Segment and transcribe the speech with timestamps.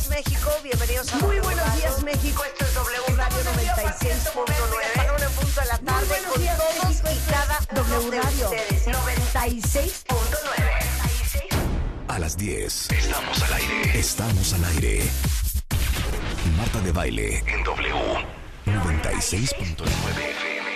[0.00, 0.50] días, México.
[0.62, 2.44] Bienvenidos a Muy buenos días, México.
[2.44, 4.94] Esto es W Radio 96.9.
[4.94, 10.06] Para un punto de la tarde con todos y cada W Radio 96.9.
[12.08, 12.90] A las 10.
[12.90, 13.98] Estamos al aire.
[13.98, 15.10] Estamos al aire.
[16.56, 17.94] Marta de baile en W
[18.66, 20.70] 96.9 FM.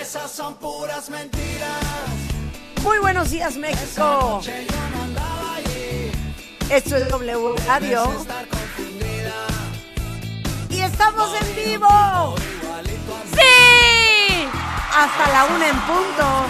[0.00, 2.27] Esas son puras mentiras.
[2.88, 4.40] Muy buenos días, México.
[6.70, 8.26] Esto es W Radio.
[10.70, 12.34] Y estamos en vivo.
[13.34, 14.48] ¡Sí!
[14.96, 16.46] Hasta la una en punto.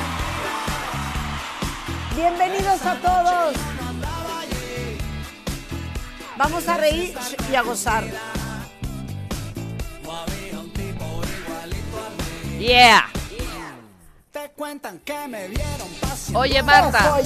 [2.14, 3.56] Bienvenidos a todos.
[6.36, 7.18] Vamos a reír
[7.50, 8.04] y a gozar.
[12.60, 13.08] Yeah.
[14.30, 16.07] Te cuentan que me vieron.
[16.34, 17.16] Oye Marta,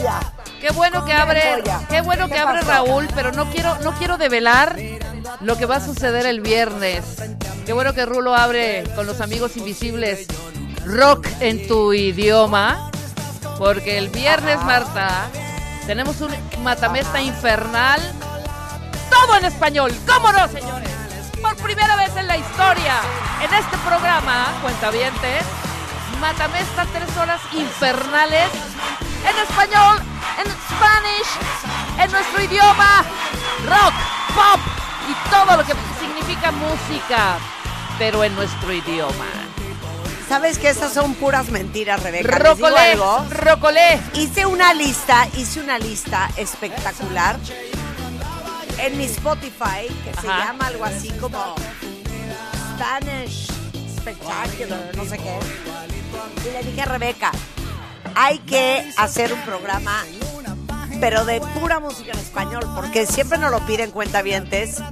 [0.61, 2.61] qué bueno que abre, qué bueno ¿Qué que abre?
[2.63, 4.77] Raúl, pero no quiero, no quiero develar
[5.41, 7.05] lo que va a suceder el viernes.
[7.67, 10.27] Qué bueno que Rulo abre con los amigos invisibles
[10.85, 12.91] rock en tu idioma,
[13.59, 15.29] porque el viernes Marta
[15.87, 16.31] tenemos un
[16.63, 18.01] matamesta infernal,
[19.11, 20.91] todo en español, ¿cómo no, señores?
[21.41, 22.95] Por primera vez en la historia,
[23.43, 25.45] en este programa, Cuentavientes,
[26.23, 28.49] matamesta tres horas infernales
[29.29, 29.99] en español,
[30.39, 31.31] en Spanish,
[31.99, 33.05] en nuestro idioma,
[33.67, 33.95] rock,
[34.33, 34.61] pop
[35.11, 37.39] y todo lo que significa música,
[37.99, 39.27] pero en nuestro idioma.
[40.29, 42.39] ¿Sabes que esas son puras mentiras, Rebeca?
[42.39, 43.27] ¿Les digo Rocolé, algo?
[43.31, 44.01] rocolé.
[44.15, 47.37] Hice una lista, hice una lista espectacular
[48.79, 51.57] en mi Spotify que se llama algo así como
[52.77, 53.49] Spanish
[53.99, 55.39] Spectacular, no sé qué.
[56.47, 57.33] Y le dije a Rebeca,
[58.15, 60.05] hay que hacer un programa,
[61.01, 64.83] pero de pura música en español, porque siempre nos lo piden cuentavientes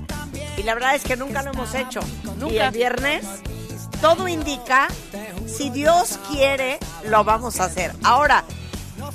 [0.57, 2.00] y la verdad es que nunca lo hemos hecho.
[2.37, 2.55] Nunca.
[2.55, 3.25] Y el viernes
[4.00, 4.89] todo indica,
[5.47, 7.93] si Dios quiere, lo vamos a hacer.
[8.03, 8.44] Ahora,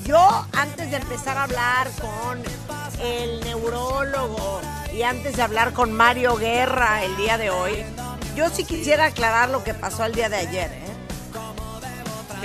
[0.05, 2.43] yo antes de empezar a hablar con
[3.01, 4.61] el neurólogo
[4.93, 7.83] y antes de hablar con Mario Guerra el día de hoy,
[8.35, 10.71] yo sí quisiera aclarar lo que pasó el día de ayer.
[10.71, 10.94] ¿eh?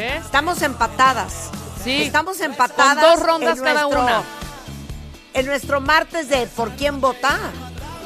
[0.00, 0.16] ¿Qué?
[0.16, 1.50] Estamos empatadas.
[1.84, 2.02] Sí.
[2.02, 2.94] Estamos empatadas.
[3.04, 4.22] Con dos rondas en cada nuestro- una.
[5.34, 7.38] En nuestro martes de por quién vota.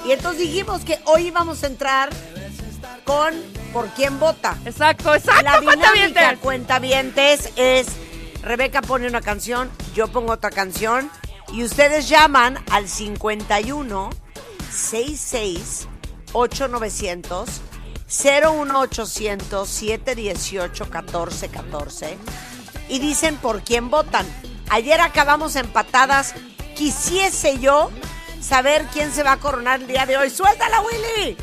[0.04, 2.10] Y entonces dijimos que hoy íbamos a entrar
[3.04, 3.32] con
[3.72, 4.56] por quién vota.
[4.64, 6.38] Exacto, exacto, La dinámica cuentavientes.
[6.40, 7.86] cuentavientes es
[8.42, 11.10] Rebeca pone una canción, yo pongo otra canción
[11.52, 14.10] y ustedes llaman al 51
[14.70, 15.88] 66
[16.34, 17.48] 8900
[18.06, 22.18] 01800 718 1414
[22.88, 24.26] y dicen por quién votan.
[24.70, 26.34] Ayer acabamos empatadas.
[26.74, 27.90] Quisiese yo
[28.40, 30.30] saber quién se va a coronar el día de hoy.
[30.30, 31.36] ¡Suéltala, Willy!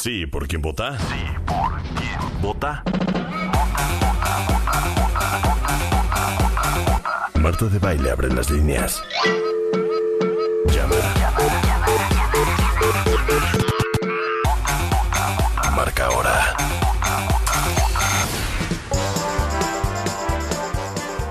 [0.00, 0.98] Sí, ¿por quién vota?
[0.98, 2.82] Sí, ¿por quién vota?
[7.34, 9.02] Marta de baile abre las líneas.
[10.66, 11.21] Llama.
[15.74, 16.56] Marca ahora.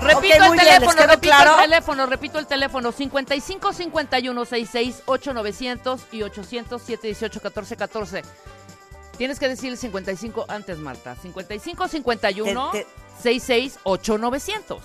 [0.00, 1.54] Repito Ok, el muy bien, ¿les teléfono, repito claro?
[1.54, 8.22] el teléfono, repito el teléfono 55 51 66 8900 y 800 718 14 14.
[9.16, 11.14] Tienes que decir el 55 antes, Marta.
[11.14, 12.86] 55 51 Te- te-
[13.22, 14.82] 66 8900.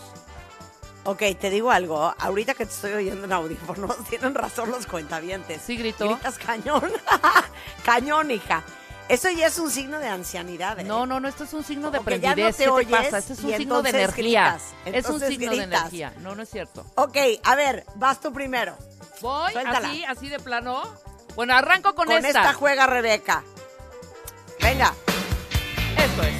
[1.05, 2.13] Ok, te digo algo.
[2.19, 5.61] Ahorita que te estoy oyendo en audífonos, tienen razón los cuentavientes.
[5.65, 6.05] Sí, gritó.
[6.09, 6.91] Gritas cañón.
[7.83, 8.61] cañón, hija.
[9.09, 10.79] Eso ya es un signo de ancianidad.
[10.79, 10.83] ¿eh?
[10.83, 12.57] No, no, no, esto es un signo de Como que ya no prendidez.
[12.57, 13.17] te ¿Qué te oyes pasa?
[13.19, 14.57] Este es un signo de energía.
[14.85, 16.13] es un signo de energía.
[16.19, 16.85] No, no es cierto.
[16.95, 18.75] Ok, a ver, vas tú primero.
[19.21, 19.87] Voy Suéltala.
[19.87, 20.83] así, así de plano.
[21.35, 22.27] Bueno, arranco con, Con esta.
[22.29, 23.43] esta juega Rebeca.
[24.61, 24.93] Venga.
[25.97, 26.35] Esto es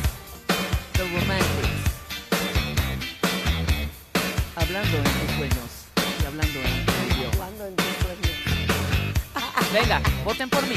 [0.94, 1.68] The Romantics.
[4.56, 5.86] Hablando en tus sueños
[6.22, 7.46] y hablando en tu idioma.
[7.46, 9.72] Hablando en tus sueños.
[9.74, 10.76] Venga, voten por mí.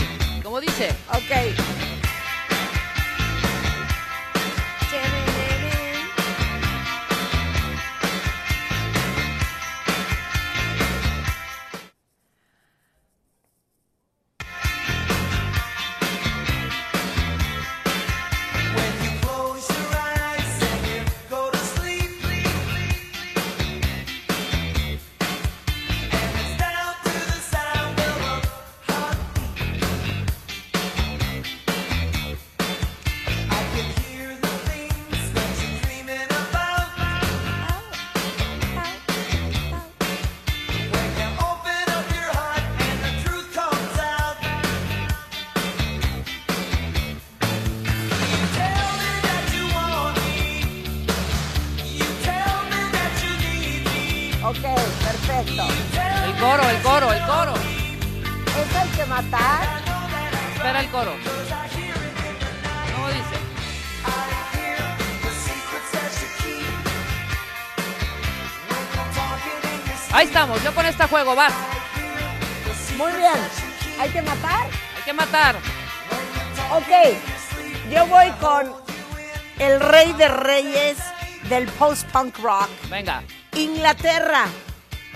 [0.51, 0.91] Como dice.
[1.11, 2.00] Ok,
[71.35, 71.53] vas.
[72.97, 73.35] Muy bien.
[73.99, 74.67] ¿Hay que matar?
[74.97, 75.57] Hay que matar.
[76.73, 77.19] Ok,
[77.91, 78.73] yo voy con
[79.59, 80.99] el rey de reyes
[81.49, 82.69] del post-punk rock.
[82.89, 83.23] Venga.
[83.57, 84.47] Inglaterra,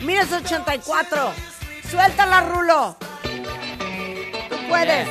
[0.00, 1.32] 1984.
[1.90, 2.96] Suéltala, Rulo.
[4.48, 5.08] Tú puedes.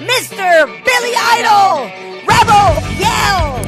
[0.00, 0.66] Mr.
[0.84, 1.90] Billy Idol,
[2.26, 3.65] Rebel Yell.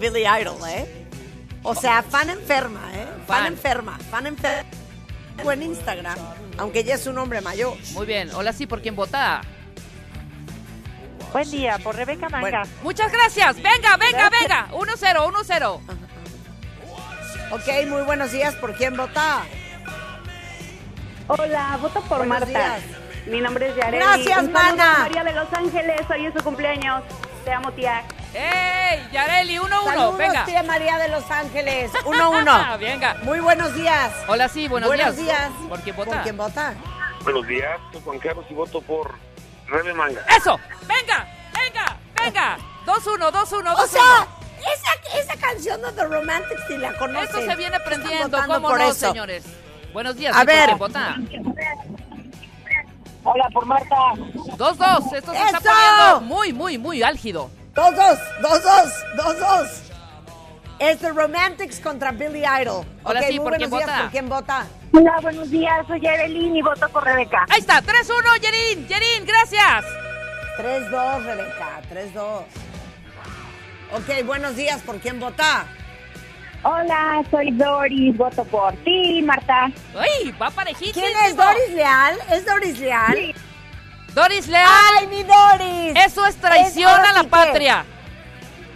[0.00, 1.06] De Billy Idol, ¿eh?
[1.62, 3.06] O sea, fan enferma, ¿eh?
[3.26, 3.46] Fan, Fan.
[3.46, 4.70] enferma, fan enferma.
[5.52, 6.16] En Instagram,
[6.58, 7.76] aunque ya es un hombre mayor.
[7.92, 8.30] Muy bien.
[8.34, 9.40] Hola, sí, ¿por quién vota?
[11.32, 12.40] Buen día, por Rebeca Manga.
[12.40, 12.62] Bueno.
[12.84, 13.56] Muchas gracias.
[13.56, 14.68] Venga, venga, venga.
[14.70, 15.80] 1-0, 1-0.
[17.50, 18.54] Ok, muy buenos días.
[18.56, 19.42] ¿Por quién vota?
[21.26, 22.46] Hola, voto por Buenos Marta.
[22.46, 22.82] días.
[23.26, 23.98] Mi nombre es Yareli.
[24.04, 24.98] Gracias, mana.
[25.00, 27.02] María de Los Ángeles, hoy es su cumpleaños.
[27.44, 28.04] Te amo, tía.
[28.34, 29.08] ¡Ey!
[29.12, 29.84] Yareli, 1-1.
[29.84, 30.44] Saludos, Venga.
[30.44, 31.92] tía María de Los Ángeles.
[32.04, 32.78] 1-1.
[32.78, 33.14] Venga.
[33.22, 34.12] Muy buenos días.
[34.28, 35.50] Hola, sí, buenos, buenos días.
[35.68, 36.10] ¿Por quién vota?
[36.10, 36.74] ¿Por quién vota?
[37.22, 39.14] Buenos días, soy Juan Carlos y voto por
[39.66, 40.20] Rebe Manga.
[40.36, 40.60] ¡Eso!
[40.86, 41.26] ¡Venga!
[41.54, 41.96] ¡Venga!
[42.22, 42.58] ¡Venga!
[42.84, 43.74] 2-1, 2-1, 2-1.
[43.78, 44.26] O sea,
[44.60, 47.24] esa, esa canción de The Romantics, si la conocen.
[47.24, 49.08] Esto se viene aprendiendo, ¿cómo por no, eso.
[49.08, 49.44] señores?
[49.94, 50.66] Buenos días, A ¿sí, por ver.
[50.66, 51.16] quién vota?
[53.22, 53.96] Hola, por Marta.
[53.96, 57.50] 2-2, esto se está poniendo muy, muy, muy álgido.
[57.74, 59.68] Dos, dos, dos, dos, dos, dos.
[60.78, 62.84] Es The Romantics contra Billy Idol.
[63.04, 63.86] Hola, ok, sí, muy ¿por quién buenos días.
[63.86, 64.02] vota?
[64.02, 64.66] ¿Por quién vota?
[64.92, 67.44] Hola, buenos días, soy Yareli y voto por Rebeca.
[67.50, 69.84] Ahí está, 3-1, Yerin, Yerin, gracias.
[70.58, 72.42] 3-2, Rebeca, 3-2.
[73.92, 74.80] Ok, buenos días.
[74.82, 75.66] ¿Por quién vota?
[76.62, 79.70] Hola, soy Doris, voto por ti, Marta.
[79.98, 80.92] ¡Ay, va parejísimo!
[80.94, 82.18] ¿Quién es Doris Leal?
[82.30, 83.14] ¿Es Doris Leal?
[83.14, 83.34] Sí.
[84.14, 84.68] Doris Leal,
[85.00, 85.92] ¡Ay, mi Doris!
[85.96, 87.84] eso es traición a la sí que- patria.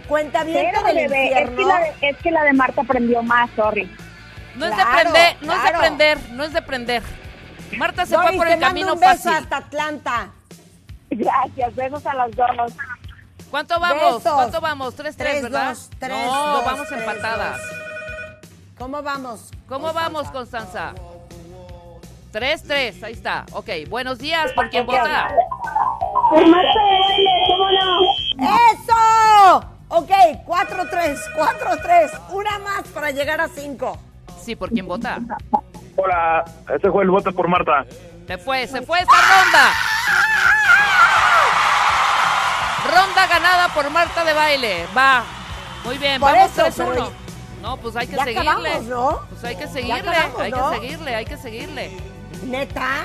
[0.07, 3.21] Cuenta bien Pero, del bebé, es que, la de, es que la de Marta aprendió
[3.21, 3.95] más, sorry.
[4.55, 7.03] No es de prender, no es de prender, no es de prender.
[7.77, 9.31] Marta se Doris, fue por te el mando camino un beso fácil.
[9.33, 10.29] hasta Atlanta.
[11.11, 12.73] Gracias, besos a las dos.
[13.51, 14.15] ¿Cuánto vamos?
[14.17, 14.33] Besos.
[14.33, 14.95] ¿Cuánto vamos?
[14.95, 15.69] 3-3, Tres, ¿verdad?
[15.69, 17.57] dos, tres, no, dos, vamos tres, empatadas.
[17.57, 17.77] dos.
[18.77, 19.51] ¿Cómo vamos?
[19.67, 20.93] ¿Cómo vamos, Constanza?
[22.31, 23.45] 3-3, ahí está.
[23.53, 25.29] Ok, buenos días, ¿por quién vota?
[26.29, 28.01] Por Marta de baile, ¿cómo no?
[28.71, 29.65] ¡Eso!
[29.89, 30.11] Ok,
[30.45, 32.19] 4-3, 4-3.
[32.29, 33.97] Una más para llegar a 5.
[34.43, 35.19] Sí, ¿por quién vota?
[35.95, 37.83] Hola, este fue el voto por Marta.
[38.27, 39.73] Se fue, se fue esta ronda.
[42.85, 44.85] Ronda ganada por Marta de baile.
[44.95, 45.23] Va.
[45.83, 46.89] Muy bien, Por vamos eso, 3-1.
[46.93, 47.11] pero-
[47.61, 48.49] No, pues hay que Ya seguirle.
[48.49, 49.19] acabamos, ¿no?
[49.29, 50.69] Pues hay que seguirle, acabamos, hay ¿no?
[50.71, 51.97] que seguirle, hay que seguirle.
[52.43, 53.03] ¿Neta?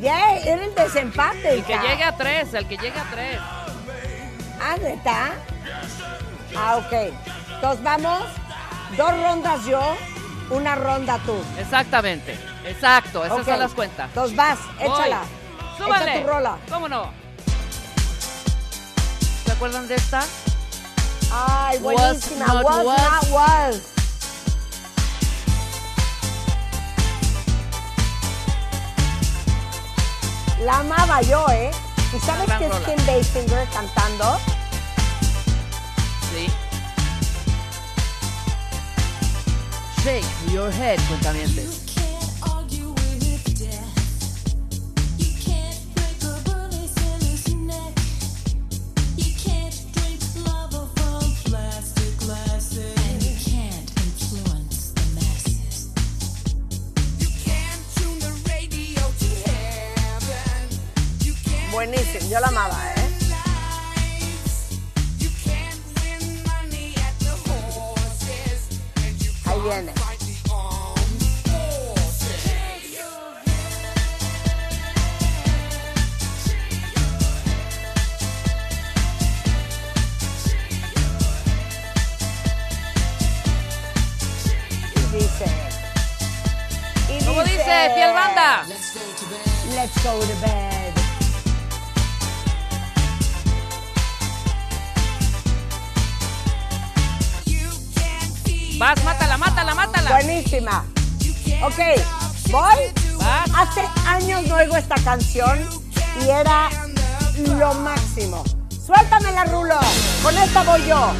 [0.00, 1.54] Ya era el desempate.
[1.54, 3.38] El que llegue a 3, el que llegue a 3.
[4.60, 5.32] Ah, ¿neta?
[6.56, 6.92] Ah, ok.
[7.54, 8.22] Entonces vamos,
[8.96, 9.96] dos rondas yo,
[10.50, 11.36] una ronda tú.
[11.58, 12.36] Exactamente.
[12.66, 13.44] Exacto, esas Ok.
[13.44, 14.06] son las cuentas.
[14.08, 15.20] Entonces vas, échala.
[15.20, 15.86] Voy.
[15.86, 16.12] Súbale.
[16.12, 16.56] Echa tu rola.
[16.70, 17.10] ¿Cómo no?
[19.44, 20.22] ¿Se acuerdan de esta?
[21.32, 22.46] Ay, Was buenísima.
[22.46, 23.02] not Was, was.
[23.02, 23.93] not was.
[30.62, 31.70] La amaba yo, ¿eh?
[32.14, 32.72] ¿Y sabes que es.
[32.84, 34.38] Kim Basinger cantando?
[36.32, 36.48] Sí.
[40.02, 41.83] Shake your head, cuentamientos.
[61.86, 63.04] Buenísimo, yo la amaba, ¿eh?
[69.44, 69.92] Ahí viene.
[84.96, 85.44] Y dice.
[87.10, 88.64] y ¿Cómo dice, fiel banda?
[89.74, 90.73] Let's go to bed.
[98.84, 100.10] Vas, mátala, mátala, mátala.
[100.10, 100.84] Buenísima.
[101.62, 101.78] Ok,
[102.50, 102.92] voy.
[103.16, 103.50] Vas.
[103.56, 105.58] Hace años no oigo esta canción
[106.20, 106.68] y era
[107.58, 108.44] lo máximo.
[108.68, 109.80] Suéltamela, Rulo.
[110.22, 111.14] Con esta voy yo.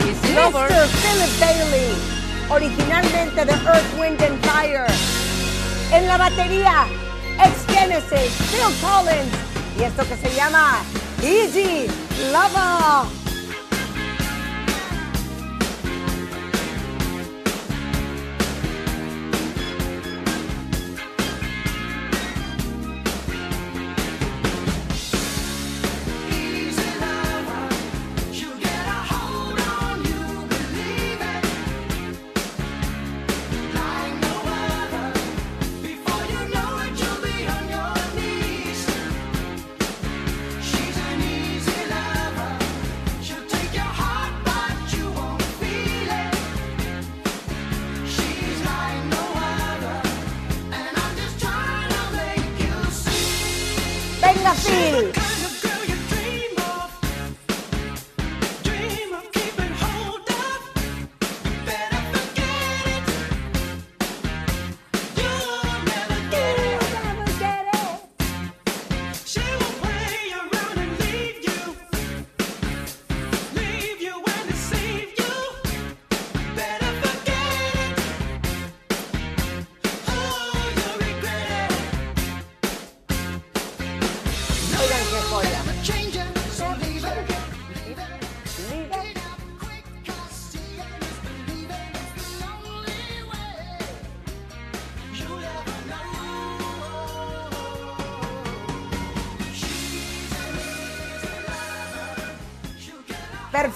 [0.00, 0.88] Mr.
[1.02, 1.94] Philip Bailey,
[2.48, 4.86] originalmente de Earth, Wind and Fire.
[5.92, 6.86] En la batería,
[7.44, 9.34] ex Genesis, Phil Collins.
[9.78, 10.78] Y esto que se llama
[11.22, 11.88] Easy
[12.32, 13.17] Lover.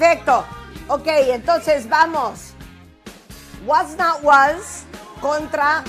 [0.02, 0.44] Perfecto.
[0.88, 2.54] Ok, entonces vamos.
[3.64, 4.82] Was Not Was
[5.20, 5.84] contra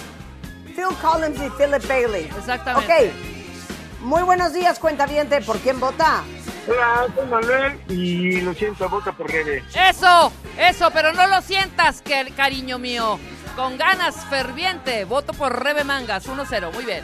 [0.75, 2.25] Phil Collins y Philip Bailey.
[2.25, 3.11] Exactamente.
[3.11, 4.01] Ok.
[4.01, 5.41] Muy buenos días, cuentaviente.
[5.41, 6.21] ¿Por quién vota?
[6.67, 9.63] Hola, soy Manuel y lo siento, vota por Rebe.
[9.73, 13.19] Eso, eso, pero no lo sientas, que, cariño mío.
[13.55, 17.03] Con ganas ferviente, voto por Rebe Mangas, 1-0, muy bien.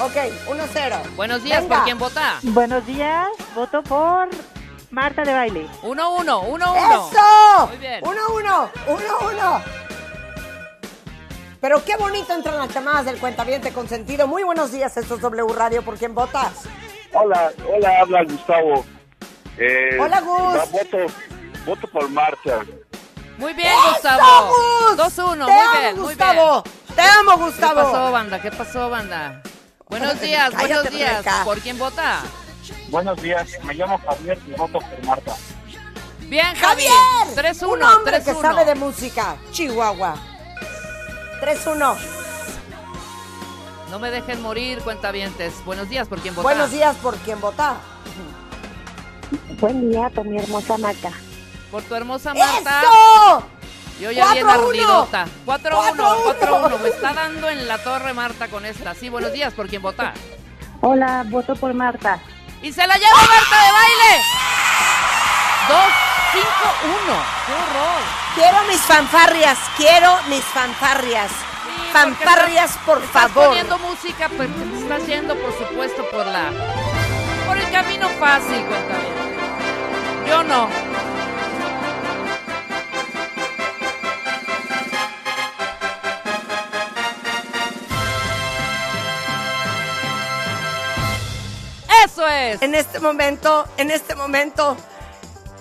[0.00, 0.14] Ok,
[0.46, 1.16] 1-0.
[1.16, 1.74] Buenos días, Venga.
[1.74, 2.38] ¿por quién vota?
[2.42, 4.28] Buenos días, voto por
[4.94, 5.66] Marta de Baile.
[5.82, 6.76] 1-1, 1-1.
[6.76, 7.66] ¡Eso!
[7.66, 8.00] Muy bien.
[8.02, 9.62] 1-1, 1-1.
[11.60, 14.28] Pero qué bonito entran las llamadas del cuentaviente consentido.
[14.28, 15.82] Muy buenos días, esto es W Radio.
[15.82, 16.62] ¿Por quién votas?
[17.12, 18.84] Hola, hola, habla Gustavo.
[19.58, 20.56] Eh, Hola, Gus.
[20.58, 20.98] va- Voto,
[21.66, 22.60] voto por Marta.
[23.38, 24.48] Muy bien, ¡Eso, Gustavo.
[24.48, 24.96] Gus!
[24.96, 26.62] 2-1, Te muy amo, bien, muy Gustavo.
[26.62, 26.96] bien.
[26.96, 27.74] Te amo, ¿Qué Gustavo.
[27.82, 28.42] pasó, banda?
[28.42, 29.42] ¿Qué pasó, banda?
[29.88, 31.10] Buenos días, Cállate, buenos días.
[31.24, 31.44] Rebeca.
[31.44, 32.20] ¿Por quién vota?
[32.88, 35.34] Buenos días, me llamo Javier y voto por Marta.
[36.28, 36.84] Bien, Javi.
[36.86, 37.54] ¡Javier!
[37.54, 38.40] 3-1, Un hombre que 3-1.
[38.40, 39.36] sabe de música.
[39.50, 40.14] Chihuahua.
[41.40, 41.96] 3-1.
[43.90, 45.54] No me dejen morir, cuentavientes.
[45.64, 46.48] Buenos días, ¿por quién vota?
[46.48, 47.76] Buenos días, ¿por quién vota?
[49.60, 51.10] Buen día con mi hermosa Marta.
[51.70, 52.80] Por tu hermosa Marta.
[52.82, 53.42] ¡Eso!
[54.00, 54.50] Yo ya bien 4-1.
[54.68, 55.26] ardidota.
[55.46, 55.60] 4-1,
[55.96, 56.40] 4-1.
[56.40, 56.80] 4-1.
[56.80, 58.94] Me está dando en la torre Marta con esta.
[58.94, 60.14] Sí, buenos días, ¿por quién vota?
[60.80, 62.20] Hola, voto por Marta.
[62.64, 64.22] ¡Y se la lleva Marta de baile!
[65.68, 67.22] 2-5-1.
[67.44, 68.02] ¡Qué horror!
[68.34, 71.30] Quiero mis fanfarrias, quiero mis fanfarrias.
[71.30, 73.48] Sí, fanfarrias, porque por estás favor.
[73.48, 76.52] poniendo música, pero te estás yendo, por supuesto, por la...
[77.46, 79.08] Por el camino fácil, cuéntame.
[80.26, 80.70] Yo no.
[92.04, 92.60] ¡Eso es!
[92.62, 94.76] En este momento, en este momento,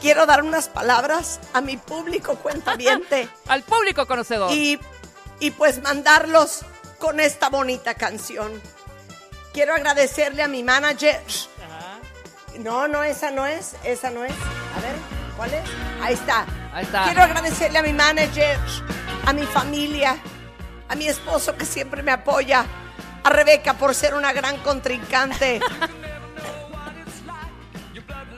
[0.01, 4.51] quiero dar unas palabras a mi público cuentaviente Al público conocedor.
[4.51, 4.79] y,
[5.39, 6.61] y pues mandarlos
[6.99, 8.51] con esta bonita canción.
[9.53, 11.21] Quiero agradecerle a mi manager.
[12.59, 14.31] No, no, esa no es, esa no es.
[14.31, 14.95] A ver,
[15.37, 15.63] ¿cuál es?
[16.01, 16.45] Ahí está.
[16.73, 17.03] Ahí está.
[17.05, 18.57] Quiero agradecerle a mi manager,
[19.25, 20.17] a mi familia,
[20.89, 22.65] a mi esposo que siempre me apoya,
[23.23, 25.59] a Rebeca por ser una gran contrincante,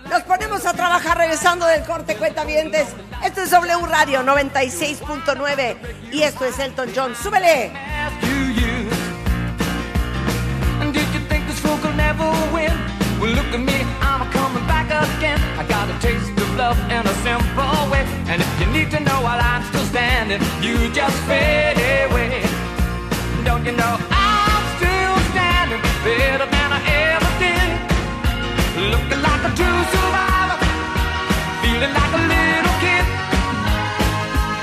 [0.09, 2.87] Nos ponemos a trabajar regresando del corte cuentavientes.
[3.23, 5.77] Esto es W Radio 96.9
[6.11, 7.15] y esto es Elton John.
[7.15, 7.71] ¡Súbele!
[23.43, 26.54] Don't you know I'm still standing
[28.75, 30.59] Looking like a true survivor,
[31.61, 33.05] feeling like a little kid.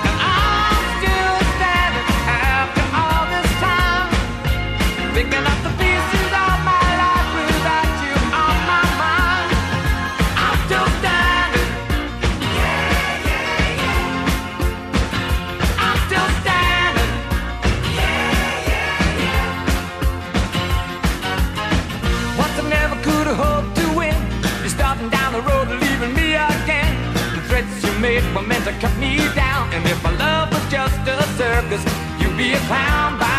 [0.07, 4.13] And I'm still standing after all this time,
[5.15, 5.47] picking
[32.63, 33.32] you'd be a clown by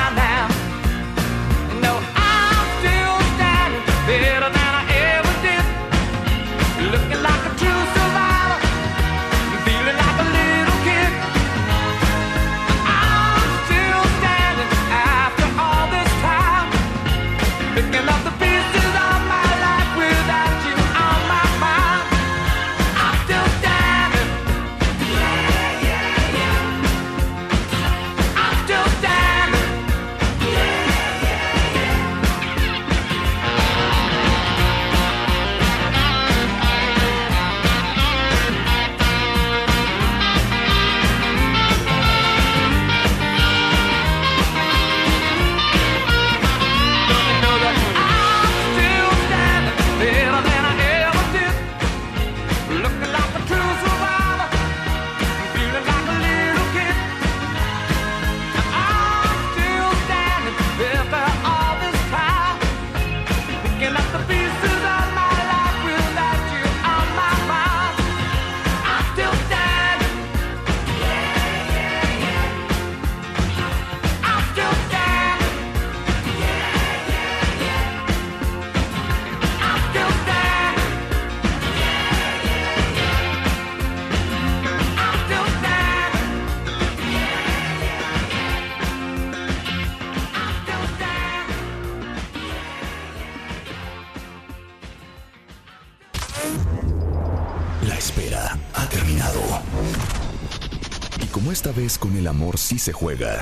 [101.83, 103.41] con el amor sí se juega.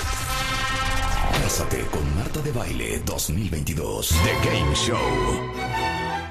[1.44, 4.10] Cásate con Marta de Baile 2022.
[4.10, 4.98] The Game Show.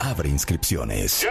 [0.00, 1.24] Abre inscripciones.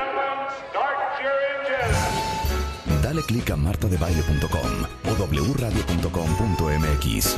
[3.04, 5.16] Dale clic a martadebaile.com o
[5.54, 7.38] wradio.com.mx.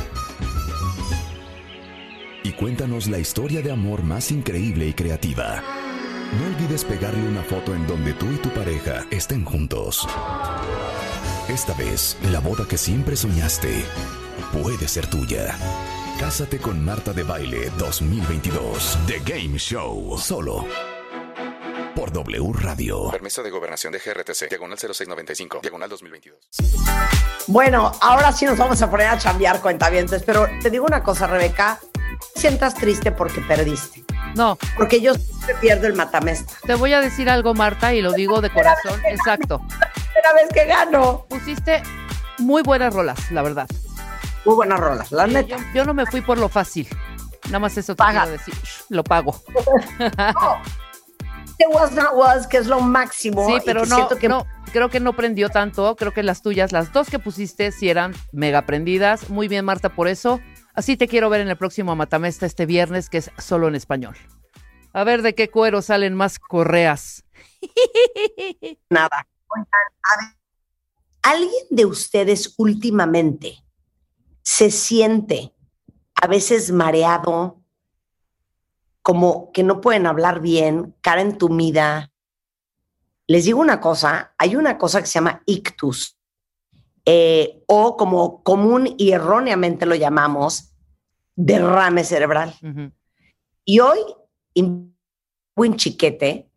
[2.44, 5.64] Y cuéntanos la historia de amor más increíble y creativa.
[6.38, 10.06] No olvides pegarle una foto en donde tú y tu pareja estén juntos.
[11.52, 13.84] Esta vez, la boda que siempre soñaste
[14.52, 15.56] puede ser tuya.
[16.18, 18.98] Cásate con Marta de Baile 2022.
[19.06, 20.16] The Game Show.
[20.18, 20.66] Solo
[21.94, 23.10] por W Radio.
[23.10, 26.38] Permiso de gobernación de GRTC, diagonal 0695, diagonal 2022.
[27.48, 31.26] Bueno, ahora sí nos vamos a poner a chambear cuentavientes, pero te digo una cosa,
[31.26, 31.78] Rebeca,
[32.34, 34.04] sientas triste porque perdiste.
[34.34, 36.54] No, Porque yo siempre pierdo el matamesta.
[36.66, 38.98] te voy a decir algo, Marta, y lo digo de corazón.
[39.04, 39.60] Exacto.
[40.22, 41.26] Primera vez que gano.
[41.28, 41.82] Pusiste
[42.38, 43.66] muy buenas rolas, la verdad.
[44.44, 45.56] Muy buenas rolas, la neta.
[45.56, 46.86] Yo, yo no me fui por lo fácil.
[47.46, 48.54] Nada más eso te quiero decir.
[48.88, 49.42] Lo pago.
[51.58, 53.48] The Was Not Was, que es lo máximo.
[53.48, 55.96] Sí, pero que no, que no, creo que no prendió tanto.
[55.96, 59.28] Creo que las tuyas, las dos que pusiste, sí eran mega prendidas.
[59.28, 60.40] Muy bien, Marta, por eso.
[60.72, 64.16] Así te quiero ver en el próximo Matamesta este viernes, que es solo en español.
[64.92, 67.24] A ver de qué cuero salen más correas.
[68.88, 69.26] nada.
[69.54, 70.36] Oigan,
[71.22, 73.64] ¿alguien de ustedes últimamente
[74.42, 75.54] se siente
[76.14, 77.62] a veces mareado,
[79.02, 82.12] como que no pueden hablar bien, cara entumida?
[83.26, 86.18] Les digo una cosa, hay una cosa que se llama ictus,
[87.04, 90.74] eh, o como común y erróneamente lo llamamos,
[91.34, 92.54] derrame cerebral.
[93.64, 93.98] Y hoy,
[94.54, 96.51] Win Chiquete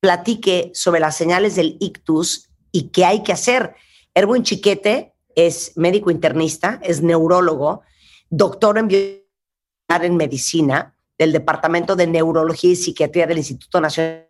[0.00, 3.74] platique sobre las señales del ictus y qué hay que hacer.
[4.14, 7.82] Erwin Chiquete es médico internista, es neurólogo,
[8.28, 14.28] doctor en, en medicina del Departamento de Neurología y Psiquiatría del Instituto Nacional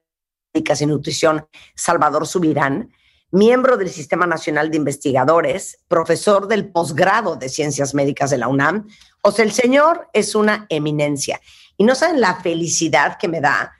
[0.52, 2.90] Médicas y Nutrición, Salvador Subirán,
[3.30, 8.88] miembro del Sistema Nacional de Investigadores, profesor del posgrado de Ciencias Médicas de la UNAM.
[9.22, 11.40] O sea, el señor es una eminencia.
[11.76, 13.72] Y no saben la felicidad que me da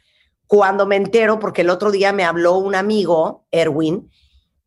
[0.50, 4.10] cuando me entero, porque el otro día me habló un amigo, Erwin,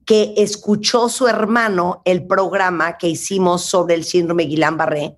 [0.05, 5.17] que escuchó su hermano el programa que hicimos sobre el síndrome Guillain-Barré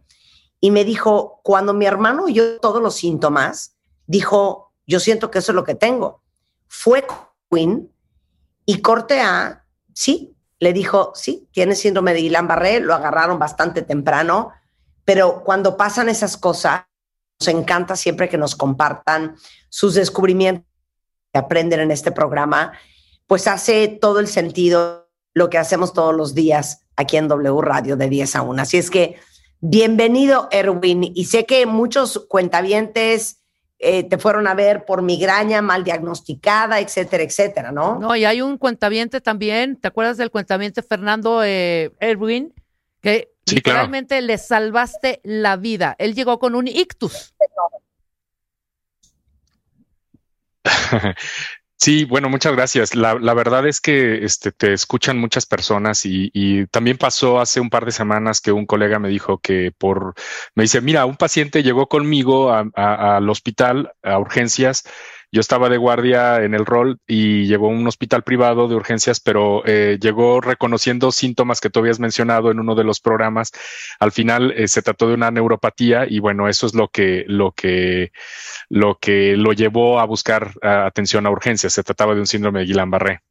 [0.59, 3.75] y me dijo, cuando mi hermano oyó todos los síntomas,
[4.07, 6.23] dijo, yo siento que eso es lo que tengo.
[6.67, 7.05] Fue
[7.51, 7.91] Queen
[8.65, 14.49] y corte A, sí, le dijo, sí, tiene síndrome de Guillain-Barré, lo agarraron bastante temprano,
[15.03, 16.85] pero cuando pasan esas cosas,
[17.39, 19.35] nos encanta siempre que nos compartan
[19.69, 20.65] sus descubrimientos
[21.33, 22.73] que aprenden en este programa,
[23.27, 27.97] pues hace todo el sentido lo que hacemos todos los días aquí en W Radio
[27.97, 28.61] de 10 a 1.
[28.61, 29.17] Así es que
[29.59, 31.11] bienvenido, Erwin.
[31.13, 33.41] Y sé que muchos cuentavientes
[33.79, 37.99] eh, te fueron a ver por migraña mal diagnosticada, etcétera, etcétera, ¿no?
[37.99, 42.53] No, y hay un cuentaviente también, ¿te acuerdas del cuentaviente Fernando eh, Erwin?
[43.01, 43.79] Que Sí, claro.
[43.87, 45.95] literalmente le salvaste la vida.
[45.99, 47.33] Él llegó con un ictus.
[51.77, 52.95] Sí, bueno, muchas gracias.
[52.95, 57.59] La, la verdad es que este, te escuchan muchas personas y, y también pasó hace
[57.59, 60.13] un par de semanas que un colega me dijo que por,
[60.55, 64.83] me dice, mira, un paciente llegó conmigo a- a- al hospital, a urgencias.
[65.31, 69.19] Yo estaba de guardia en el rol y llegó a un hospital privado de urgencias,
[69.19, 73.51] pero eh, llegó reconociendo síntomas que tú habías mencionado en uno de los programas.
[73.99, 77.51] Al final eh, se trató de una neuropatía y bueno, eso es lo que, lo
[77.51, 78.11] que,
[78.69, 81.73] lo que lo llevó a buscar atención a urgencias.
[81.73, 83.21] Se trataba de un síndrome de Guillain-Barré.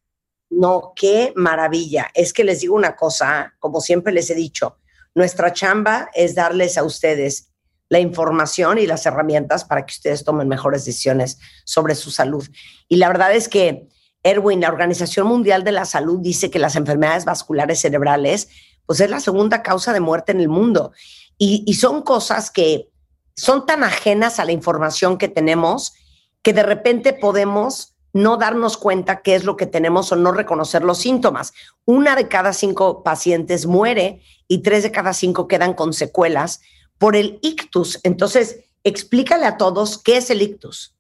[0.50, 2.11] No, qué maravilla.
[2.14, 4.78] Es que les digo una cosa, como siempre les he dicho,
[5.14, 7.53] nuestra chamba es darles a ustedes
[7.88, 12.49] la información y las herramientas para que ustedes tomen mejores decisiones sobre su salud.
[12.88, 13.88] Y la verdad es que,
[14.23, 18.49] Erwin, la Organización Mundial de la Salud dice que las enfermedades vasculares cerebrales,
[18.87, 20.92] pues es la segunda causa de muerte en el mundo.
[21.37, 22.88] Y, y son cosas que
[23.37, 25.94] son tan ajenas a la información que tenemos
[26.42, 30.85] que de repente podemos no darnos cuenta qué es lo que tenemos o no reconocer
[30.85, 31.53] los síntomas.
[31.85, 36.61] Una de cada cinco pacientes muere y tres de cada cinco quedan con secuelas
[37.04, 38.00] por el ictus.
[38.02, 40.93] Entonces, explícale a todos qué es el ictus.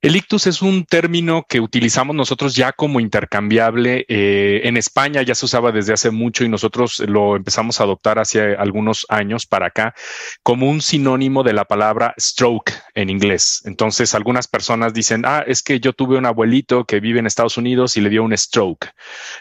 [0.00, 4.06] El ictus es un término que utilizamos nosotros ya como intercambiable.
[4.08, 8.20] Eh, en España ya se usaba desde hace mucho y nosotros lo empezamos a adoptar
[8.20, 9.96] hace algunos años para acá
[10.44, 13.62] como un sinónimo de la palabra stroke en inglés.
[13.64, 17.56] Entonces, algunas personas dicen, ah, es que yo tuve un abuelito que vive en Estados
[17.56, 18.92] Unidos y le dio un stroke.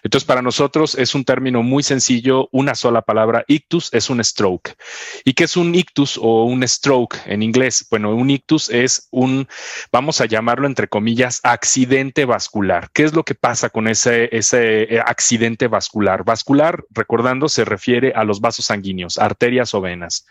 [0.01, 3.45] Entonces, para nosotros es un término muy sencillo, una sola palabra.
[3.47, 4.75] Ictus es un stroke.
[5.23, 7.85] ¿Y qué es un ictus o un stroke en inglés?
[7.91, 9.47] Bueno, un ictus es un,
[9.91, 12.89] vamos a llamarlo entre comillas, accidente vascular.
[12.93, 16.23] ¿Qué es lo que pasa con ese, ese eh, accidente vascular?
[16.23, 20.25] Vascular, recordando, se refiere a los vasos sanguíneos, arterias o venas.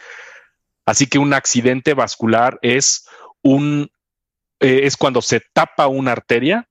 [0.86, 3.06] Así que un accidente vascular es
[3.42, 3.90] un,
[4.60, 6.66] eh, es cuando se tapa una arteria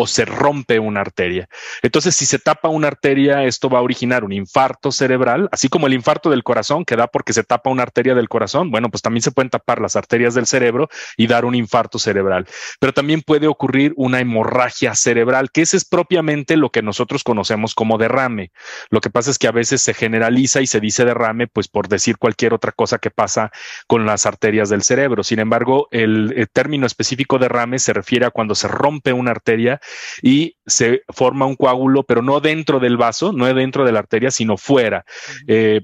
[0.00, 1.48] o se rompe una arteria.
[1.82, 5.88] Entonces, si se tapa una arteria, esto va a originar un infarto cerebral, así como
[5.88, 8.70] el infarto del corazón que da porque se tapa una arteria del corazón.
[8.70, 12.46] Bueno, pues también se pueden tapar las arterias del cerebro y dar un infarto cerebral.
[12.78, 17.74] Pero también puede ocurrir una hemorragia cerebral, que ese es propiamente lo que nosotros conocemos
[17.74, 18.52] como derrame.
[18.90, 21.88] Lo que pasa es que a veces se generaliza y se dice derrame, pues por
[21.88, 23.50] decir cualquier otra cosa que pasa
[23.88, 25.24] con las arterias del cerebro.
[25.24, 29.80] Sin embargo, el, el término específico derrame se refiere a cuando se rompe una arteria
[30.22, 34.30] y se forma un coágulo, pero no dentro del vaso, no dentro de la arteria,
[34.30, 35.04] sino fuera.
[35.46, 35.82] Eh,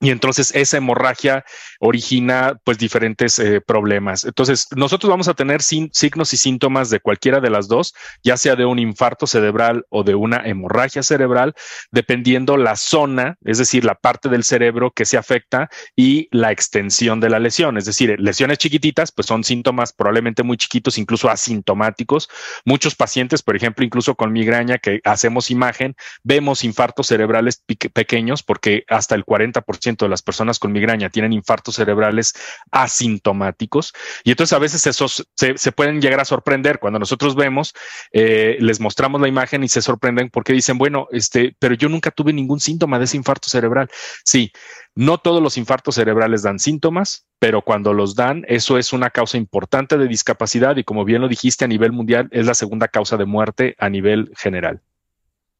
[0.00, 1.44] y entonces esa hemorragia
[1.80, 4.24] origina pues diferentes eh, problemas.
[4.24, 8.54] Entonces nosotros vamos a tener signos y síntomas de cualquiera de las dos, ya sea
[8.54, 11.54] de un infarto cerebral o de una hemorragia cerebral,
[11.90, 17.18] dependiendo la zona, es decir, la parte del cerebro que se afecta y la extensión
[17.18, 17.76] de la lesión.
[17.76, 22.28] Es decir, lesiones chiquititas pues son síntomas probablemente muy chiquitos, incluso asintomáticos.
[22.64, 28.84] Muchos pacientes, por ejemplo, incluso con migraña que hacemos imagen, vemos infartos cerebrales pequeños porque
[28.88, 32.34] hasta el 40% de las personas con migraña tienen infartos cerebrales
[32.70, 33.92] asintomáticos.
[34.24, 37.74] Y entonces a veces esos se, pueden llegar a sorprender cuando nosotros vemos,
[38.12, 42.10] eh, les mostramos la imagen y se sorprenden porque dicen, bueno, este, pero yo nunca
[42.10, 43.88] tuve ningún síntoma de ese infarto cerebral.
[44.24, 44.52] Sí,
[44.94, 49.36] no todos los infartos cerebrales dan síntomas, pero cuando los dan, eso es una causa
[49.36, 53.16] importante de discapacidad y como bien lo dijiste a nivel mundial, es la segunda causa
[53.16, 54.82] de muerte a nivel general.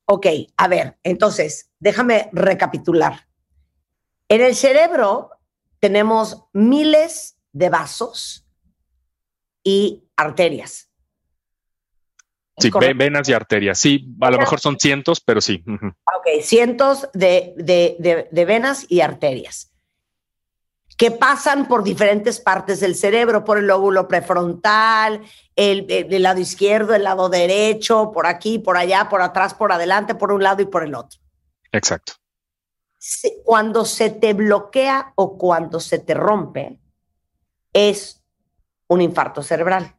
[0.06, 3.27] Ok, a ver, entonces, déjame recapitular.
[4.28, 5.30] En el cerebro
[5.80, 8.46] tenemos miles de vasos
[9.62, 10.90] y arterias.
[12.58, 13.78] Sí, venas y arterias.
[13.78, 15.62] Sí, a lo mejor son cientos, pero sí.
[15.66, 15.86] ujú.
[15.88, 19.72] Ok, cientos de, de- de- de venas y arterias
[20.96, 25.22] que pasan por diferentes partes del cerebro, por el lóbulo prefrontal,
[25.54, 29.70] el, el- el lado izquierdo, el lado derecho, por aquí, por allá, por atrás, por
[29.70, 31.20] adelante, por un lado y por el otro.
[31.70, 32.14] Exacto.
[33.44, 36.78] Cuando se te bloquea o cuando se te rompe,
[37.72, 38.22] es
[38.88, 39.94] un infarto cerebral.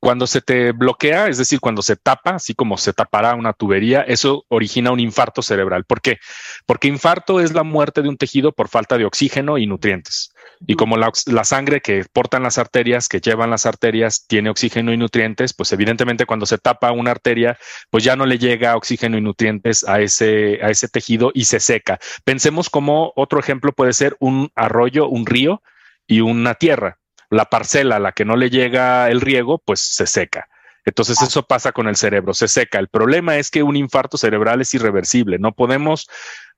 [0.00, 4.02] Cuando se te bloquea, es decir, cuando se tapa, así como se tapará una tubería,
[4.02, 5.84] eso origina un infarto cerebral.
[5.84, 6.18] ¿Por qué?
[6.66, 10.32] Porque infarto es la muerte de un tejido por falta de oxígeno y nutrientes.
[10.66, 11.12] Y como la,
[11.44, 16.26] sangre que portan las arterias, que llevan las arterias, tiene oxígeno y nutrientes, pues evidentemente
[16.26, 17.58] cuando se tapa una arteria,
[17.90, 21.60] pues ya no le llega oxígeno y nutrientes a ese, a ese tejido y se
[21.60, 21.98] seca.
[22.24, 25.62] Pensemos como otro ejemplo puede ser un arroyo, un río
[26.06, 26.98] y una tierra
[27.30, 30.48] la parcela a la que no le llega el riego, pues se seca.
[30.84, 32.78] Entonces eso pasa con el cerebro, se seca.
[32.78, 35.38] El problema es que un infarto cerebral es irreversible.
[35.38, 36.08] No podemos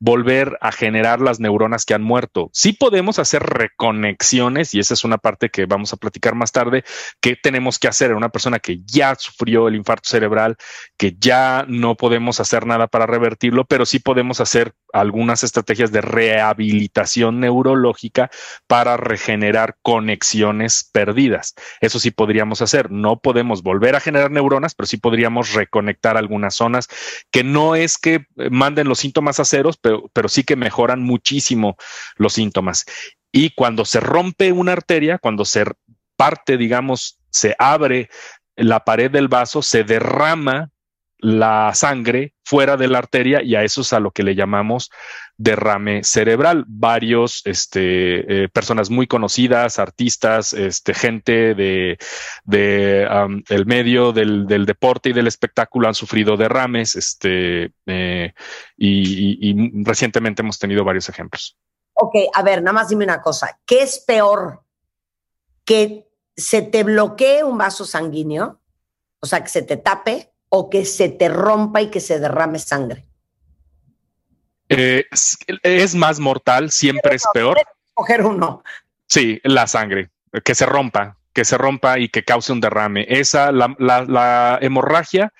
[0.00, 2.50] volver a generar las neuronas que han muerto.
[2.52, 6.84] Sí podemos hacer reconexiones y esa es una parte que vamos a platicar más tarde,
[7.20, 10.56] que tenemos que hacer en una persona que ya sufrió el infarto cerebral,
[10.96, 16.00] que ya no podemos hacer nada para revertirlo, pero sí podemos hacer algunas estrategias de
[16.00, 18.30] rehabilitación neurológica
[18.66, 21.54] para regenerar conexiones perdidas.
[21.80, 22.90] Eso sí podríamos hacer.
[22.90, 26.88] No podemos volver a generar neuronas, pero sí podríamos reconectar algunas zonas
[27.30, 31.76] que no es que manden los síntomas a ceros, pero, pero sí que mejoran muchísimo
[32.16, 32.84] los síntomas.
[33.32, 35.64] Y cuando se rompe una arteria, cuando se
[36.16, 38.10] parte, digamos, se abre
[38.56, 40.70] la pared del vaso, se derrama
[41.22, 44.90] la sangre fuera de la arteria y a eso es a lo que le llamamos
[45.36, 46.64] derrame cerebral.
[46.66, 51.98] Varios, este, eh, personas muy conocidas, artistas, este, gente de,
[52.44, 53.08] de
[53.48, 58.34] el medio del, del, deporte y del espectáculo han sufrido derrames, este, eh,
[58.76, 61.56] y, y, y recientemente hemos tenido varios ejemplos.
[61.94, 63.58] Ok, a ver, nada más dime una cosa.
[63.64, 64.62] ¿Qué es peor?
[65.64, 68.60] ¿Que se te bloquee un vaso sanguíneo?
[69.20, 72.58] O sea, que se te tape o que se te rompa y que se derrame
[72.58, 73.06] sangre.
[74.68, 77.56] Eh, es, es, más mortal, siempre es peor.
[77.94, 78.62] Coger uno.
[79.06, 80.10] Sí, la sangre,
[80.44, 83.06] que se rompa, que se rompa y que cause un derrame.
[83.08, 85.32] Esa, la, la, la hemorragia,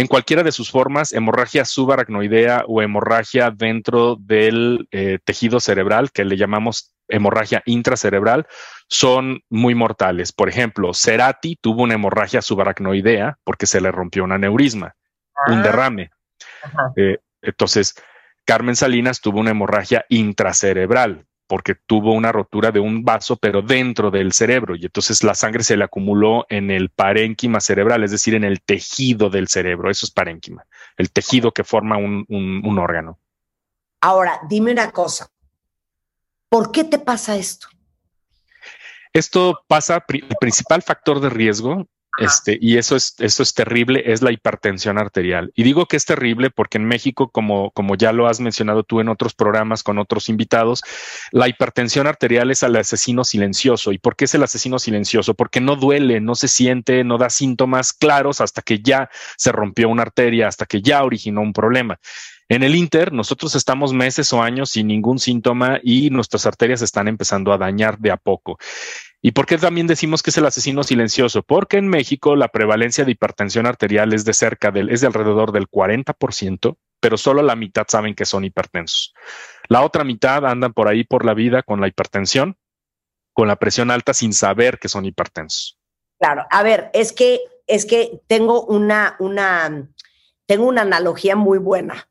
[0.00, 6.24] en cualquiera de sus formas, hemorragia subaracnoidea o hemorragia dentro del eh, tejido cerebral, que
[6.24, 8.46] le llamamos hemorragia intracerebral,
[8.88, 10.32] son muy mortales.
[10.32, 14.94] Por ejemplo, Cerati tuvo una hemorragia subaracnoidea porque se le rompió un aneurisma,
[15.34, 15.52] ah.
[15.52, 16.10] un derrame.
[16.96, 17.94] Eh, entonces,
[18.46, 24.12] Carmen Salinas tuvo una hemorragia intracerebral porque tuvo una rotura de un vaso, pero dentro
[24.12, 28.36] del cerebro, y entonces la sangre se le acumuló en el parénquima cerebral, es decir,
[28.36, 29.90] en el tejido del cerebro.
[29.90, 30.64] Eso es parénquima,
[30.96, 33.18] el tejido que forma un, un, un órgano.
[34.00, 35.28] Ahora, dime una cosa.
[36.48, 37.66] ¿Por qué te pasa esto?
[39.12, 41.88] Esto pasa, el principal factor de riesgo,
[42.20, 45.52] este, y eso es, eso es terrible, es la hipertensión arterial.
[45.54, 49.00] Y digo que es terrible porque en México, como, como ya lo has mencionado tú
[49.00, 50.82] en otros programas con otros invitados,
[51.32, 53.92] la hipertensión arterial es el asesino silencioso.
[53.92, 55.34] ¿Y por qué es el asesino silencioso?
[55.34, 59.88] Porque no duele, no se siente, no da síntomas claros hasta que ya se rompió
[59.88, 61.98] una arteria, hasta que ya originó un problema.
[62.50, 67.06] En el Inter, nosotros estamos meses o años sin ningún síntoma y nuestras arterias están
[67.06, 68.58] empezando a dañar de a poco.
[69.22, 71.44] ¿Y por qué también decimos que es el asesino silencioso?
[71.44, 75.52] Porque en México la prevalencia de hipertensión arterial es de cerca del, es de alrededor
[75.52, 79.14] del 40%, pero solo la mitad saben que son hipertensos.
[79.68, 82.56] La otra mitad andan por ahí por la vida con la hipertensión,
[83.32, 85.78] con la presión alta sin saber que son hipertensos.
[86.18, 89.88] Claro, a ver, es que, es que tengo una, una,
[90.46, 92.09] tengo una analogía muy buena.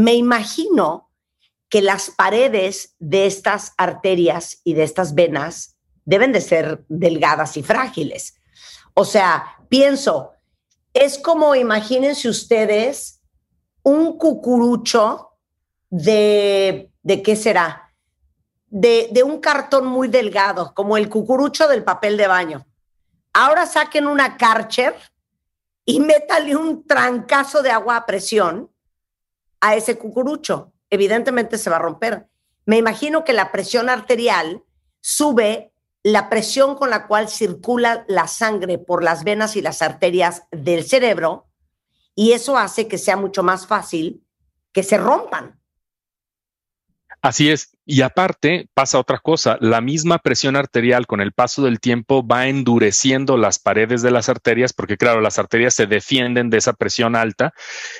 [0.00, 1.10] Me imagino
[1.68, 7.62] que las paredes de estas arterias y de estas venas deben de ser delgadas y
[7.62, 8.40] frágiles.
[8.94, 10.32] O sea, pienso,
[10.94, 13.20] es como imagínense ustedes
[13.82, 15.32] un cucurucho
[15.90, 17.92] de, ¿de qué será?
[18.68, 22.66] De, de, un cartón muy delgado, como el cucurucho del papel de baño.
[23.34, 24.94] Ahora saquen una Karcher
[25.84, 28.70] y métale un trancazo de agua a presión
[29.60, 30.72] a ese cucurucho.
[30.90, 32.28] Evidentemente se va a romper.
[32.66, 34.62] Me imagino que la presión arterial
[35.00, 40.44] sube la presión con la cual circula la sangre por las venas y las arterias
[40.50, 41.50] del cerebro
[42.14, 44.24] y eso hace que sea mucho más fácil
[44.72, 45.60] que se rompan.
[47.22, 47.76] Así es.
[47.92, 52.46] Y aparte pasa otra cosa, la misma presión arterial con el paso del tiempo va
[52.46, 57.16] endureciendo las paredes de las arterias, porque claro, las arterias se defienden de esa presión
[57.16, 57.52] alta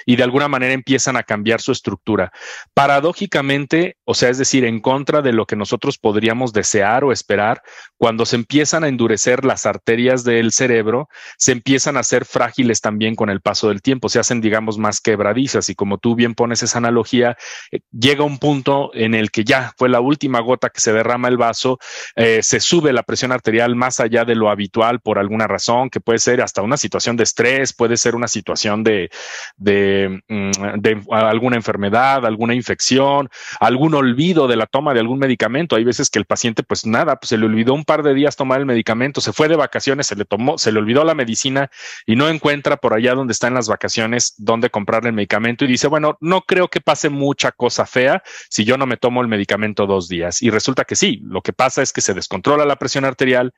[0.06, 2.30] y de alguna manera empiezan a cambiar su estructura.
[2.72, 7.60] Paradójicamente, o sea, es decir, en contra de lo que nosotros podríamos desear o esperar,
[7.96, 13.16] cuando se empiezan a endurecer las arterias del cerebro, se empiezan a ser frágiles también
[13.16, 16.62] con el paso del tiempo, se hacen, digamos, más quebradizas y como tú bien pones
[16.62, 17.36] esa analogía,
[17.72, 21.28] eh, llega un punto en el que ya fue la última gota que se derrama
[21.28, 21.78] el vaso,
[22.14, 26.00] eh, se sube la presión arterial más allá de lo habitual por alguna razón, que
[26.00, 29.08] puede ser hasta una situación de estrés, puede ser una situación de,
[29.56, 35.76] de, mm, de alguna enfermedad, alguna infección, algún olvido de la toma de algún medicamento.
[35.76, 38.36] Hay veces que el paciente, pues nada, pues se le olvidó un par de días
[38.36, 41.70] tomar el medicamento, se fue de vacaciones, se le tomó, se le olvidó la medicina
[42.04, 45.68] y no encuentra por allá donde está en las vacaciones dónde comprar el medicamento y
[45.68, 49.28] dice, bueno, no creo que pase mucha cosa fea si yo no me tomo el
[49.28, 50.42] medicamento dos días.
[50.42, 53.52] Y resulta que sí, lo que pasa es que se descontrola la presión arterial,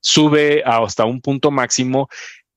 [0.00, 2.08] sube hasta un punto máximo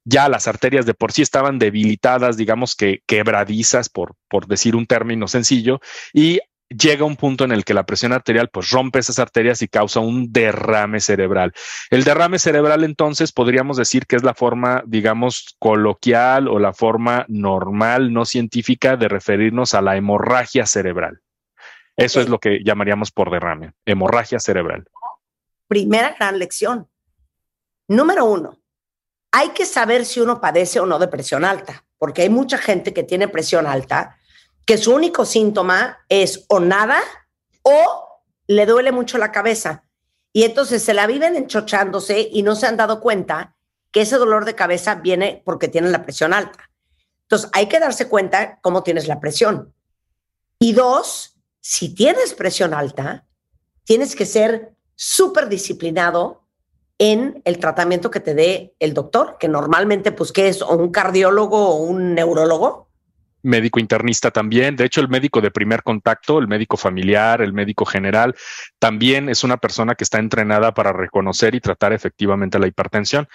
[0.06, 4.86] ya las arterias de por sí estaban debilitadas, digamos que quebradizas, por, por decir un
[4.86, 5.80] término sencillo,
[6.14, 9.68] y llega un punto en el que la presión arterial pues rompe esas arterias y
[9.68, 11.54] causa un derrame cerebral.
[11.90, 17.26] El derrame cerebral entonces podríamos decir que es la forma, digamos, coloquial o la forma
[17.30, 21.23] normal, no científica de referirnos a la hemorragia cerebral.
[21.96, 24.88] Eso es lo que llamaríamos por derrame, hemorragia cerebral.
[25.68, 26.88] Primera gran lección.
[27.88, 28.60] Número uno,
[29.32, 32.94] hay que saber si uno padece o no de presión alta, porque hay mucha gente
[32.94, 34.18] que tiene presión alta
[34.66, 37.02] que su único síntoma es o nada
[37.62, 39.84] o le duele mucho la cabeza.
[40.32, 43.56] Y entonces se la viven enchochándose y no se han dado cuenta
[43.92, 46.70] que ese dolor de cabeza viene porque tienen la presión alta.
[47.24, 49.74] Entonces hay que darse cuenta cómo tienes la presión.
[50.60, 51.33] Y dos,
[51.66, 53.26] si tienes presión alta,
[53.86, 56.44] tienes que ser súper disciplinado
[56.98, 60.92] en el tratamiento que te dé el doctor, que normalmente pues que es o un
[60.92, 62.90] cardiólogo o un neurólogo
[63.44, 64.76] médico internista también.
[64.76, 68.36] De hecho, el médico de primer contacto, el médico familiar, el médico general,
[68.80, 73.28] también es una persona que está entrenada para reconocer y tratar efectivamente la hipertensión.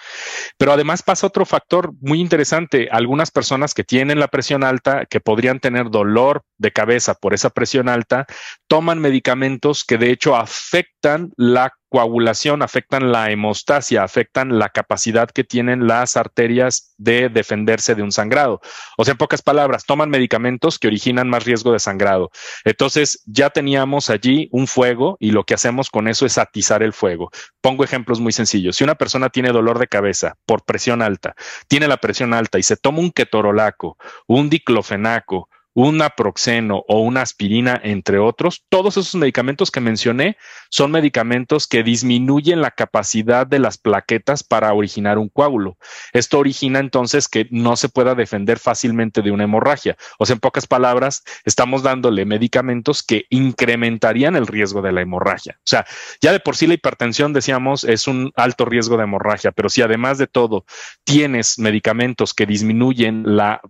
[0.57, 2.89] Pero además pasa otro factor muy interesante.
[2.91, 7.49] Algunas personas que tienen la presión alta, que podrían tener dolor de cabeza por esa
[7.49, 8.27] presión alta,
[8.67, 15.43] toman medicamentos que de hecho afectan la coagulación, afectan la hemostasia, afectan la capacidad que
[15.43, 18.61] tienen las arterias de defenderse de un sangrado.
[18.97, 22.29] O sea, en pocas palabras, toman medicamentos que originan más riesgo de sangrado.
[22.63, 26.93] Entonces, ya teníamos allí un fuego y lo que hacemos con eso es atizar el
[26.93, 27.31] fuego.
[27.59, 28.77] Pongo ejemplos muy sencillos.
[28.77, 31.35] Si una persona tiene dolor de cabeza por presión alta,
[31.67, 35.49] tiene la presión alta y se toma un ketorolaco, un diclofenaco,
[35.81, 40.35] un naproxeno o una aspirina, entre otros, todos esos medicamentos que mencioné
[40.69, 45.77] son medicamentos que disminuyen la capacidad de las plaquetas para originar un coágulo.
[46.11, 49.95] Esto origina entonces que no se pueda defender fácilmente de una hemorragia.
[50.17, 55.59] O sea, en pocas palabras, estamos dándole medicamentos que incrementarían el riesgo de la hemorragia.
[55.59, 55.85] O sea,
[56.19, 59.81] ya de por sí la hipertensión, decíamos, es un alto riesgo de hemorragia, pero si
[59.81, 60.65] además de todo
[61.05, 63.61] tienes medicamentos que disminuyen la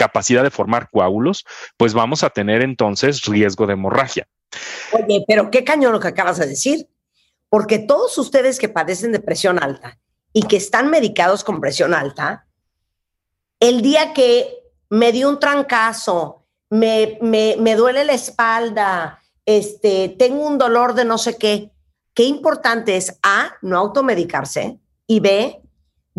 [0.00, 1.44] capacidad de formar coágulos,
[1.76, 4.26] pues vamos a tener entonces riesgo de hemorragia.
[4.92, 6.88] Oye, pero qué cañón lo que acabas de decir,
[7.50, 9.98] porque todos ustedes que padecen de presión alta
[10.32, 12.46] y que están medicados con presión alta,
[13.60, 14.48] el día que
[14.88, 21.04] me dio un trancazo, me, me, me duele la espalda, este, tengo un dolor de
[21.04, 21.72] no sé qué,
[22.14, 25.60] qué importante es A, no automedicarse y B,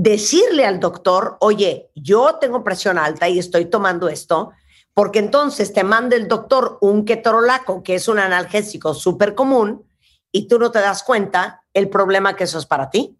[0.01, 4.51] decirle al doctor, oye, yo tengo presión alta y estoy tomando esto,
[4.95, 9.85] porque entonces te manda el doctor un ketorolaco, que es un analgésico súper común,
[10.31, 13.15] y tú no te das cuenta el problema que eso es para ti.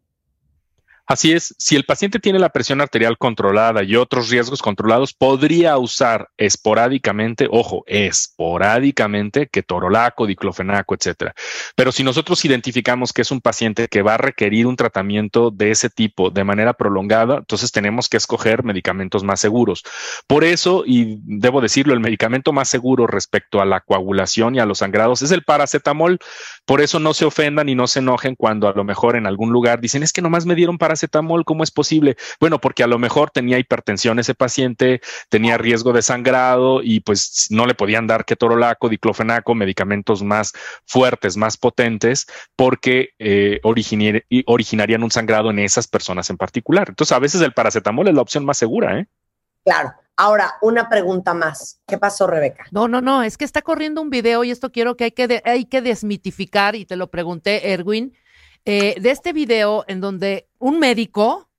[1.12, 5.78] Así es, si el paciente tiene la presión arterial controlada y otros riesgos controlados, podría
[5.78, 11.34] usar esporádicamente, ojo, esporádicamente, ketorolaco, diclofenaco, etcétera.
[11.76, 15.72] Pero si nosotros identificamos que es un paciente que va a requerir un tratamiento de
[15.72, 19.84] ese tipo de manera prolongada, entonces tenemos que escoger medicamentos más seguros.
[20.28, 24.66] Por eso, y debo decirlo, el medicamento más seguro respecto a la coagulación y a
[24.66, 26.20] los sangrados es el paracetamol.
[26.66, 29.51] Por eso no se ofendan y no se enojen cuando a lo mejor en algún
[29.51, 32.16] lugar dicen, es que nomás me dieron paracetamol paracetamol, ¿cómo es posible?
[32.39, 37.47] Bueno, porque a lo mejor tenía hipertensión ese paciente, tenía riesgo de sangrado y pues
[37.49, 40.52] no le podían dar ketorolaco, diclofenaco, medicamentos más
[40.86, 46.89] fuertes, más potentes, porque eh, originarían un sangrado en esas personas en particular.
[46.89, 49.08] Entonces, a veces el paracetamol es la opción más segura, ¿eh?
[49.64, 49.93] Claro.
[50.18, 51.80] Ahora, una pregunta más.
[51.88, 52.66] ¿Qué pasó, Rebeca?
[52.72, 55.28] No, no, no, es que está corriendo un video y esto quiero que hay que,
[55.28, 58.14] de- hay que desmitificar, y te lo pregunté, Erwin,
[58.66, 61.49] eh, de este video en donde un médico,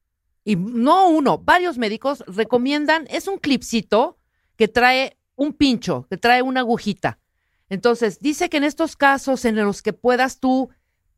[0.44, 4.18] y no uno, varios médicos recomiendan, es un clipcito
[4.56, 7.18] que trae un pincho, que trae una agujita.
[7.68, 10.70] Entonces, dice que en estos casos en los que puedas tú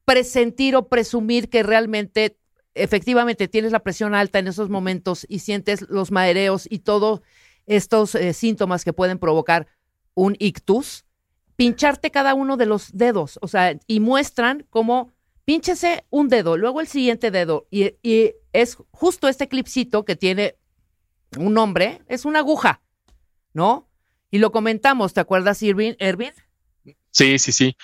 [0.05, 2.39] presentir o presumir que realmente,
[2.75, 7.23] efectivamente, tienes la presión alta en esos momentos y sientes los mareos y todos
[7.67, 9.67] estos eh, síntomas que pueden provocar
[10.15, 11.05] un ictus,
[11.57, 15.14] pincharte cada uno de los dedos, o sea, y muestran cómo
[15.45, 20.57] pínchese un dedo, luego el siguiente dedo, y, y es justo este clipcito que tiene
[21.37, 22.81] un nombre, es una aguja,
[23.53, 23.89] ¿no?
[24.31, 25.95] Y lo comentamos, ¿te acuerdas, Irving?
[25.99, 26.33] Ervin?
[27.11, 27.77] Sí, sí, sí.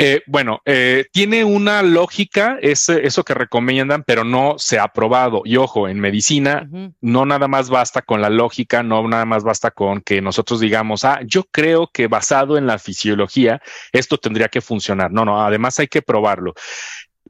[0.00, 5.42] Eh, bueno, eh, tiene una lógica ese- eso que recomiendan, pero no se ha probado.
[5.44, 6.68] Y ojo, en medicina
[7.00, 11.04] no nada más basta con la lógica, no nada más basta con que nosotros digamos,
[11.04, 13.60] ah, yo creo que basado en la fisiología
[13.92, 15.10] esto tendría que funcionar.
[15.10, 16.54] No, no, además hay que probarlo.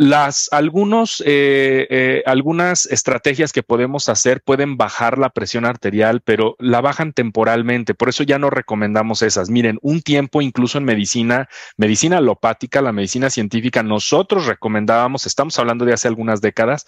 [0.00, 6.54] Las algunos, eh, eh, algunas estrategias que podemos hacer pueden bajar la presión arterial, pero
[6.60, 7.94] la bajan temporalmente.
[7.94, 9.50] Por eso ya no recomendamos esas.
[9.50, 15.84] Miren, un tiempo incluso en medicina, medicina alopática, la medicina científica, nosotros recomendábamos, estamos hablando
[15.84, 16.86] de hace algunas décadas,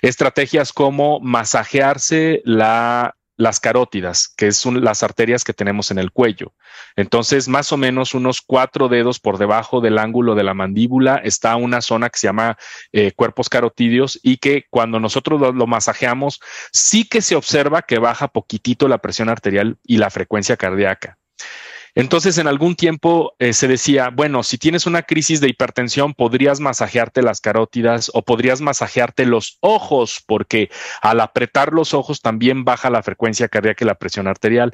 [0.00, 6.54] estrategias como masajearse la las carótidas, que son las arterias que tenemos en el cuello.
[6.96, 11.56] Entonces, más o menos unos cuatro dedos por debajo del ángulo de la mandíbula está
[11.56, 12.56] una zona que se llama
[12.92, 16.40] eh, cuerpos carotidios y que cuando nosotros lo, lo masajeamos,
[16.72, 21.18] sí que se observa que baja poquitito la presión arterial y la frecuencia cardíaca.
[21.94, 26.58] Entonces, en algún tiempo eh, se decía, bueno, si tienes una crisis de hipertensión, podrías
[26.58, 30.70] masajearte las carótidas o podrías masajearte los ojos, porque
[31.02, 34.72] al apretar los ojos también baja la frecuencia cardíaca y la presión arterial.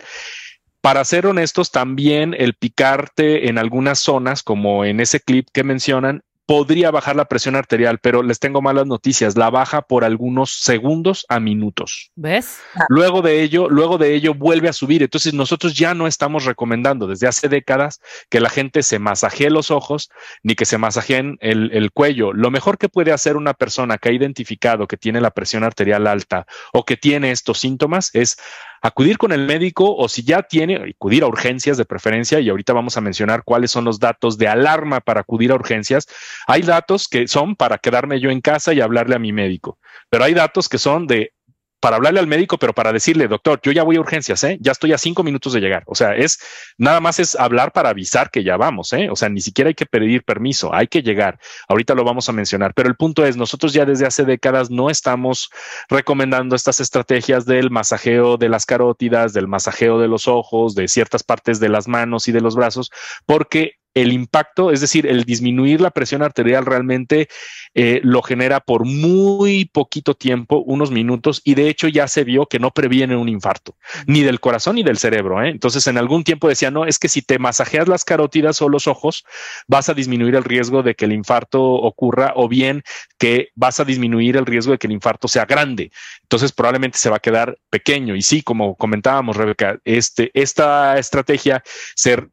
[0.81, 6.23] Para ser honestos, también el picarte en algunas zonas, como en ese clip que mencionan,
[6.49, 11.27] podría bajar la presión arterial, pero les tengo malas noticias, la baja por algunos segundos
[11.29, 12.11] a minutos.
[12.17, 12.61] ¿Ves?
[12.89, 15.03] Luego de ello, luego de ello vuelve a subir.
[15.03, 19.71] Entonces nosotros ya no estamos recomendando desde hace décadas que la gente se masajee los
[19.71, 20.09] ojos
[20.43, 22.33] ni que se masajeen el, el cuello.
[22.33, 26.07] Lo mejor que puede hacer una persona que ha identificado que tiene la presión arterial
[26.07, 28.39] alta o que tiene estos síntomas es
[28.83, 32.73] acudir con el médico o si ya tiene, acudir a urgencias de preferencia y ahorita
[32.73, 36.07] vamos a mencionar cuáles son los datos de alarma para acudir a urgencias.
[36.47, 39.79] Hay datos que son para quedarme yo en casa y hablarle a mi médico,
[40.11, 41.33] pero hay datos que son de
[41.81, 44.59] para hablarle al médico, pero para decirle, doctor, yo ya voy a urgencias, ¿eh?
[44.61, 45.85] ya estoy a cinco minutos de llegar.
[45.87, 46.39] O sea, es
[46.77, 49.09] nada más es hablar para avisar que ya vamos, ¿eh?
[49.11, 51.39] o sea, ni siquiera hay que pedir permiso, hay que llegar.
[51.69, 54.91] Ahorita lo vamos a mencionar, pero el punto es, nosotros ya desde hace décadas no
[54.91, 55.51] estamos
[55.89, 61.23] recomendando estas estrategias del masajeo de las carótidas, del masajeo de los ojos, de ciertas
[61.23, 62.91] partes de las manos y de los brazos,
[63.27, 67.29] porque el impacto, es decir, el disminuir la presión arterial realmente
[67.75, 72.47] eh, lo genera por muy poquito tiempo, unos minutos, y de hecho ya se vio
[72.47, 73.77] que no previene un infarto,
[74.07, 75.43] ni del corazón ni del cerebro.
[75.43, 75.51] ¿eh?
[75.51, 78.87] Entonces, en algún tiempo decía, no, es que si te masajeas las carótidas o los
[78.87, 79.25] ojos,
[79.67, 82.83] vas a disminuir el riesgo de que el infarto ocurra, o bien
[83.19, 85.91] que vas a disminuir el riesgo de que el infarto sea grande.
[86.23, 88.15] Entonces, probablemente se va a quedar pequeño.
[88.17, 91.63] Y sí, como comentábamos, Rebeca, este, esta estrategia
[91.95, 92.29] se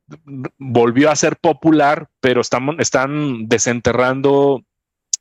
[0.57, 1.54] volvió a ser popular,
[2.19, 4.63] pero estamos, están desenterrando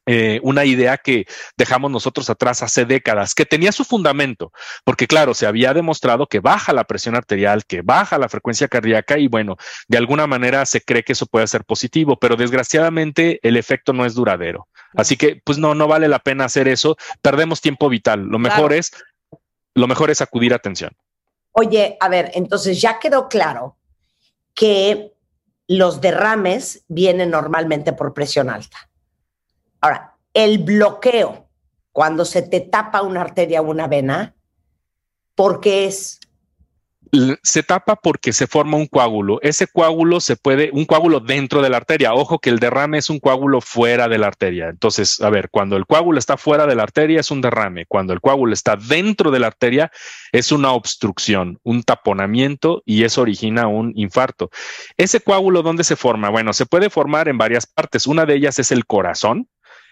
[0.07, 1.25] eh, una idea que
[1.57, 4.53] dejamos nosotros atrás hace décadas, que tenía su fundamento,
[4.85, 9.19] porque claro, se había demostrado que baja la presión arterial, que baja la frecuencia cardíaca
[9.19, 9.57] y bueno,
[9.89, 14.05] de alguna manera se cree que eso puede ser positivo, pero desgraciadamente el efecto no
[14.05, 14.69] es duradero.
[14.95, 18.27] Así que pues no, no vale la pena hacer eso, perdemos tiempo vital.
[18.27, 18.75] Lo mejor Claro.
[18.75, 18.93] es,
[19.75, 20.93] lo mejor es acudir a atención.
[21.53, 23.79] Oye, a ver, entonces ya quedó claro
[24.55, 25.14] que
[25.67, 28.91] los derrames vienen normalmente por presión alta.
[29.81, 31.49] Ahora, el bloqueo,
[31.93, 34.35] cuando se te tapa una arteria o una vena,
[35.35, 36.21] ¿por qué es?
[37.43, 39.39] Se tapa porque se forma un coágulo.
[39.43, 42.15] Ese coágulo se puede, un coágulo dentro de la arteria.
[42.15, 44.69] Ojo que el derrame es un coágulo fuera de la arteria.
[44.69, 47.87] Entonces, a ver, cuando el coágulo está fuera de la arteria es un derrame.
[47.87, 49.93] Cuando el coágulo está dentro de la arteria
[50.33, 54.51] es una obstrucción, un taponamiento y eso origina un infarto.
[54.97, 56.31] Ese coágulo, ¿dónde se forma?
[56.31, 58.07] Bueno, se puede formar en varias partes.
[58.07, 59.49] Una de ellas es el corazón.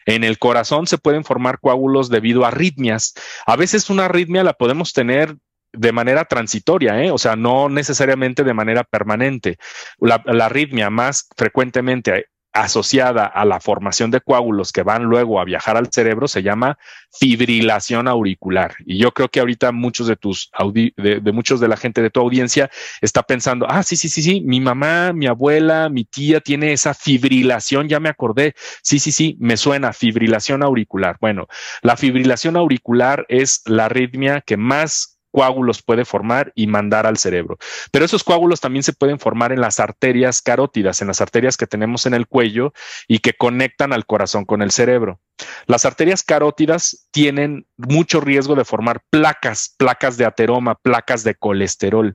[0.07, 3.15] En el corazón se pueden formar coágulos debido a arritmias.
[3.47, 5.37] A veces una arritmia la podemos tener
[5.73, 7.11] de manera transitoria, ¿eh?
[7.11, 9.59] o sea, no necesariamente de manera permanente.
[9.99, 15.45] La, la arritmia más frecuentemente asociada a la formación de coágulos que van luego a
[15.45, 16.79] viajar al cerebro se llama
[17.11, 18.75] fibrilación auricular.
[18.85, 22.11] Y yo creo que ahorita muchos de tus de, de, muchos de la gente de
[22.11, 22.71] tu audiencia
[23.01, 26.93] está pensando, ah, sí, sí, sí, sí, mi mamá, mi abuela, mi tía tiene esa
[26.93, 28.55] fibrilación, ya me acordé.
[28.83, 31.17] Sí, sí, sí, me suena fibrilación auricular.
[31.21, 31.47] Bueno,
[31.81, 37.59] la fibrilación auricular es la arritmia que más coágulos puede formar y mandar al cerebro.
[37.91, 41.67] Pero esos coágulos también se pueden formar en las arterias carótidas, en las arterias que
[41.67, 42.73] tenemos en el cuello
[43.09, 45.21] y que conectan al corazón con el cerebro.
[45.67, 52.15] Las arterias carótidas tienen mucho riesgo de formar placas, placas de ateroma, placas de colesterol.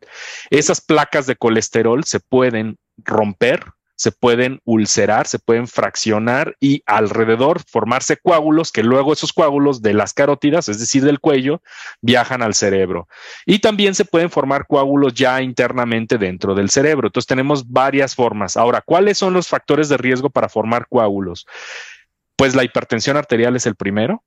[0.49, 3.65] Esas placas de colesterol se pueden romper
[3.98, 9.93] se pueden ulcerar, se pueden fraccionar y alrededor formarse coágulos que luego esos coágulos de
[9.93, 11.64] las carótidas, es decir, del cuello,
[12.02, 13.08] viajan al cerebro.
[13.45, 17.08] Y también se pueden formar coágulos ya internamente dentro del cerebro.
[17.08, 18.56] Entonces tenemos varias formas.
[18.56, 21.48] Ahora, ¿cuáles son los factores de riesgo para formar coágulos?
[22.36, 24.24] Pues la hipertensión arterial es el primero,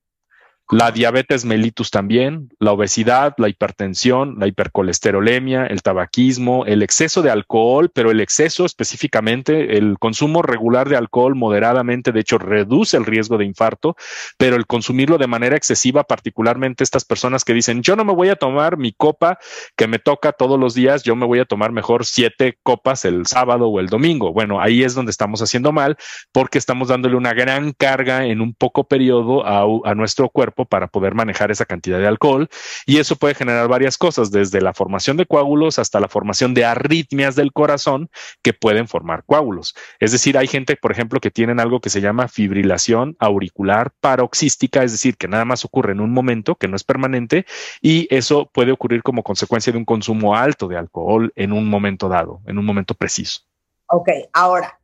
[0.70, 7.30] la diabetes mellitus también, la obesidad, la hipertensión, la hipercolesterolemia, el tabaquismo, el exceso de
[7.30, 13.04] alcohol, pero el exceso específicamente, el consumo regular de alcohol moderadamente, de hecho, reduce el
[13.04, 13.96] riesgo de infarto,
[14.38, 18.28] pero el consumirlo de manera excesiva, particularmente estas personas que dicen, yo no me voy
[18.28, 19.38] a tomar mi copa
[19.76, 23.26] que me toca todos los días, yo me voy a tomar mejor siete copas el
[23.26, 24.32] sábado o el domingo.
[24.32, 25.96] Bueno, ahí es donde estamos haciendo mal
[26.30, 30.88] porque estamos dándole una gran carga en un poco periodo a, a nuestro cuerpo para
[30.88, 32.48] poder manejar esa cantidad de alcohol
[32.86, 36.64] y eso puede generar varias cosas, desde la formación de coágulos hasta la formación de
[36.64, 38.10] arritmias del corazón
[38.42, 39.74] que pueden formar coágulos.
[39.98, 44.82] Es decir, hay gente, por ejemplo, que tienen algo que se llama fibrilación auricular paroxística,
[44.82, 47.46] es decir, que nada más ocurre en un momento, que no es permanente
[47.80, 52.08] y eso puede ocurrir como consecuencia de un consumo alto de alcohol en un momento
[52.08, 53.42] dado, en un momento preciso.
[53.86, 54.80] Ok, ahora,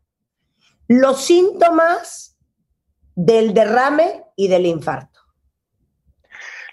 [0.88, 2.36] los síntomas
[3.14, 5.15] del derrame y del infarto.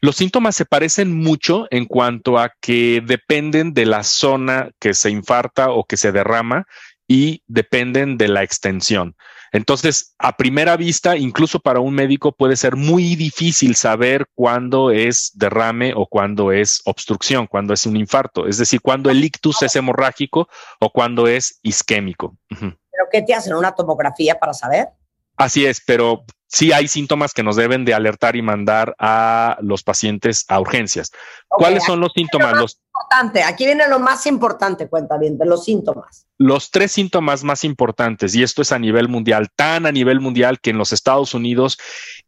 [0.03, 5.09] Los síntomas se parecen mucho en cuanto a que dependen de la zona que se
[5.09, 6.67] infarta o que se derrama
[7.07, 9.15] y dependen de la extensión.
[9.53, 15.31] Entonces, a primera vista, incluso para un médico puede ser muy difícil saber cuándo es
[15.35, 19.73] derrame o cuándo es obstrucción, cuándo es un infarto, es decir, cuándo el ictus es
[19.73, 20.49] hemorrágico
[20.81, 22.35] o cuándo es isquémico.
[22.49, 23.53] ¿Pero qué te hacen?
[23.53, 24.89] ¿Una tomografía para saber?
[25.37, 29.81] Así es, pero sí hay síntomas que nos deben de alertar y mandar a los
[29.81, 31.11] pacientes a urgencias.
[31.47, 32.53] ¿Cuáles son los síntomas?
[32.53, 36.27] Los, importante, aquí viene lo más importante, cuenta bien, de los síntomas.
[36.37, 40.59] Los tres síntomas más importantes, y esto es a nivel mundial, tan a nivel mundial
[40.59, 41.77] que en los Estados Unidos,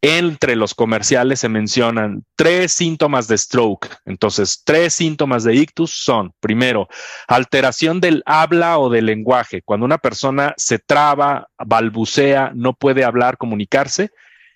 [0.02, 3.90] entre los comerciales se mencionan tres síntomas de stroke.
[4.06, 6.88] Entonces, tres síntomas de ictus son, primero,
[7.28, 9.62] alteración del habla o del lenguaje.
[9.64, 14.10] Cuando una persona se traba, balbucea, no puede hablar, comunicarse,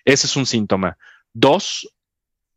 [0.04, 0.96] ese es un síntoma.
[1.32, 1.88] Dos,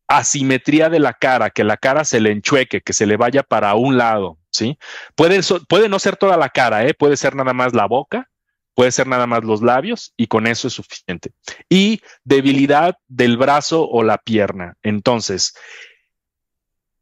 [0.07, 3.75] asimetría de la cara, que la cara se le enchueque, que se le vaya para
[3.75, 4.77] un lado, ¿sí?
[5.15, 6.93] Puede, puede no ser toda la cara, ¿eh?
[6.93, 8.29] puede ser nada más la boca,
[8.75, 11.31] puede ser nada más los labios y con eso es suficiente.
[11.69, 14.75] Y debilidad del brazo o la pierna.
[14.83, 15.53] Entonces,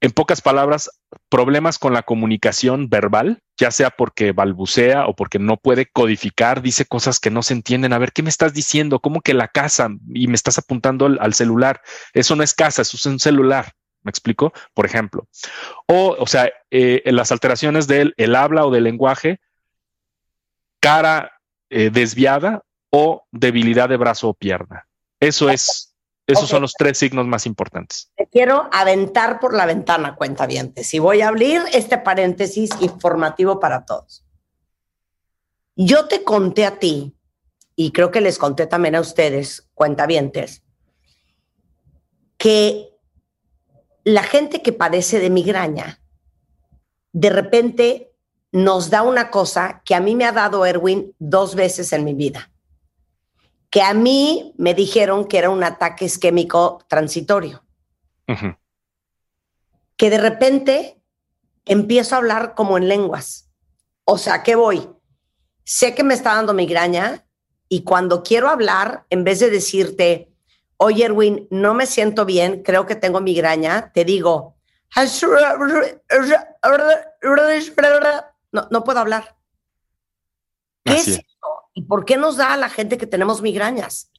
[0.02, 0.90] en pocas palabras,
[1.30, 6.86] problemas con la comunicación verbal, ya sea porque balbucea o porque no puede codificar, dice
[6.86, 7.94] cosas que no se entienden.
[7.94, 9.00] A ver, ¿qué me estás diciendo?
[9.00, 9.90] ¿Cómo que la casa?
[10.12, 11.82] Y me estás apuntando al, celular.
[12.14, 13.74] Eso no es casa, eso es un celular.
[14.02, 14.52] ¿Me explico?
[14.74, 15.28] Por ejemplo.
[15.86, 19.40] O, o sea, eh, las alteraciones del el habla o del lenguaje,
[20.80, 21.40] cara
[21.70, 24.88] eh, desviada o debilidad de brazo o pierna.
[25.20, 25.91] Eso es
[26.32, 28.12] esos son los tres signos más importantes.
[28.16, 33.86] Te quiero aventar por la ventana, cuenta Y voy a abrir este paréntesis informativo para
[33.86, 34.24] todos.
[35.76, 37.16] Yo te conté a ti,
[37.76, 40.64] y creo que les conté también a ustedes, cuentavientes,
[42.38, 42.90] que
[44.04, 46.02] la gente que padece de migraña,
[47.14, 48.14] de repente
[48.52, 52.14] nos da una cosa que a mí me ha dado Erwin dos veces en mi
[52.14, 52.51] vida
[53.72, 57.66] que a mí me dijeron que era un ataque isquémico transitorio.
[59.98, 61.02] Que de repente
[61.66, 63.50] empiezo a hablar como en lenguas.
[64.04, 64.90] O sea, ¿qué voy?
[65.64, 67.26] Sé que me está dando migraña
[67.70, 70.34] y cuando quiero hablar, en vez de decirte,
[70.76, 74.58] oye Erwin, no me siento bien, creo que tengo migraña, te digo,
[78.52, 79.38] no, no puedo hablar.
[80.84, 81.22] ¿Qué es
[81.82, 84.12] ¿Y por qué nos da a la gente que tenemos migrañas?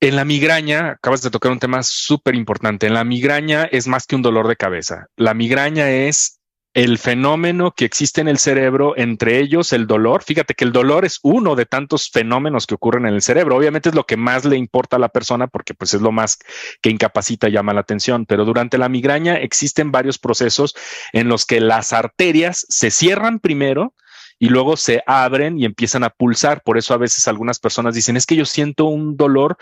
[0.00, 2.86] En la migraña, acabas de tocar un tema súper importante.
[2.86, 5.06] En la migraña es más que un dolor de cabeza.
[5.16, 6.40] La migraña es
[6.74, 10.22] el fenómeno que existe en el cerebro, entre ellos el dolor.
[10.22, 13.56] Fíjate que el dolor es uno de tantos fenómenos que ocurren en el cerebro.
[13.56, 16.38] Obviamente es lo que más le importa a la persona porque pues es lo más
[16.82, 20.76] que incapacita, llama la atención, pero durante la migraña existen varios procesos
[21.14, 23.94] en los que las arterias se cierran primero,
[24.38, 26.62] y luego se abren y empiezan a pulsar.
[26.62, 29.56] Por eso a veces algunas personas dicen, es que yo siento un dolor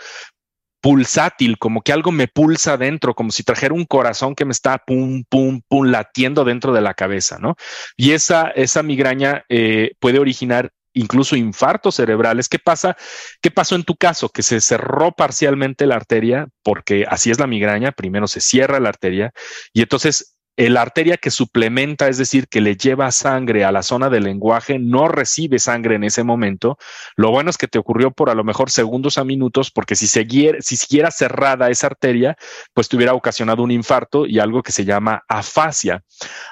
[0.81, 4.77] pulsátil, como que algo me pulsa dentro, como si trajera un corazón que me está
[4.77, 7.55] pum, pum, pum, latiendo dentro de la cabeza, ¿no?
[7.95, 12.49] Y esa, esa migraña eh, puede originar incluso infartos cerebrales.
[12.49, 12.95] ¿Qué pasa?
[13.41, 14.29] ¿Qué pasó en tu caso?
[14.29, 18.89] Que se cerró parcialmente la arteria, porque así es la migraña, primero se cierra la
[18.89, 19.31] arteria
[19.73, 24.09] y entonces la arteria que suplementa, es decir, que le lleva sangre a la zona
[24.09, 26.77] del lenguaje, no recibe sangre en ese momento.
[27.15, 30.07] Lo bueno es que te ocurrió por a lo mejor segundos a minutos, porque si
[30.07, 32.35] siguiera, si siguiera cerrada esa arteria,
[32.73, 36.03] pues te hubiera ocasionado un infarto y algo que se llama afasia.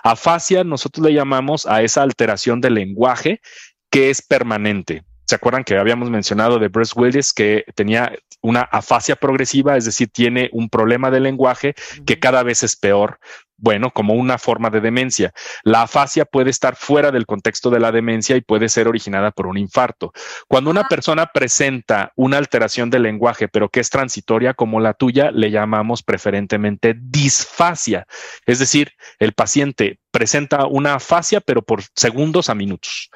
[0.03, 3.41] Afasia nosotros le llamamos a esa alteración del lenguaje
[3.89, 5.03] que es permanente.
[5.25, 10.09] ¿Se acuerdan que habíamos mencionado de Bruce Willis que tenía una afasia progresiva, es decir,
[10.09, 11.73] tiene un problema de lenguaje
[12.05, 13.19] que cada vez es peor?
[13.57, 15.31] Bueno, como una forma de demencia.
[15.63, 19.47] La afasia puede estar fuera del contexto de la demencia y puede ser originada por
[19.47, 20.11] un infarto.
[20.47, 25.31] Cuando una persona presenta una alteración del lenguaje, pero que es transitoria como la tuya,
[25.31, 28.05] le llamamos preferentemente disfasia.
[28.45, 33.09] Es decir, el paciente presenta una afasia, pero por segundos a minutos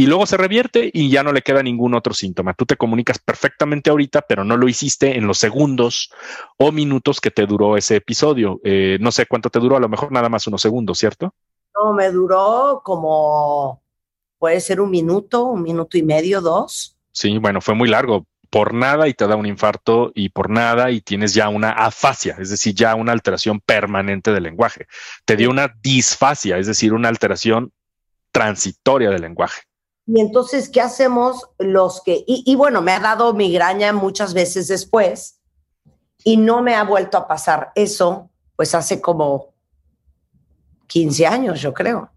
[0.00, 2.54] y luego se revierte y ya no le queda ningún otro síntoma.
[2.54, 6.10] Tú te comunicas perfectamente ahorita, pero no lo hiciste en los segundos
[6.56, 8.62] o minutos que te duró ese episodio.
[8.64, 11.34] Eh, no sé cuánto te duró, a lo mejor nada más unos segundos, ¿cierto?
[11.74, 13.82] No, me duró como,
[14.38, 16.96] puede ser un minuto, un minuto y medio, dos.
[17.12, 18.24] Sí, bueno, fue muy largo.
[18.48, 22.36] Por nada y te da un infarto y por nada y tienes ya una afasia,
[22.38, 24.86] es decir, ya una alteración permanente del lenguaje.
[25.26, 27.70] Te dio una disfasia, es decir, una alteración
[28.32, 29.60] transitoria del lenguaje.
[30.12, 32.24] Y entonces, ¿qué hacemos los que...
[32.26, 35.38] Y, bueno, me ha dado migraña muchas veces después
[36.24, 39.54] y no me ha vuelto a pasar eso, pues hace como
[40.88, 42.10] 15 años, yo creo.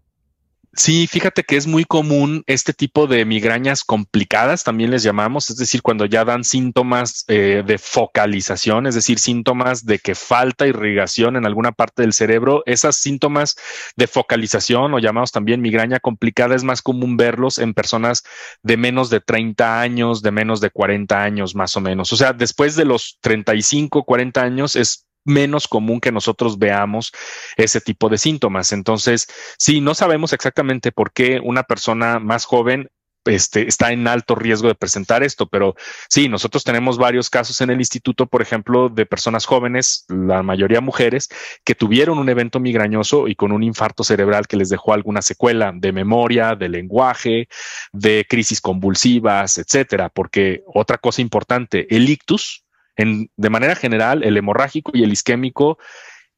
[0.76, 5.56] Sí, fíjate que es muy común este tipo de migrañas complicadas, también les llamamos, es
[5.56, 11.36] decir, cuando ya dan síntomas eh, de focalización, es decir, síntomas de que falta irrigación
[11.36, 12.62] en alguna parte del cerebro.
[12.66, 13.56] Esas síntomas
[13.96, 18.24] de focalización o llamados también migraña complicada es más común verlos en personas
[18.62, 22.12] de menos de 30 años, de menos de 40 años más o menos.
[22.12, 27.12] O sea, después de los 35, 40 años es menos común que nosotros veamos
[27.56, 28.72] ese tipo de síntomas.
[28.72, 29.26] Entonces,
[29.58, 32.88] sí, no sabemos exactamente por qué una persona más joven
[33.26, 35.74] este, está en alto riesgo de presentar esto, pero
[36.08, 40.80] sí, nosotros tenemos varios casos en el instituto, por ejemplo, de personas jóvenes, la mayoría
[40.80, 41.28] mujeres,
[41.64, 45.72] que tuvieron un evento migrañoso y con un infarto cerebral que les dejó alguna secuela
[45.74, 47.48] de memoria, de lenguaje,
[47.92, 50.10] de crisis convulsivas, etcétera.
[50.10, 52.63] Porque otra cosa importante, el ictus,
[52.96, 55.78] de manera general, el hemorrágico y el isquémico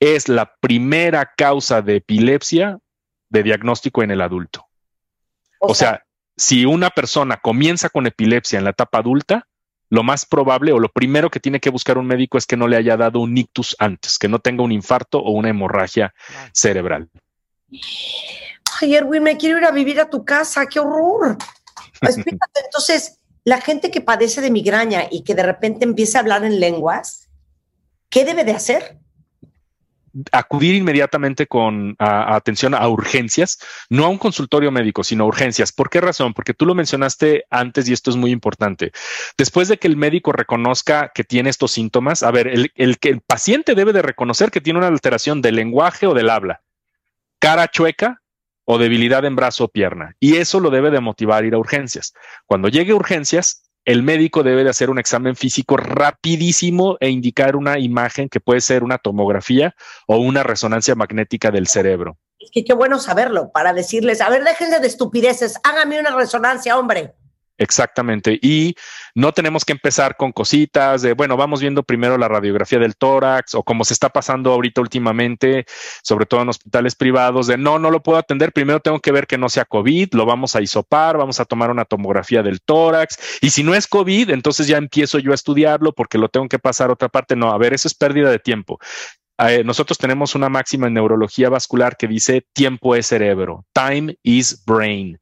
[0.00, 2.78] es la primera causa de epilepsia
[3.28, 4.66] de diagnóstico en el adulto.
[5.58, 6.04] O, sea,
[6.36, 9.46] si una persona comienza con epilepsia en la etapa adulta,
[9.88, 12.68] lo más probable o lo primero que tiene que buscar un médico es que no
[12.68, 16.12] le haya dado un ictus antes, que no tenga un infarto o una hemorragia
[16.52, 17.08] cerebral.
[18.80, 21.38] Ay, Erwin, me quiero ir a vivir a tu casa, qué horror.
[22.02, 26.44] Explícate, entonces, la gente que padece de migraña y que de repente empieza a hablar
[26.44, 27.28] en lenguas,
[28.10, 28.98] ¿qué debe de hacer?
[30.32, 33.58] acudir inmediatamente con atención a urgencias,
[33.90, 35.72] no a un consultorio médico, sino a urgencias.
[35.72, 36.32] ¿Por qué razón?
[36.32, 38.92] Porque tú lo mencionaste antes y esto es muy importante.
[39.36, 43.20] Después de que el médico reconozca que tiene estos síntomas, a ver, el, el, el
[43.20, 46.62] paciente debe de reconocer que tiene una alteración del lenguaje o del habla.
[47.38, 48.22] Cara chueca,
[48.66, 50.14] o debilidad en brazo o pierna.
[50.20, 52.12] Y eso lo debe de motivar a ir a urgencias.
[52.44, 57.56] Cuando llegue a urgencias, el médico debe de hacer un examen físico rapidísimo e indicar
[57.56, 59.74] una imagen que puede ser una tomografía
[60.08, 62.18] o una resonancia magnética del cerebro.
[62.38, 66.76] Es que qué bueno saberlo para decirles, a ver, déjense de estupideces, hágame una resonancia,
[66.76, 67.14] hombre.
[67.58, 68.38] Exactamente.
[68.42, 68.74] Y
[69.14, 73.54] no tenemos que empezar con cositas de, bueno, vamos viendo primero la radiografía del tórax
[73.54, 75.64] o como se está pasando ahorita últimamente,
[76.02, 79.26] sobre todo en hospitales privados, de no, no lo puedo atender, primero tengo que ver
[79.26, 83.38] que no sea COVID, lo vamos a isopar, vamos a tomar una tomografía del tórax
[83.40, 86.58] y si no es COVID, entonces ya empiezo yo a estudiarlo porque lo tengo que
[86.58, 87.36] pasar a otra parte.
[87.36, 88.78] No, a ver, eso es pérdida de tiempo.
[89.38, 94.64] Eh, nosotros tenemos una máxima en neurología vascular que dice tiempo es cerebro, time is
[94.64, 95.18] brain.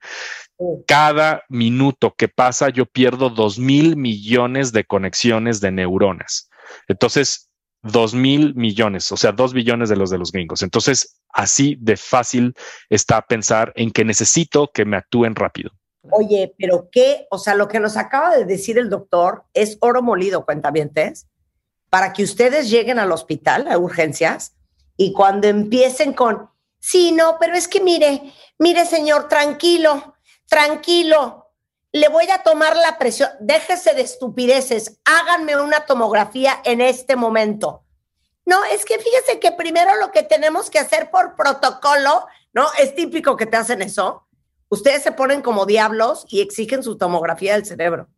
[0.87, 6.49] Cada minuto que pasa yo pierdo dos mil millones de conexiones de neuronas.
[6.87, 7.51] Entonces,
[7.83, 10.63] dos mil millones, o sea, dos billones de los de los gringos.
[10.63, 12.55] Entonces, así de fácil
[12.89, 15.71] está pensar en que necesito que me actúen rápido.
[16.11, 20.03] Oye, pero qué, o sea, lo que nos acaba de decir el doctor es oro
[20.03, 21.27] molido, cuentavientes,
[21.95, 24.57] para que ustedes lleguen al hospital, a urgencias,
[24.97, 30.17] y cuando empiecen con, sí, no, pero es que mire, mire, señor, tranquilo,
[30.49, 31.53] tranquilo,
[31.93, 37.85] le voy a tomar la presión, déjese de estupideces, háganme una tomografía en este momento.
[38.45, 42.67] No, es que fíjese que primero lo que tenemos que hacer por protocolo, ¿no?
[42.77, 44.27] Es típico que te hacen eso.
[44.69, 48.09] Ustedes se ponen como diablos y exigen su tomografía del cerebro.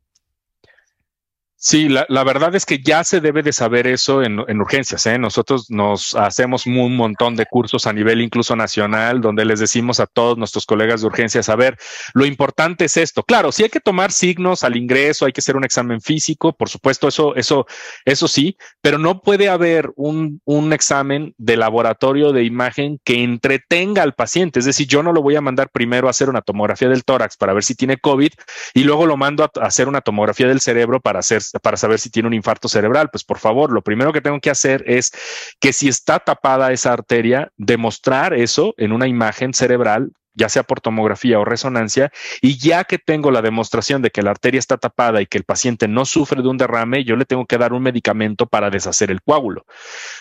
[1.58, 5.06] Sí, la, verdad es que ya se debe de saber eso en, en urgencias.
[5.06, 5.18] ¿eh?
[5.18, 10.06] Nosotros nos hacemos un montón de cursos a nivel incluso nacional, donde les decimos a
[10.06, 11.78] todos nuestros colegas de urgencias, a ver,
[12.12, 13.22] lo importante es esto.
[13.22, 16.68] Claro, si hay que tomar signos al ingreso, hay que hacer un examen físico, por
[16.68, 17.66] supuesto, eso, eso,
[18.04, 24.02] eso sí, pero no puede haber un, un examen de laboratorio de imagen que entretenga
[24.02, 24.58] al paciente.
[24.58, 27.38] Es decir, yo no lo voy a mandar primero a hacer una tomografía del tórax
[27.38, 28.30] para ver si tiene COVID
[28.74, 31.98] y luego lo mando a, a hacer una tomografía del cerebro para hacer para saber
[31.98, 33.10] si tiene un infarto cerebral.
[33.10, 35.12] Pues por favor, lo primero que tengo que hacer es
[35.60, 40.80] que si está tapada esa arteria, demostrar eso en una imagen cerebral ya sea por
[40.80, 45.20] tomografía o resonancia, y ya que tengo la demostración de que la arteria está tapada
[45.20, 47.82] y que el paciente no sufre de un derrame, yo le tengo que dar un
[47.82, 49.64] medicamento para deshacer el coágulo.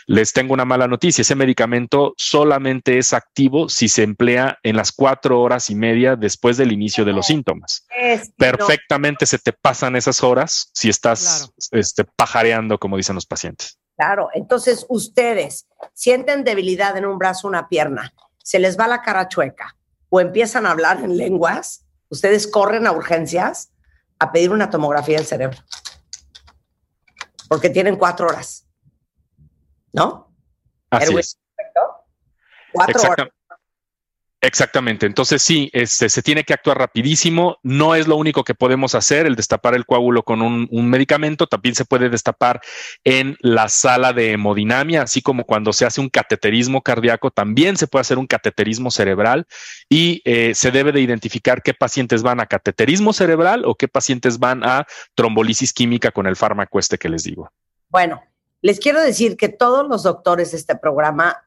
[0.08, 4.92] Les tengo una mala noticia, ese medicamento solamente es activo si se emplea en las
[4.92, 7.86] cuatro horas y media después del inicio de los síntomas.
[7.96, 13.78] Es- Perfectamente se te pasan esas horas si estás este, pajareando, como dicen los pacientes.
[13.98, 18.14] Claro, entonces ustedes sienten debilidad en un brazo, una pierna,
[18.44, 19.76] se les va la cara chueca
[20.10, 23.72] o empiezan a hablar en lenguas, ustedes corren a urgencias
[24.20, 25.58] a pedir una tomografía del cerebro.
[27.50, 28.68] Porque tienen cuatro horas.
[29.92, 30.34] ¿No?
[30.90, 31.40] Así es.
[32.72, 33.30] Cuatro horas.
[34.46, 35.08] Exactamente.
[35.08, 37.58] Entonces sí, este, se tiene que actuar rapidísimo.
[37.64, 41.48] No es lo único que podemos hacer, el destapar el coágulo con un, medicamento.
[41.48, 42.62] También se puede destapar
[43.04, 47.88] en la sala de hemodinamia, así como cuando se hace un cateterismo cardíaco, también se
[47.88, 49.48] puede hacer un cateterismo cerebral
[49.90, 54.38] y eh, se debe de identificar qué pacientes van a cateterismo cerebral o qué pacientes
[54.38, 54.86] van a
[55.16, 57.52] trombolisis química con el fármaco este que les digo.
[57.90, 58.22] Bueno,
[58.62, 61.45] les quiero decir que todos los doctores de este programa,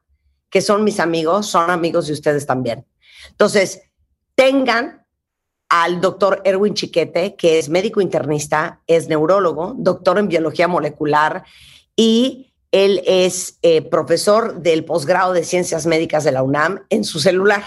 [0.49, 2.85] que son mis amigos, son amigos de ustedes también.
[3.29, 3.81] Entonces,
[4.35, 5.05] tengan
[5.69, 11.43] al doctor Erwin Chiquete, que es médico internista, es neurólogo, doctor en biología molecular
[11.95, 17.19] y él es eh, profesor del posgrado de ciencias médicas de la UNAM en su
[17.19, 17.63] celular.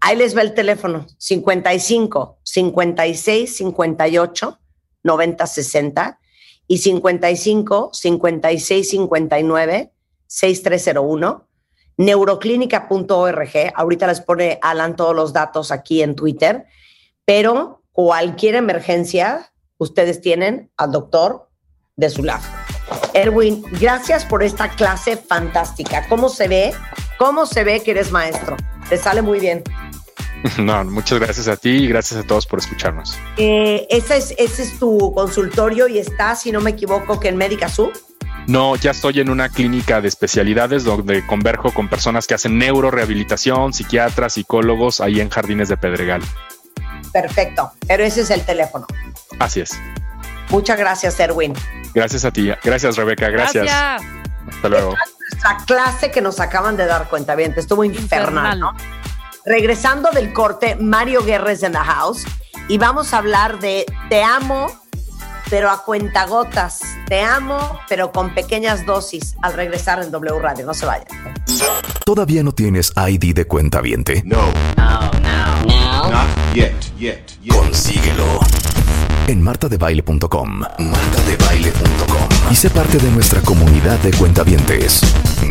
[0.00, 4.58] Ahí les va el teléfono 55 56 58
[5.02, 6.20] 90 60
[6.68, 9.92] y 55 56 59
[10.26, 11.47] 6301
[11.98, 13.72] neuroclínica.org.
[13.74, 16.64] Ahorita les pone Alan todos los datos aquí en Twitter,
[17.26, 21.50] pero cualquier emergencia, ustedes tienen al doctor
[21.96, 22.44] de su lado.
[23.12, 26.06] Erwin, gracias por esta clase fantástica.
[26.08, 26.72] ¿Cómo se ve?
[27.18, 28.56] ¿Cómo se ve que eres maestro?
[28.88, 29.62] Te sale muy bien.
[30.58, 33.18] No, muchas gracias a ti y gracias a todos por escucharnos.
[33.38, 37.36] Eh, ese, es, ese es tu consultorio y está, si no me equivoco, que en
[37.36, 37.92] Médica Sur.
[38.48, 43.74] No, ya estoy en una clínica de especialidades donde converjo con personas que hacen neurorehabilitación,
[43.74, 46.22] psiquiatras, psicólogos, ahí en Jardines de Pedregal.
[47.12, 48.86] Perfecto, pero ese es el teléfono.
[49.38, 49.78] Así es.
[50.48, 51.52] Muchas gracias, Erwin.
[51.92, 52.50] Gracias a ti.
[52.64, 53.28] Gracias, Rebeca.
[53.28, 53.68] Gracias.
[53.70, 54.94] Hasta luego.
[55.30, 58.72] Nuestra clase que nos acaban de dar cuenta bien, estuvo infernal, ¿no?
[59.44, 62.24] Regresando del corte, Mario Guerres en the house
[62.66, 64.68] y vamos a hablar de Te amo,
[65.50, 66.80] pero a cuentagotas.
[67.06, 70.66] Te amo, pero con pequeñas dosis al regresar en W Radio.
[70.66, 71.06] No se vayan.
[72.04, 74.22] ¿Todavía no tienes ID de cuenta viente?
[74.24, 74.52] No.
[74.76, 77.52] Not yet, yet, yet.
[77.52, 78.40] Consíguelo
[79.28, 80.60] en martadebaile.com.
[80.78, 82.50] Martadebaile.com.
[82.50, 85.02] Y sé parte de nuestra comunidad de cuentavientes.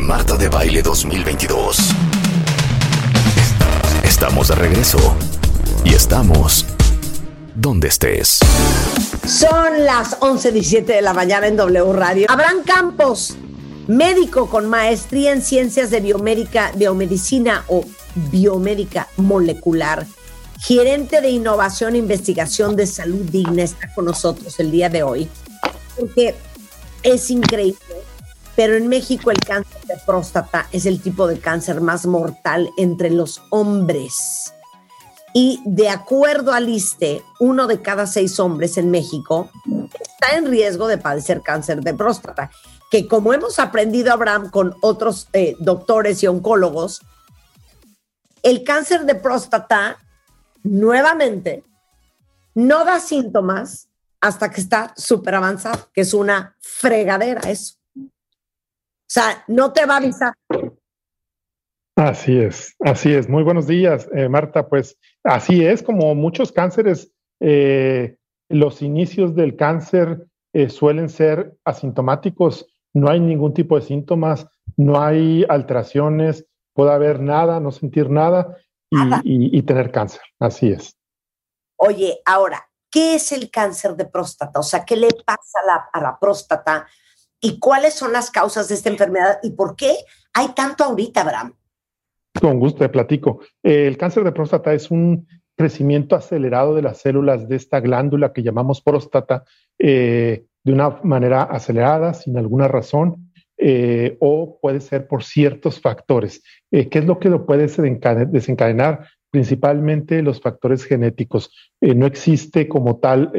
[0.01, 1.91] Marta de Baile 2022.
[4.03, 5.15] Estamos de regreso.
[5.85, 6.65] Y estamos
[7.55, 8.39] donde estés.
[9.27, 12.27] Son las 11.17 de la mañana en W Radio.
[12.29, 13.35] Abraham Campos,
[13.87, 17.83] médico con maestría en ciencias de biomédica, biomedicina o
[18.31, 20.05] biomédica molecular,
[20.59, 25.29] gerente de innovación e investigación de salud digna, está con nosotros el día de hoy.
[25.97, 26.35] Porque
[27.03, 27.77] es increíble,
[28.55, 33.09] pero en México el cáncer de próstata es el tipo de cáncer más mortal entre
[33.09, 34.53] los hombres.
[35.39, 39.51] Y de acuerdo al ISTE, uno de cada seis hombres en México
[40.01, 42.49] está en riesgo de padecer cáncer de próstata.
[42.89, 47.01] que como hemos aprendido, Abraham, con otros eh, doctores y oncólogos,
[48.41, 49.99] el cáncer de próstata,
[50.63, 51.63] nuevamente,
[52.55, 57.75] no da síntomas hasta que está súper avanzado, que es una fregadera eso.
[57.95, 58.09] O
[59.05, 60.33] sea, no te va a avisar.
[61.97, 63.27] Así es, así es.
[63.27, 64.67] Muy buenos días, eh, Marta.
[64.69, 68.17] Pues así es, como muchos cánceres, eh,
[68.49, 72.67] los inicios del cáncer eh, suelen ser asintomáticos.
[72.93, 78.55] No hay ningún tipo de síntomas, no hay alteraciones, puede haber nada, no sentir nada
[78.91, 80.21] y, y tener cáncer.
[80.39, 80.95] Así es.
[81.77, 84.59] Oye, ahora, ¿qué es el cáncer de próstata?
[84.59, 86.85] O sea, ¿qué le pasa a la, a la próstata?
[87.41, 89.39] ¿Y cuáles son las causas de esta enfermedad?
[89.41, 89.95] ¿Y por qué
[90.33, 91.56] hay tanto ahorita, Abraham?
[92.41, 93.39] Con gusto, te platico.
[93.63, 98.31] Eh, el cáncer de próstata es un crecimiento acelerado de las células de esta glándula
[98.31, 99.43] que llamamos próstata
[99.79, 106.43] eh, de una manera acelerada, sin alguna razón, eh, o puede ser por ciertos factores.
[106.69, 109.07] ¿Qué es lo que lo puede desencadenar?
[109.31, 111.51] Principalmente los factores genéticos.
[111.81, 113.31] no existe como tal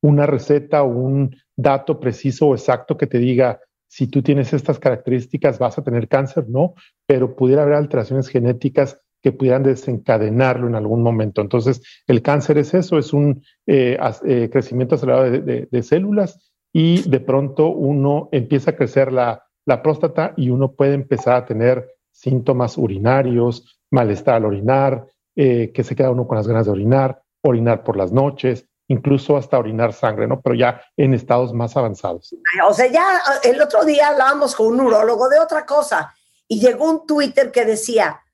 [0.00, 3.60] una receta o un dato preciso o exacto que te diga
[3.90, 6.74] si tú tienes estas características vas a tener cáncer, no,
[7.10, 11.40] pero pudiera haber alteraciones genéticas que pudieran desencadenarlo en algún momento.
[11.40, 17.18] Entonces, el cáncer es eso, es un eh, eh, crecimiento acelerado de, células y de
[17.18, 19.44] pronto uno empieza a crecer la,
[19.82, 25.04] próstata y uno puede empezar a tener síntomas urinarios, malestar al orinar,
[25.34, 29.36] eh, que se queda uno con las ganas de orinar, orinar por las noches, incluso
[29.36, 30.40] hasta orinar sangre, ¿no?
[30.40, 32.36] Pero ya en estados más avanzados.
[32.68, 36.14] O sea, ya el otro día hablábamos con un urólogo de otra cosa
[36.50, 38.24] y llegó un Twitter que decía,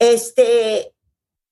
[0.00, 0.92] este,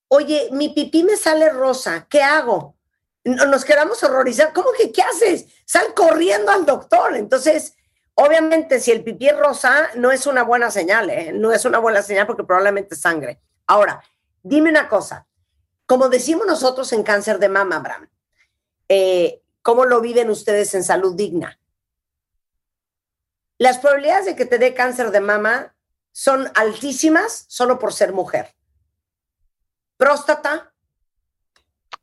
[0.09, 2.77] oye, mi pipí me sale rosa, ¿qué hago?
[3.23, 5.47] Nos quedamos horrorizar, ¿cómo que qué haces?
[5.65, 7.15] Sal corriendo al doctor.
[7.15, 7.77] Entonces,
[8.15, 11.33] obviamente, si el pipí es rosa, no es una buena señal, ¿eh?
[11.33, 13.41] no es una buena señal porque probablemente es sangre.
[13.69, 14.03] Ahora,
[14.43, 15.29] dime una cosa,
[15.87, 18.11] como decimos nosotros en cáncer de mama, Abraham,
[18.89, 21.61] eh, ¿cómo lo viven ustedes en salud digna?
[23.57, 25.72] Las probabilidades de que te dé cáncer de mama
[26.13, 28.47] son altísimas solo por ser mujer.
[29.97, 30.73] Próstata.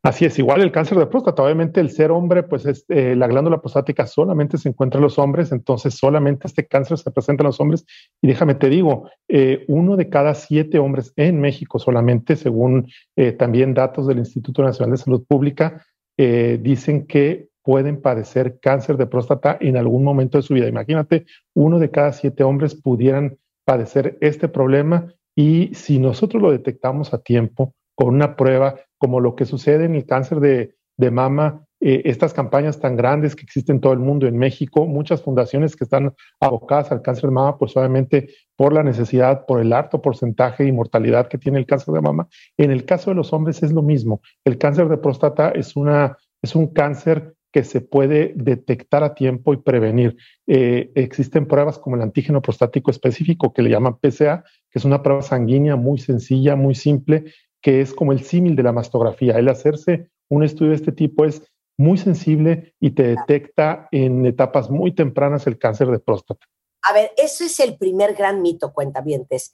[0.02, 1.44] Así es, igual el cáncer de próstata.
[1.44, 5.52] Obviamente el ser hombre, pues eh, la glándula prostática solamente se encuentra en los hombres,
[5.52, 7.86] entonces solamente este cáncer se presenta en los hombres.
[8.22, 12.90] Y déjame te digo, eh, uno de cada siete hombres en México solamente, según
[13.38, 15.84] también datos del Instituto Nacional de Salud Pública,
[16.22, 20.68] eh, dicen que pueden padecer cáncer de próstata en algún momento de su vida.
[20.68, 23.38] Imagínate, uno de cada siete hombres pudieran
[23.70, 29.36] padecer este problema y si nosotros lo detectamos a tiempo con una prueba, como lo
[29.36, 33.76] que sucede en el cáncer de, de mama, eh, estas campañas tan grandes que existen
[33.76, 37.60] en todo el mundo, en México, muchas fundaciones que están abocadas al cáncer de mama,
[37.60, 41.94] pues obviamente por la necesidad, por el alto porcentaje de mortalidad que tiene el cáncer
[41.94, 42.28] de mama.
[42.58, 44.20] En el caso de los hombres es lo mismo.
[44.46, 49.54] El cáncer de próstata es, una, es un cáncer que se puede detectar a tiempo
[49.54, 50.18] y prevenir.
[50.48, 55.02] Eh, existen pruebas como el antígeno prostático específico, que le llaman PSA, que es una
[55.02, 59.38] prueba sanguínea muy sencilla, muy simple, que es como el símil de la mastografía.
[59.38, 61.42] El hacerse un estudio de este tipo es
[61.78, 66.46] muy sensible y te detecta en etapas muy tempranas el cáncer de próstata.
[66.82, 69.54] A ver, eso es el primer gran mito, cuentavientes.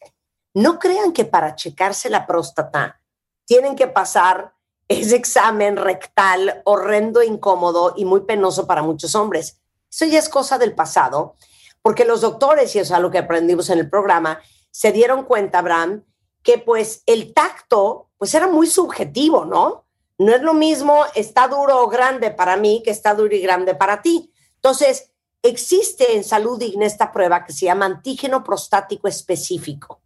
[0.54, 3.00] No crean que para checarse la próstata
[3.46, 4.55] tienen que pasar
[4.88, 9.60] ese examen rectal horrendo, incómodo y muy penoso para muchos hombres.
[9.90, 11.36] Eso ya es cosa del pasado,
[11.82, 14.40] porque los doctores, y eso es algo que aprendimos en el programa,
[14.72, 16.04] se dieron cuenta, Abraham,
[16.44, 19.86] que pues el tacto pues era muy subjetivo, ¿no?
[20.18, 23.76] No es lo mismo está duro o grande para mí que está duro y grande
[23.76, 24.32] para ti.
[24.56, 25.12] Entonces,
[25.42, 30.02] existe en salud digna esta prueba que se llama antígeno prostático específico,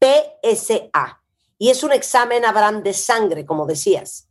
[0.00, 1.20] PSA,
[1.58, 4.28] y es un examen, Abraham, de sangre, como decías.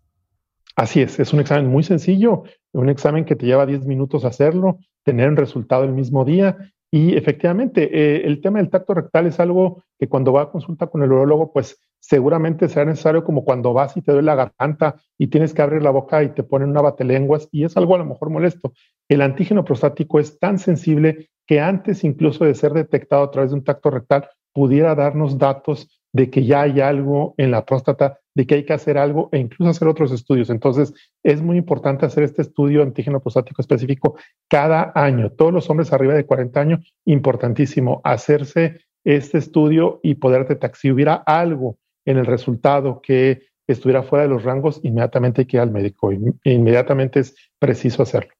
[0.75, 4.79] Así es, es un examen muy sencillo, un examen que te lleva 10 minutos hacerlo,
[5.03, 6.57] tener el resultado el mismo día
[6.95, 10.87] y efectivamente, eh, el tema del tacto rectal es algo que cuando va a consulta
[10.87, 14.95] con el urologo, pues seguramente será necesario como cuando vas y te duele la garganta
[15.17, 17.97] y tienes que abrir la boca y te ponen una batelenguas y es algo a
[17.97, 18.71] lo mejor molesto.
[19.09, 23.57] El antígeno prostático es tan sensible que antes incluso de ser detectado a través de
[23.57, 28.47] un tacto rectal, pudiera darnos datos de que ya hay algo en la próstata, de
[28.47, 30.49] que hay que hacer algo e incluso hacer otros estudios.
[30.49, 30.93] Entonces,
[31.23, 34.15] es muy importante hacer este estudio antígeno prostático específico
[34.47, 35.29] cada año.
[35.33, 40.89] Todos los hombres arriba de 40 años, importantísimo hacerse este estudio y poder detectar si
[40.89, 45.61] hubiera algo en el resultado que estuviera fuera de los rangos, inmediatamente hay que ir
[45.61, 46.13] al médico.
[46.45, 48.31] Inmediatamente es preciso hacerlo.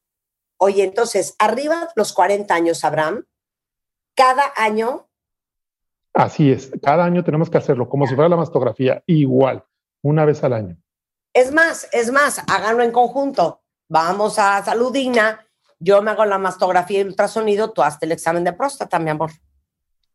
[0.58, 3.26] Oye, entonces, arriba los 40 años, Abraham,
[4.16, 5.05] cada año.
[6.16, 9.62] Así es, cada año tenemos que hacerlo, como si fuera la mastografía, igual,
[10.02, 10.78] una vez al año.
[11.34, 13.60] Es más, es más, háganlo en conjunto.
[13.90, 15.46] Vamos a Salud Digna,
[15.78, 19.10] yo me hago la mastografía y el ultrasonido, tú hazte el examen de próstata, mi
[19.10, 19.30] amor.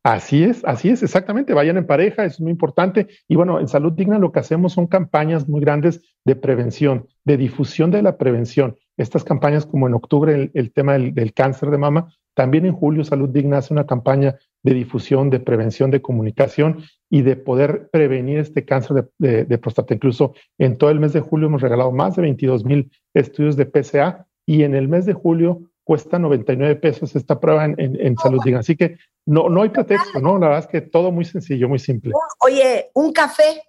[0.01, 1.53] Así es, así es, exactamente.
[1.53, 3.07] Vayan en pareja, es muy importante.
[3.27, 7.37] Y bueno, en Salud Digna lo que hacemos son campañas muy grandes de prevención, de
[7.37, 8.75] difusión de la prevención.
[8.97, 12.73] Estas campañas, como en octubre el, el tema del, del, cáncer de mama, también en
[12.73, 17.89] julio Salud Digna hace una campaña de difusión, de prevención, de comunicación y de poder
[17.91, 19.93] prevenir este cáncer de, de, de próstata.
[19.93, 23.65] Incluso en todo el mes de julio hemos regalado más de 22 mil estudios de
[23.65, 28.17] PSA y en el mes de julio cuesta 99 pesos esta prueba en, en, en
[28.17, 28.59] Salud Digna.
[28.59, 30.37] Así que no, no hay pretexto, ¿no?
[30.37, 32.13] La verdad es que todo muy sencillo, muy simple.
[32.39, 33.63] Oye, un café,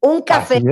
[0.00, 0.62] un café.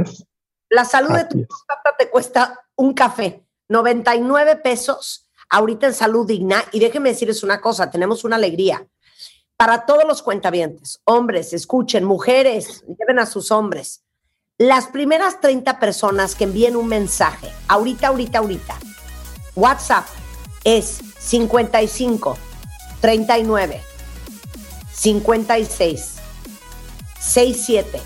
[0.68, 6.26] La salud Así de tu próstata te cuesta un café, 99 pesos ahorita en Salud
[6.26, 6.64] Digna.
[6.72, 8.84] Y déjenme decirles una cosa, tenemos una alegría.
[9.56, 14.02] Para todos los cuentavientes, hombres, escuchen, mujeres, lleven a sus hombres.
[14.58, 18.78] Las primeras 30 personas que envíen un mensaje, ahorita, ahorita, ahorita,
[19.54, 20.06] WhatsApp
[20.64, 22.36] es 55
[23.00, 23.80] 39
[24.92, 26.16] 56
[27.20, 28.00] 67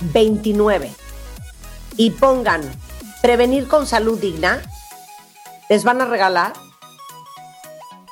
[0.00, 0.92] 29
[1.96, 2.62] y pongan
[3.22, 4.62] prevenir con salud digna,
[5.68, 6.52] les van a regalar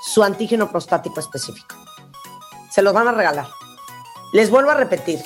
[0.02, 1.76] su antígeno prostático específico.
[2.70, 3.48] Se los van a regalar.
[4.32, 5.20] Les vuelvo a repetir.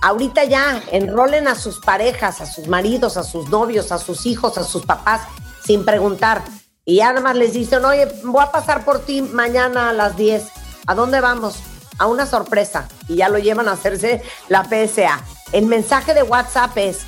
[0.00, 4.56] Ahorita ya enrolen a sus parejas, a sus maridos, a sus novios, a sus hijos,
[4.58, 5.22] a sus papás,
[5.64, 6.42] sin preguntar.
[6.84, 10.16] Y ya nada más les dicen, oye, voy a pasar por ti mañana a las
[10.16, 10.44] 10.
[10.86, 11.56] ¿A dónde vamos?
[11.98, 12.88] A una sorpresa.
[13.08, 15.20] Y ya lo llevan a hacerse la PSA.
[15.52, 17.00] El mensaje de WhatsApp es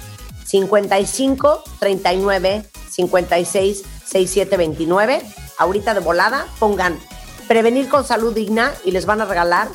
[0.44, 5.22] 55 39 56 67 29.
[5.58, 6.98] Ahorita de volada, pongan
[7.46, 9.68] prevenir con salud digna y les van a regalar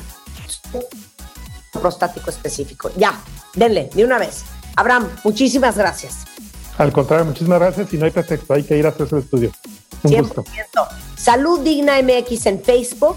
[0.72, 0.82] un
[1.80, 2.90] prostático específico.
[2.96, 3.20] Ya,
[3.54, 4.44] denle, de una vez.
[4.76, 6.24] Abraham, muchísimas gracias.
[6.78, 9.50] Al contrario, muchísimas gracias y no hay pretexto, hay que ir a hacer el estudio.
[10.02, 10.22] Un 100%.
[10.22, 10.44] gusto.
[11.16, 13.16] Salud Digna MX en Facebook,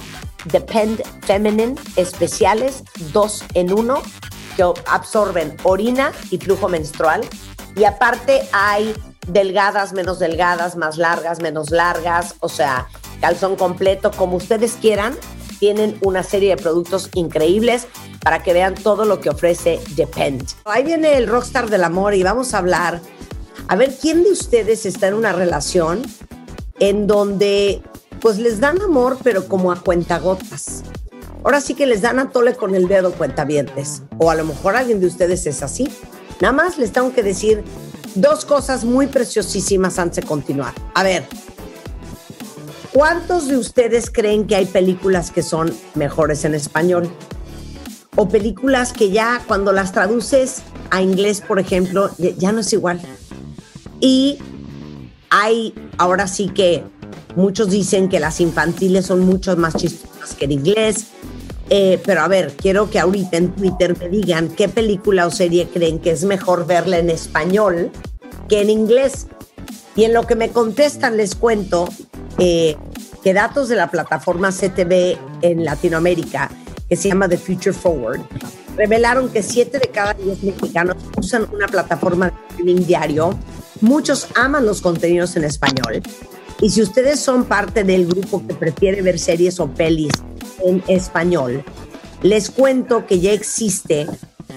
[0.45, 4.01] Depend Feminine especiales, dos en uno,
[4.55, 7.21] que absorben orina y flujo menstrual.
[7.75, 8.93] Y aparte hay
[9.27, 12.87] delgadas, menos delgadas, más largas, menos largas, o sea,
[13.21, 15.17] calzón completo, como ustedes quieran.
[15.59, 17.87] Tienen una serie de productos increíbles
[18.21, 20.45] para que vean todo lo que ofrece Depend.
[20.65, 22.99] Ahí viene el rockstar del amor y vamos a hablar.
[23.67, 26.01] A ver, ¿quién de ustedes está en una relación
[26.79, 27.81] en donde
[28.19, 30.83] pues les dan amor, pero como a cuentagotas?
[31.43, 34.01] Ahora sí que les dan a tole con el dedo cuentavientes.
[34.17, 35.89] O a lo mejor alguien de ustedes es así.
[36.39, 37.63] Nada más les tengo que decir
[38.15, 40.73] dos cosas muy preciosísimas antes de continuar.
[40.93, 41.25] A ver,
[42.93, 47.09] ¿cuántos de ustedes creen que hay películas que son mejores en español?
[48.15, 52.71] O películas que ya cuando las traduces a inglés, por ejemplo, ya, ya no es
[52.71, 53.01] igual.
[54.03, 54.37] Y
[55.29, 56.83] hay, ahora sí que
[57.37, 61.05] muchos dicen que las infantiles son mucho más chistosas que en inglés.
[61.69, 65.69] Eh, pero a ver, quiero que ahorita en Twitter me digan qué película o serie
[65.73, 67.91] creen que es mejor verla en español
[68.49, 69.27] que en inglés.
[69.95, 71.87] Y en lo que me contestan les cuento
[72.39, 72.75] eh,
[73.23, 76.51] que datos de la plataforma CTV en Latinoamérica,
[76.89, 78.19] que se llama The Future Forward,
[78.75, 83.39] revelaron que 7 de cada 10 mexicanos usan una plataforma de streaming diario.
[83.83, 86.01] Muchos aman los contenidos en español.
[86.61, 90.13] Y si ustedes son parte del grupo que prefiere ver series o pelis
[90.63, 91.65] en español,
[92.21, 94.07] les cuento que ya existe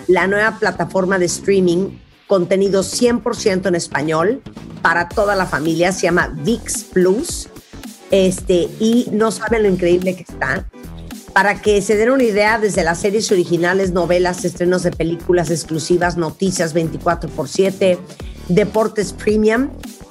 [0.07, 1.99] la nueva plataforma de streaming,
[2.29, 4.43] contenido 100% en español
[4.81, 7.49] para toda la familia, se llama VIX Plus.
[8.12, 10.68] Este, y no saben lo increíble que está.
[11.33, 16.16] Para que se den una idea, desde las series originales, novelas, estrenos de películas exclusivas,
[16.16, 17.99] noticias 24 por 7,
[18.49, 19.70] deportes premium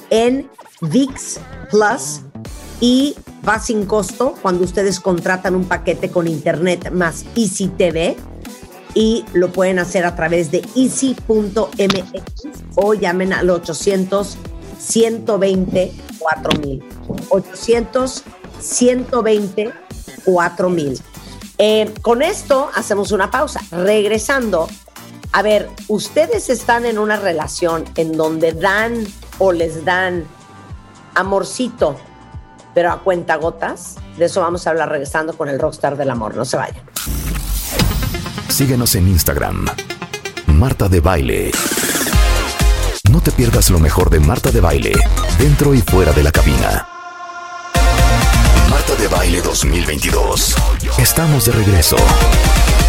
[0.10, 0.50] en
[0.82, 2.22] VIX Plus
[2.80, 3.16] y
[3.48, 8.18] va sin costo cuando ustedes contratan un paquete con internet más Easy TV
[8.94, 12.24] y lo pueden hacer a través de easy.mx
[12.76, 14.38] o llamen al 800
[14.80, 16.84] 120 4000.
[17.30, 18.24] 800
[18.60, 19.74] 120
[20.24, 21.02] 4000.
[21.58, 23.62] Eh, con esto hacemos una pausa.
[23.72, 24.68] Regresando,
[25.36, 29.06] a ver, ustedes están en una relación en donde dan
[29.38, 30.24] o les dan
[31.14, 31.98] amorcito,
[32.74, 33.98] pero a cuenta gotas.
[34.18, 36.38] De eso vamos a hablar regresando con el rockstar del amor.
[36.38, 36.82] No se vayan.
[38.48, 39.66] Síguenos en Instagram.
[40.48, 41.52] Marta de Baile.
[43.12, 44.94] No te pierdas lo mejor de Marta de Baile,
[45.38, 46.88] dentro y fuera de la cabina.
[48.70, 50.56] Marta de Baile 2022.
[50.98, 51.98] Estamos de regreso.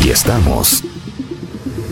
[0.00, 0.84] Y estamos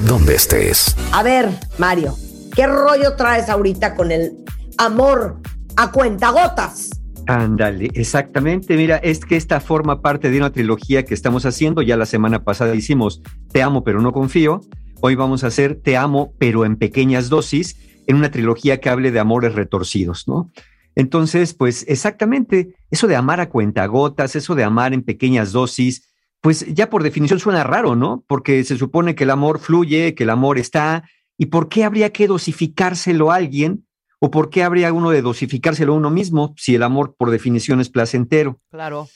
[0.07, 0.97] donde estés.
[1.13, 1.49] A ver,
[1.79, 2.15] Mario,
[2.55, 4.45] ¿qué rollo traes ahorita con el
[4.79, 5.41] amor
[5.77, 6.91] a cuentagotas?
[7.27, 8.77] Ándale, exactamente.
[8.77, 11.81] Mira, es que esta forma parte de una trilogía que estamos haciendo.
[11.81, 14.61] Ya la semana pasada hicimos Te amo pero no confío.
[15.01, 17.77] Hoy vamos a hacer Te amo pero en pequeñas dosis,
[18.07, 20.51] en una trilogía que hable de amores retorcidos, ¿no?
[20.97, 26.14] Entonces, pues exactamente, eso de amar a cuentagotas, eso de amar en pequeñas dosis,
[26.45, 28.23] pues ya por definición suena raro, ¿no?
[28.27, 32.13] Porque se supone que el amor fluye, que el amor está, ¿y por qué habría
[32.13, 33.87] que dosificárselo a alguien?
[34.19, 37.81] ¿O por qué habría uno de dosificárselo a uno mismo si el amor por definición
[37.81, 38.61] es placentero?
[38.71, 39.09] Claro.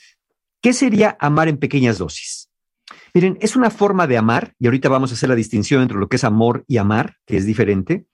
[0.59, 2.49] ¿Qué sería amar en pequeñas dosis?
[3.13, 6.09] Miren, es una forma de amar, y ahorita vamos a hacer la distinción entre lo
[6.09, 8.07] que es amor y amar, que es diferente.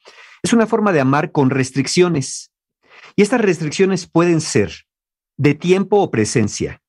[0.43, 2.51] Es una forma de amar con restricciones.
[3.16, 4.74] Y estas restricciones pueden ser
[5.38, 6.82] de tiempo o presencia.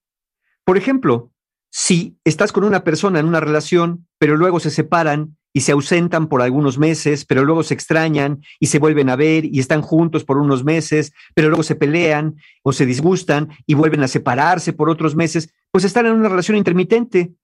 [0.65, 1.31] Por ejemplo,
[1.79, 6.27] si estás con una persona en una relación, pero luego se separan y se ausentan
[6.27, 10.25] por algunos meses, pero luego se extrañan y se vuelven a ver y están juntos
[10.25, 14.89] por unos meses, pero luego se pelean o se disgustan y vuelven a separarse por
[14.89, 17.35] otros meses, pues están en una relación intermitente.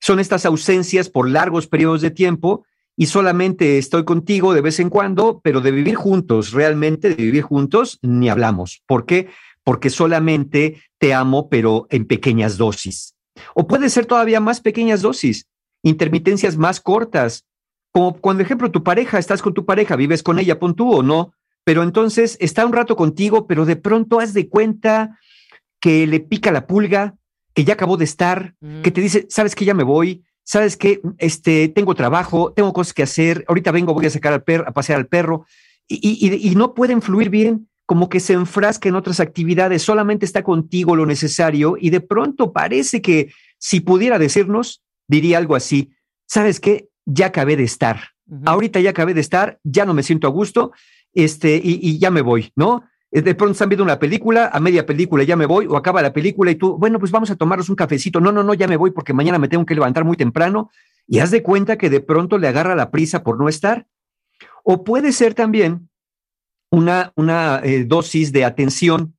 [0.00, 2.64] Son estas ausencias por largos periodos de tiempo
[2.96, 7.42] y solamente estoy contigo de vez en cuando, pero de vivir juntos, realmente de vivir
[7.42, 8.82] juntos, ni hablamos.
[8.84, 9.28] ¿Por qué?
[9.62, 13.15] Porque solamente te amo, pero en pequeñas dosis.
[13.54, 15.46] O puede ser todavía más pequeñas dosis,
[15.82, 17.44] intermitencias más cortas,
[17.92, 21.02] como cuando, ejemplo, tu pareja, estás con tu pareja, vives con ella, pon tú o
[21.02, 21.32] no,
[21.64, 25.18] pero entonces está un rato contigo, pero de pronto haz de cuenta
[25.80, 27.16] que le pica la pulga,
[27.54, 31.00] que ya acabó de estar, que te dice, sabes que ya me voy, sabes que
[31.18, 34.72] este, tengo trabajo, tengo cosas que hacer, ahorita vengo, voy a sacar al perro, a
[34.72, 35.46] pasear al perro,
[35.88, 40.96] y, no pueden fluir bien, como que se enfrasca en otras actividades, solamente está contigo
[40.96, 45.92] lo necesario, y de pronto parece que si pudiera decirnos, diría algo así,
[46.26, 48.00] sabes qué, ya acabé de estar,
[48.44, 50.72] ahorita ya acabé de estar, ya no me siento a gusto,
[51.14, 52.84] este, y, y ya me voy, ¿no?
[53.12, 56.02] Eh, de pronto están viendo una película, a media película ya me voy, o acaba
[56.02, 58.20] la película y tú, bueno, pues vamos a tomarnos un cafecito.
[58.20, 60.70] No, no, no, ya me voy porque mañana me tengo que levantar muy temprano
[61.06, 63.86] y haz de cuenta que de pronto le agarra la prisa por no estar.
[64.64, 65.88] O puede ser también
[66.70, 69.16] una, una eh, dosis de atención.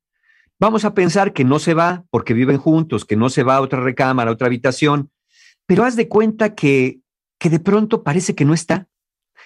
[0.60, 3.62] Vamos a pensar que no se va porque viven juntos, que no se va a
[3.62, 5.12] otra recámara, a otra habitación,
[5.66, 7.00] pero haz de cuenta que,
[7.40, 8.88] que de pronto parece que no está,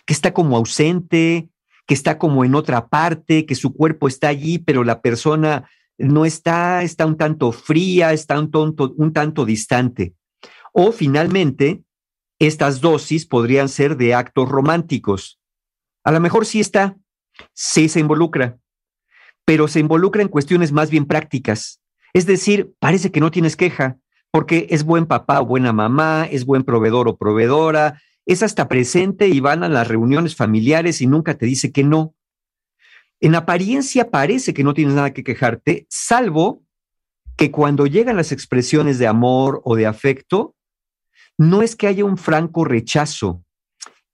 [0.06, 1.50] que está como ausente,
[1.86, 6.26] que está como en otra parte, que su cuerpo está allí, pero la persona no
[6.26, 8.52] está, está un tanto fría, está un,
[8.98, 10.14] un tanto distante.
[10.74, 11.84] O finalmente,
[12.40, 15.40] estas dosis podrían ser de actos románticos.
[16.04, 16.98] A lo mejor sí está,
[17.54, 18.58] sí se involucra,
[19.46, 21.82] pero se involucra en cuestiones más bien prácticas.
[22.14, 23.98] Es decir, parece que no tienes queja,
[24.32, 29.28] porque es buen papá o buena mamá, es buen proveedor o proveedora, es hasta presente
[29.28, 32.16] y van a las reuniones familiares y nunca te dice que no.
[33.20, 36.64] En apariencia parece que no tienes nada que quejarte, salvo
[37.38, 40.56] que cuando llegan las expresiones de amor o de afecto,
[41.38, 43.44] no es que haya un franco rechazo,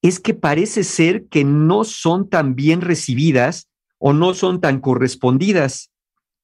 [0.01, 3.69] es que parece ser que no son tan bien recibidas
[3.99, 5.91] o no son tan correspondidas.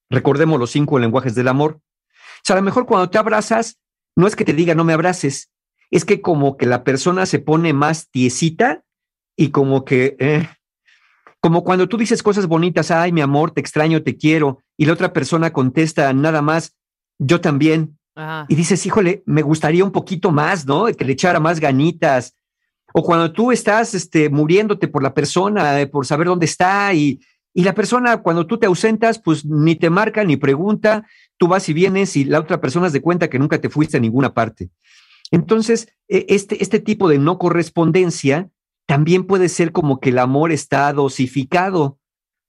[0.10, 1.80] Recordemos los cinco lenguajes del amor.
[2.16, 3.80] O sea, a lo mejor cuando te abrazas,
[4.16, 5.50] no es que te diga no me abraces,
[5.92, 8.84] es que como que la persona se pone más tiesita
[9.38, 10.48] y como que, eh,
[11.40, 14.94] como cuando tú dices cosas bonitas, ay, mi amor, te extraño, te quiero, y la
[14.94, 16.76] otra persona contesta nada más,
[17.20, 17.98] yo también.
[18.48, 20.86] Y dices, híjole, me gustaría un poquito más, ¿no?
[20.86, 22.36] Que le echara más ganitas.
[22.94, 27.20] O cuando tú estás este, muriéndote por la persona, eh, por saber dónde está y,
[27.54, 31.06] y la persona cuando tú te ausentas, pues ni te marca ni pregunta,
[31.38, 33.98] tú vas y vienes y la otra persona se de cuenta que nunca te fuiste
[33.98, 34.70] a ninguna parte.
[35.32, 38.50] Entonces, e, este, este tipo de no correspondencia
[38.86, 42.00] también puede ser como que el amor está dosificado,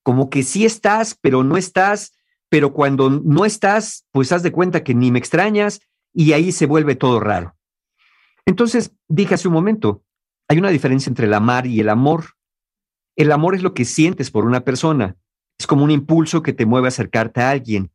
[0.03, 2.13] como que sí estás, pero no estás,
[2.51, 5.81] pero cuando no estás, pues haz de cuenta que ni me extrañas
[6.13, 7.57] y ahí se vuelve todo raro.
[8.47, 10.04] Entonces, dije hace un momento,
[10.49, 12.35] hay una diferencia entre el amar y el amor.
[13.17, 15.17] El amor es lo que sientes por una persona,
[15.59, 17.93] es como un impulso que te mueve a acercarte a alguien.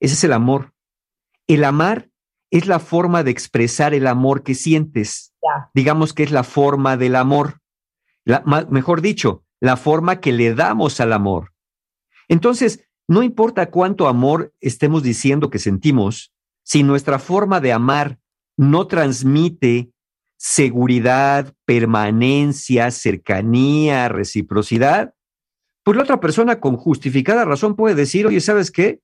[0.00, 0.74] Ese es el amor.
[1.46, 2.10] El amar
[2.50, 5.34] es la forma de expresar el amor que sientes.
[5.74, 7.60] Digamos que es la forma del amor.
[8.70, 11.52] mejor dicho, la forma que le damos al amor.
[12.28, 16.32] Entonces, no importa cuánto amor estemos diciendo que sentimos,
[16.64, 18.18] si nuestra forma de amar
[18.56, 19.92] no transmite
[20.36, 25.14] seguridad, permanencia, cercanía, reciprocidad,
[25.82, 29.00] pues la otra persona con justificada razón puede decir, oye, ¿sabes qué?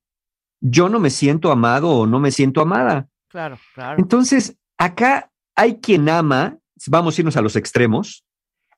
[0.61, 3.09] Yo no me siento amado o no me siento amada.
[3.29, 3.99] Claro, claro.
[3.99, 8.25] Entonces, acá hay quien ama, vamos a irnos a los extremos,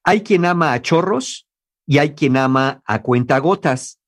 [0.05, 1.49] hay quien ama a chorros
[1.87, 4.01] y hay quien ama a cuentagotas.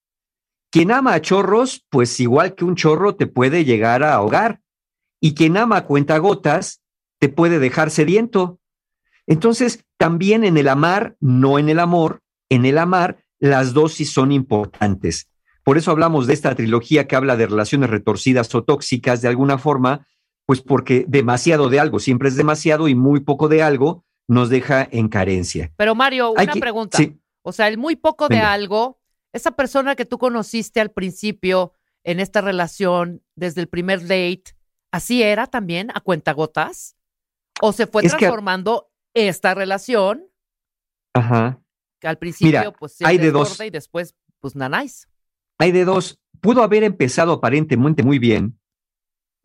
[0.70, 4.60] Quien ama a chorros, pues igual que un chorro te puede llegar a ahogar.
[5.20, 6.82] Y quien ama a cuentagotas,
[7.18, 8.60] te puede dejar sediento.
[9.26, 14.32] Entonces, también en el amar, no en el amor, en el amar, las dosis son
[14.32, 15.28] importantes.
[15.64, 19.58] Por eso hablamos de esta trilogía que habla de relaciones retorcidas o tóxicas de alguna
[19.58, 20.06] forma,
[20.44, 24.86] pues porque demasiado de algo siempre es demasiado y muy poco de algo nos deja
[24.90, 25.72] en carencia.
[25.76, 26.98] Pero Mario, una pregunta.
[27.42, 29.00] O sea, el muy poco de algo,
[29.32, 31.72] esa persona que tú conociste al principio
[32.02, 34.56] en esta relación, desde el primer date,
[34.92, 36.95] ¿así era también a cuentagotas?
[37.60, 40.26] ¿O se fue transformando esta relación?
[41.14, 41.60] Ajá.
[42.00, 43.58] Que al principio, pues, hay de dos.
[43.60, 45.08] y después, pues, nanáis.
[45.58, 46.18] Hay de dos.
[46.40, 48.58] Pudo haber empezado aparentemente muy bien,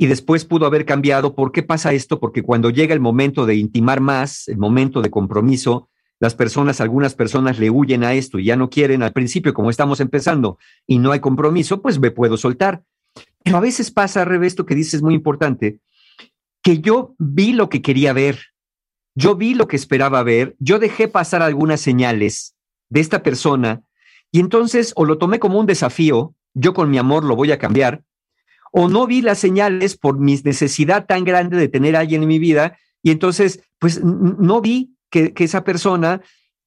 [0.02, 1.36] y después pudo haber cambiado.
[1.36, 2.20] ¿Por qué pasa esto?
[2.20, 5.90] Porque cuando llega el momento de intimar más, el momento de compromiso,
[6.20, 9.70] las personas, algunas personas le huyen a esto y ya no quieren al principio, como
[9.70, 10.58] estamos empezando,
[10.88, 12.84] y no hay compromiso, pues me puedo soltar.
[13.44, 15.80] Pero a veces pasa, al revés, esto que dices es muy importante,
[16.64, 18.40] que yo vi lo que quería ver,
[19.16, 22.56] yo vi lo que esperaba ver, yo dejé pasar algunas señales
[22.90, 23.82] de esta persona
[24.32, 27.58] y entonces o lo tomé como un desafío, yo con mi amor lo voy a
[27.58, 28.04] cambiar,
[28.72, 32.30] o no vi las señales por mi necesidad tan grande de tener a alguien en
[32.30, 36.22] mi vida y entonces pues no vi que, esa persona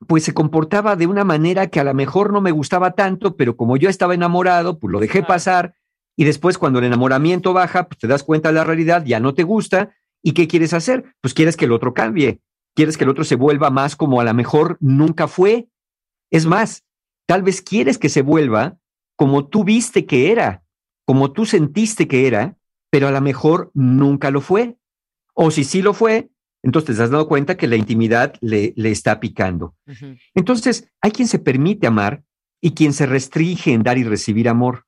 [0.06, 3.56] pues se comportaba de una manera que a lo mejor no me gustaba tanto, pero
[3.56, 5.74] como yo estaba enamorado, pues lo dejé pasar
[6.16, 9.34] y después cuando el enamoramiento baja, pues te das cuenta de la realidad, ya no
[9.34, 11.14] te gusta y ¿qué quieres hacer?
[11.20, 12.40] Pues quieres que el otro cambie,
[12.74, 15.68] quieres que el otro se vuelva más como a lo mejor nunca fue.
[16.30, 16.84] Es más,
[17.26, 18.78] tal vez quieres que se vuelva
[19.16, 20.64] como tú viste que era
[21.04, 22.56] como tú sentiste que era,
[22.90, 24.76] pero a lo mejor nunca lo fue.
[25.34, 26.30] O si sí lo fue,
[26.62, 29.76] entonces te has dado cuenta que la intimidad le, le está picando.
[30.34, 32.24] Entonces, hay quien se permite amar
[32.60, 34.86] y quien se restringe en dar y recibir amor.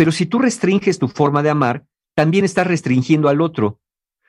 [0.00, 3.80] Pero si tú restringes tu forma de amar, también estás restringiendo al otro.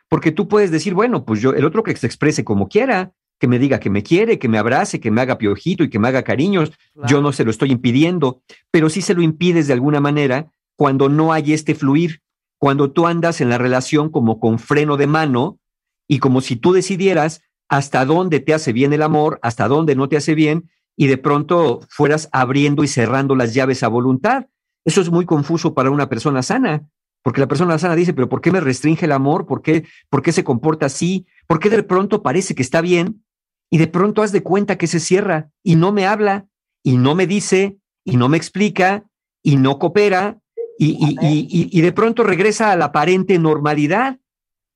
[0.10, 3.48] Porque tú puedes decir, bueno, pues yo, el otro que se exprese como quiera, que
[3.48, 6.10] me diga que me quiere, que me abrace, que me haga piojito y que me
[6.10, 6.74] haga cariños,
[7.08, 11.08] yo no se lo estoy impidiendo, pero sí se lo impides de alguna manera cuando
[11.08, 12.22] no hay este fluir,
[12.58, 15.58] cuando tú andas en la relación como con freno de mano
[16.06, 20.10] y como si tú decidieras hasta dónde te hace bien el amor, hasta dónde no
[20.10, 24.48] te hace bien, y de pronto fueras abriendo y cerrando las llaves a voluntad.
[24.86, 26.88] Eso es muy confuso para una persona sana,
[27.24, 29.46] porque la persona sana dice, pero ¿por qué me restringe el amor?
[29.46, 31.28] ¿Por qué, ¿Por qué se comporta así?
[31.48, 33.24] ¿Por qué de pronto parece que está bien?
[33.70, 36.48] Y de pronto haz de cuenta que se cierra y no me habla
[36.84, 39.06] y no me dice y no me explica
[39.44, 40.40] y no coopera
[40.78, 44.20] y, de pronto regresa a la aparente normalidad.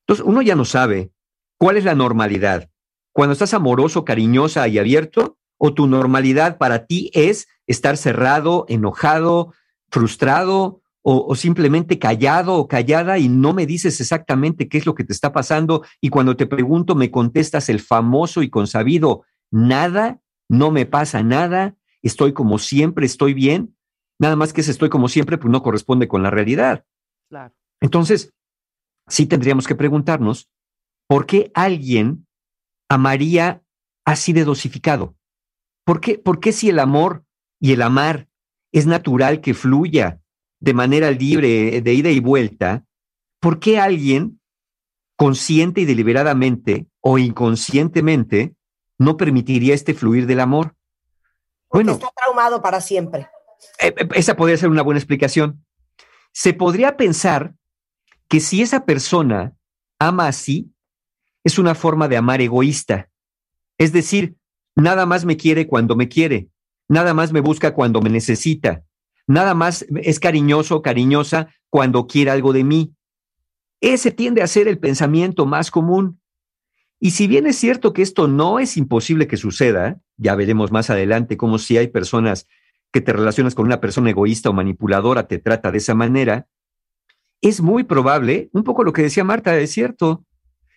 [0.06, 1.10] Entonces, uno ya no sabe
[1.58, 2.70] cuál es la normalidad.
[3.12, 9.52] Cuando estás amoroso, cariñosa y abierto, o tu normalidad para ti es estar cerrado, enojado,
[9.90, 14.94] frustrado o, o, simplemente callado o callada y no me dices exactamente qué es lo
[14.94, 20.20] que te está pasando y cuando te pregunto me contestas el famoso y consabido nada,
[20.48, 23.76] no me pasa nada, estoy como siempre, estoy bien.
[24.18, 26.84] Nada más que ese estoy como siempre, pues no corresponde con la realidad.
[27.28, 27.54] Claro.
[27.80, 28.32] Entonces,
[29.08, 30.48] sí tendríamos que preguntarnos,
[31.06, 32.26] ¿por qué alguien
[32.88, 33.62] amaría
[34.04, 35.16] así de dosificado?
[35.84, 37.24] ¿Por qué, ¿Por qué si el amor
[37.60, 38.28] y el amar
[38.72, 40.20] es natural que fluya
[40.60, 42.84] de manera libre, de ida y vuelta,
[43.40, 44.40] ¿por qué alguien
[45.16, 48.54] consciente y deliberadamente o inconscientemente
[48.98, 50.74] no permitiría este fluir del amor.
[51.68, 53.28] Porque está traumado para siempre.
[53.80, 55.64] Eh, eh, esa podría ser una buena explicación.
[56.32, 57.54] Se podría pensar
[58.28, 59.54] que si esa persona
[59.98, 60.70] ama así,
[61.44, 63.10] es una forma de amar egoísta.
[63.78, 64.36] Es decir,
[64.74, 66.48] nada más me quiere cuando me quiere,
[66.88, 68.82] nada más me busca cuando me necesita,
[69.26, 72.94] nada más es cariñoso cariñosa cuando quiere algo de mí.
[73.80, 76.20] Ese tiende a ser el pensamiento más común.
[76.98, 80.88] Y si bien es cierto que esto no es imposible que suceda, ya veremos más
[80.88, 82.46] adelante cómo si hay personas
[82.90, 86.46] que te relacionas con una persona egoísta o manipuladora te trata de esa manera,
[87.42, 90.24] es muy probable, un poco lo que decía Marta, es cierto,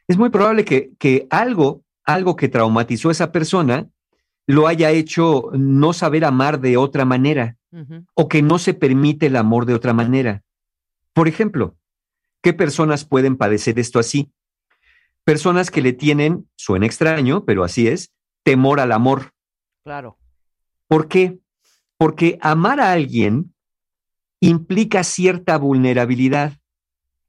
[0.07, 3.87] es muy probable que, que algo, algo que traumatizó a esa persona,
[4.49, 7.55] lo haya hecho no saber amar de otra manera
[8.15, 10.41] o que no se permite el amor de otra manera.
[11.13, 11.77] Por ejemplo,
[12.41, 14.31] ¿qué personas pueden padecer esto así?
[15.23, 18.11] Personas que le tienen, suena extraño, pero así es,
[18.41, 19.33] temor al amor.
[19.83, 20.17] Claro.
[20.87, 21.37] ¿Por qué?
[21.97, 23.53] Porque amar a alguien
[24.39, 26.53] implica cierta vulnerabilidad.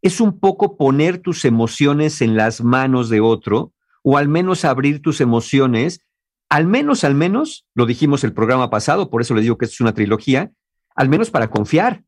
[0.01, 5.03] Es un poco poner tus emociones en las manos de otro o al menos abrir
[5.03, 6.01] tus emociones,
[6.51, 9.81] al menos, al menos, lo dijimos el programa pasado, por eso le digo que es
[9.81, 10.51] una trilogía,
[10.97, 12.03] al menos para confiar.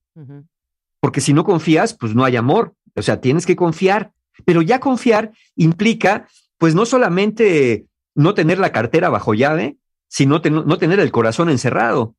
[0.99, 2.75] Porque si no confías, pues no hay amor.
[2.97, 4.13] O sea, tienes que confiar.
[4.45, 6.27] Pero ya confiar implica,
[6.59, 7.87] pues no solamente
[8.17, 9.79] no tener la cartera bajo llave,
[10.09, 12.17] sino no tener el corazón encerrado.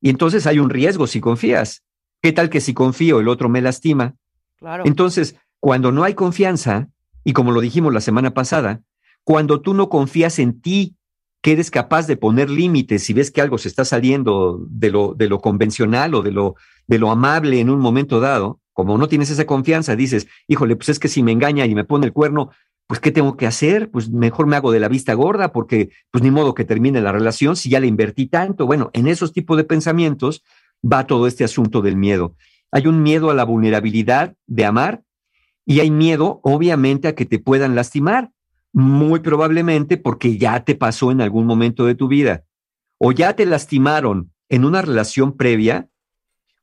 [0.00, 1.84] Y entonces hay un riesgo si confías.
[2.20, 4.16] ¿Qué tal que si confío el otro me lastima?
[4.56, 4.82] Claro.
[4.84, 6.88] Entonces, cuando no hay confianza,
[7.22, 8.82] y como lo dijimos la semana pasada,
[9.22, 10.96] cuando tú no confías en ti,
[11.42, 15.14] que eres capaz de poner límites si ves que algo se está saliendo de lo,
[15.14, 16.54] de lo convencional o de lo,
[16.86, 20.88] de lo amable en un momento dado, como no tienes esa confianza, dices, híjole, pues
[20.88, 22.50] es que si me engaña y me pone el cuerno,
[22.86, 23.90] pues ¿qué tengo que hacer?
[23.90, 27.12] Pues mejor me hago de la vista gorda porque pues ni modo que termine la
[27.12, 28.66] relación si ya le invertí tanto.
[28.66, 30.44] Bueno, en esos tipos de pensamientos
[30.84, 32.36] va todo este asunto del miedo.
[32.70, 35.02] Hay un miedo a la vulnerabilidad de amar
[35.66, 38.30] y hay miedo, obviamente, a que te puedan lastimar,
[38.72, 42.44] muy probablemente porque ya te pasó en algún momento de tu vida
[42.98, 45.88] o ya te lastimaron en una relación previa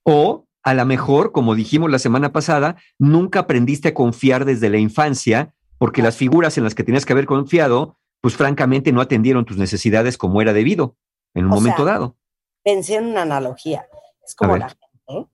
[0.04, 4.78] o a lo mejor, como dijimos la semana pasada, nunca aprendiste a confiar desde la
[4.78, 9.46] infancia porque las figuras en las que tenías que haber confiado, pues francamente no atendieron
[9.46, 10.98] tus necesidades como era debido
[11.34, 12.18] en un O momento sea, dado.
[12.64, 13.86] Pensé en una analogía.
[14.26, 15.30] Es como la gente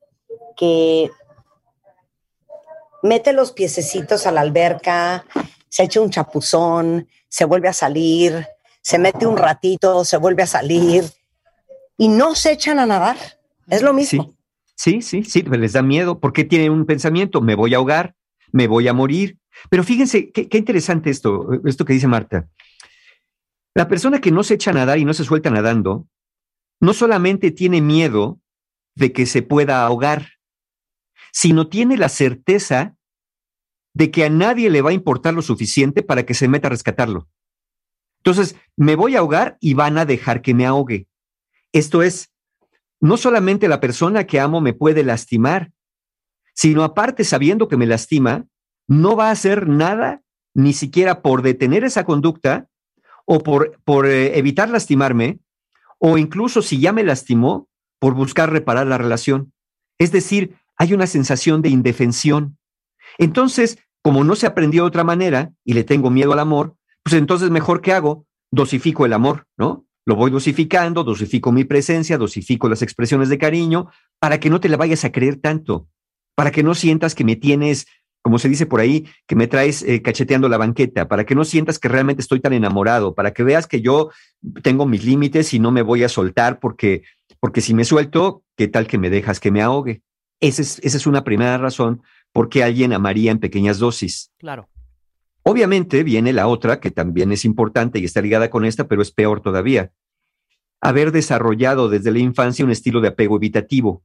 [0.55, 1.09] que
[3.01, 5.25] mete los piececitos a la alberca,
[5.69, 8.47] se echa un chapuzón, se vuelve a salir,
[8.81, 11.03] se mete un ratito, se vuelve a salir
[11.97, 13.17] y no se echan a nadar.
[13.67, 14.35] Es lo mismo.
[14.75, 18.15] Sí, sí, sí, pero les da miedo porque tienen un pensamiento, me voy a ahogar,
[18.51, 19.39] me voy a morir.
[19.69, 22.47] Pero fíjense, qué, qué interesante esto, esto que dice Marta.
[23.73, 26.07] La persona que no se echa a nadar y no se suelta nadando,
[26.79, 28.39] no solamente tiene miedo
[28.95, 30.33] de que se pueda ahogar,
[31.31, 32.94] sino tiene la certeza
[33.95, 36.71] de que a nadie le va a importar lo suficiente para que se meta a
[36.71, 37.27] rescatarlo.
[38.17, 41.07] Entonces, me voy a ahogar y van a dejar que me ahogue.
[41.71, 42.31] Esto es,
[42.99, 45.71] no solamente la persona que amo me puede lastimar,
[46.53, 48.45] sino aparte sabiendo que me lastima,
[48.87, 50.21] no va a hacer nada,
[50.53, 52.67] ni siquiera por detener esa conducta
[53.25, 55.39] o por, por eh, evitar lastimarme,
[55.99, 57.69] o incluso si ya me lastimó,
[57.99, 59.53] por buscar reparar la relación.
[59.97, 62.57] Es decir, hay una sensación de indefensión.
[63.17, 67.15] Entonces, como no se aprendió de otra manera y le tengo miedo al amor, pues
[67.15, 69.85] entonces mejor que hago, dosifico el amor, ¿no?
[70.05, 73.89] Lo voy dosificando, dosifico mi presencia, dosifico las expresiones de cariño,
[74.19, 75.87] para que no te la vayas a creer tanto,
[76.35, 77.87] para que no sientas que me tienes,
[78.21, 81.43] como se dice por ahí, que me traes eh, cacheteando la banqueta, para que no
[81.43, 84.11] sientas que realmente estoy tan enamorado, para que veas que yo
[84.61, 87.03] tengo mis límites y no me voy a soltar porque,
[87.39, 90.01] porque si me suelto, ¿qué tal que me dejas que me ahogue?
[90.39, 92.03] Esa es, esa es una primera razón
[92.35, 94.29] por qué alguien amaría en pequeñas dosis.
[94.39, 94.67] Claro.
[95.43, 99.09] Obviamente viene la otra, que también es importante y está ligada con esta, pero es
[99.09, 99.93] peor todavía.
[100.81, 104.03] Haber desarrollado desde la infancia un estilo de apego evitativo.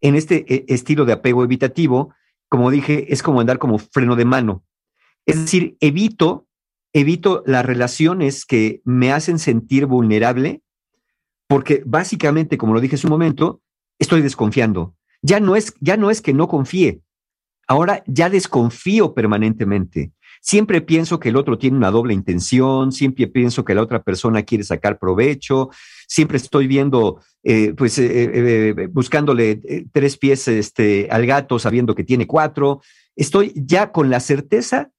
[0.00, 2.14] En este eh, estilo de apego evitativo,
[2.48, 4.62] como dije, es como andar como freno de mano.
[5.26, 6.46] Es decir, evito,
[6.92, 10.62] evito las relaciones que me hacen sentir vulnerable,
[11.48, 13.60] porque básicamente, como lo dije hace un momento,
[13.98, 14.94] estoy desconfiando.
[15.20, 17.02] Ya no es, ya no es que no confíe,
[17.70, 20.10] ahora ya desconfío permanentemente.
[20.42, 24.42] Siempre pienso que el otro tiene una doble intención, siempre pienso que la otra persona
[24.42, 25.70] quiere sacar provecho,
[26.08, 29.60] siempre estoy viendo, eh, pues, eh, eh, eh, buscándole
[29.92, 32.80] tres pies este, al gato sabiendo que tiene cuatro.
[33.14, 34.90] Estoy ya con la certeza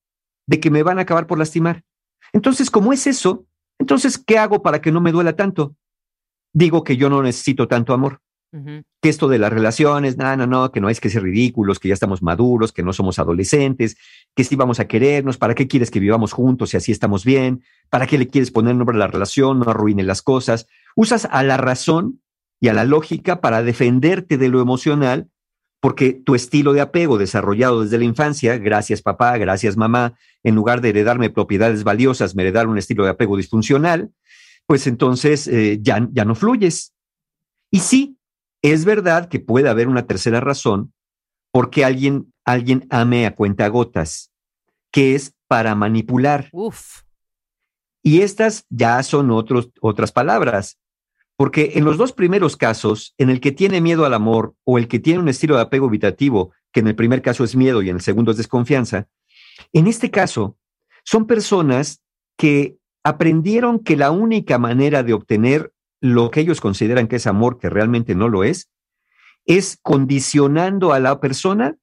[0.47, 1.83] de que me van a acabar por lastimar.
[2.31, 3.45] Entonces, como es eso,
[3.79, 5.75] Entonces, ¿qué hago para que no me duela tanto?
[6.53, 8.21] Digo que yo no necesito tanto amor.
[8.51, 11.87] Que esto de las relaciones, no, no, no, que no hay que ser ridículos, que
[11.87, 13.95] ya estamos maduros, que no somos adolescentes,
[14.35, 17.63] que sí vamos a querernos, ¿para qué quieres que vivamos juntos si así estamos bien?
[17.89, 19.59] ¿Para qué le quieres poner nombre a la relación?
[19.59, 20.67] No arruine las cosas.
[20.95, 22.21] Usas a la razón
[22.59, 25.29] y a la lógica para defenderte de lo emocional,
[25.79, 30.81] porque tu estilo de apego desarrollado desde la infancia, gracias papá, gracias mamá, en lugar
[30.81, 34.11] de heredarme propiedades valiosas, me heredaron un estilo de apego disfuncional,
[34.67, 36.93] pues entonces eh, ya, ya no fluyes.
[37.71, 38.17] Y sí,
[38.61, 40.93] es verdad que puede haber una tercera razón
[41.51, 44.31] porque alguien, alguien ame a cuentagotas,
[44.91, 46.49] que es para manipular.
[46.51, 47.01] Uf.
[48.03, 50.79] Y estas ya son otros, otras palabras,
[51.35, 54.87] porque en los dos primeros casos, en el que tiene miedo al amor o el
[54.87, 57.89] que tiene un estilo de apego evitativo, que en el primer caso es miedo y
[57.89, 59.07] en el segundo es desconfianza,
[59.73, 60.57] en este caso
[61.03, 62.01] son personas
[62.37, 67.59] que aprendieron que la única manera de obtener lo que ellos consideran que es amor,
[67.59, 68.69] que realmente no lo es,
[69.45, 71.77] es condicionando a la persona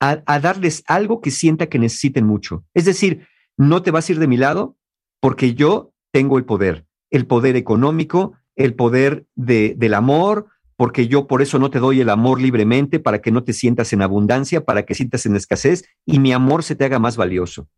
[0.00, 2.64] a, darles algo que sienta que necesiten mucho.
[2.74, 3.26] Es decir,
[3.56, 4.76] no te vas a ir de mi lado
[5.20, 11.26] porque yo tengo el poder, el poder económico, el poder de, del amor, porque yo
[11.26, 14.64] por eso no te doy el amor libremente, para que no te sientas en abundancia,
[14.64, 17.68] para que sientas en escasez y mi amor se te haga más valioso.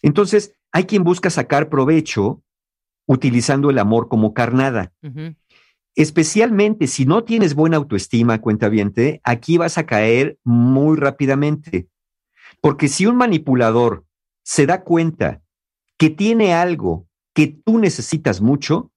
[0.00, 2.42] Entonces, hay quien busca sacar provecho
[3.10, 4.92] utilizando el amor como carnada.
[5.96, 11.88] Especialmente si no tienes buena autoestima, cuenta bien, aquí vas a caer muy rápidamente.
[12.60, 14.04] Porque si un manipulador
[14.44, 15.42] se da cuenta
[15.98, 18.92] que tiene algo que tú necesitas mucho,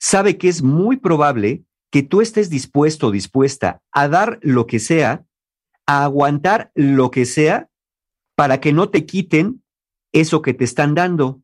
[0.00, 1.62] sabe que es muy probable
[1.92, 5.24] que tú estés dispuesto o dispuesta a dar lo que sea,
[5.86, 7.68] a aguantar lo que sea,
[8.34, 9.62] para que no te quiten
[10.12, 11.42] eso que te están dando.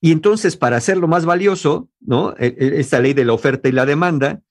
[0.00, 2.34] Y entonces, para hacerlo más valioso, ¿no?
[2.38, 4.42] E, e, esta ley de la oferta y la demanda,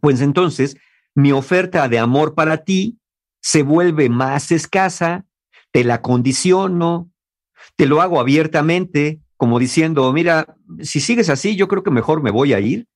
[0.00, 0.76] pues entonces
[1.14, 2.98] mi oferta de amor para ti
[3.40, 5.26] se vuelve más escasa,
[5.70, 7.10] te la condiciono,
[7.76, 12.30] te lo hago abiertamente, como diciendo, mira, si sigues así, yo creo que mejor me
[12.30, 12.86] voy a ir.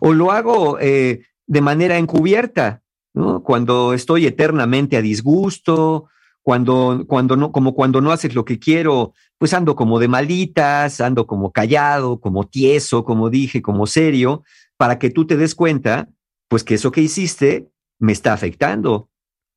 [0.00, 2.82] O lo hago eh, de manera encubierta,
[3.14, 3.42] ¿no?
[3.42, 6.08] Cuando estoy eternamente a disgusto,
[6.42, 11.00] cuando, cuando no, como cuando no haces lo que quiero, pues ando como de malitas,
[11.00, 14.44] ando como callado, como tieso, como dije, como serio,
[14.76, 16.08] para que tú te des cuenta,
[16.46, 19.10] pues que eso que hiciste me está afectando.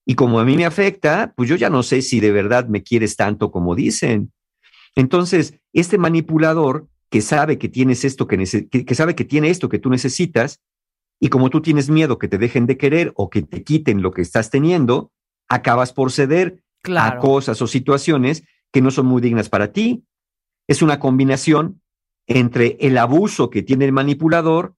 [0.03, 2.81] Y como a mí me afecta, pues yo ya no sé si de verdad me
[2.81, 4.33] quieres tanto como dicen.
[4.95, 8.37] Entonces, este manipulador que sabe que tienes esto que,
[8.67, 10.61] que sabe que tiene esto que tú necesitas,
[11.19, 14.09] y como tú tienes miedo que te dejen de querer o que te quiten lo
[14.09, 15.11] que estás teniendo,
[15.47, 18.45] acabas por ceder a cosas o situaciones
[18.75, 20.03] que no son muy dignas para ti.
[20.67, 21.81] Es una combinación
[22.27, 24.75] entre el abuso que tiene el manipulador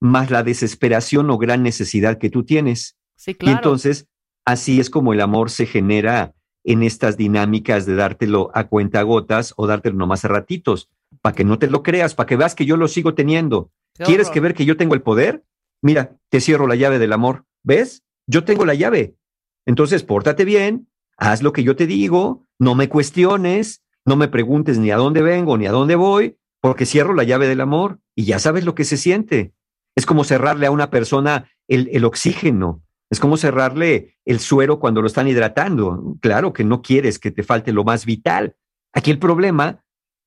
[0.00, 2.98] más la desesperación o gran necesidad que tú tienes.
[3.16, 3.50] Sí, claro.
[3.50, 4.06] Y entonces,
[4.44, 9.54] así es como el amor se genera en estas dinámicas de dártelo a cuenta gotas
[9.56, 10.90] o dártelo nomás a ratitos,
[11.22, 13.70] para que no te lo creas, para que veas que yo lo sigo teniendo.
[13.96, 15.42] ¿Quieres que ver que yo tengo el poder?
[15.80, 17.46] Mira, te cierro la llave del amor.
[17.62, 18.04] ¿Ves?
[18.26, 19.16] Yo tengo la llave.
[19.64, 24.78] Entonces, pórtate bien, haz lo que yo te digo, no me cuestiones, no me preguntes
[24.78, 28.24] ni a dónde vengo ni a dónde voy, porque cierro la llave del amor y
[28.24, 29.52] ya sabes lo que se siente.
[29.96, 35.08] Es como cerrarle a una persona el, oxígeno, es como cerrarle el suero cuando lo
[35.08, 36.16] están hidratando.
[36.20, 38.56] Claro que no quieres que te falte lo más vital.
[38.94, 39.84] Aquí el problema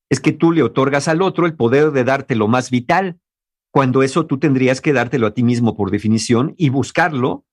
[0.09, 3.19] es que tú le otorgas al otro el poder de darte lo más vital,
[3.71, 7.45] cuando eso tú tendrías que dártelo a ti mismo por definición y buscarlo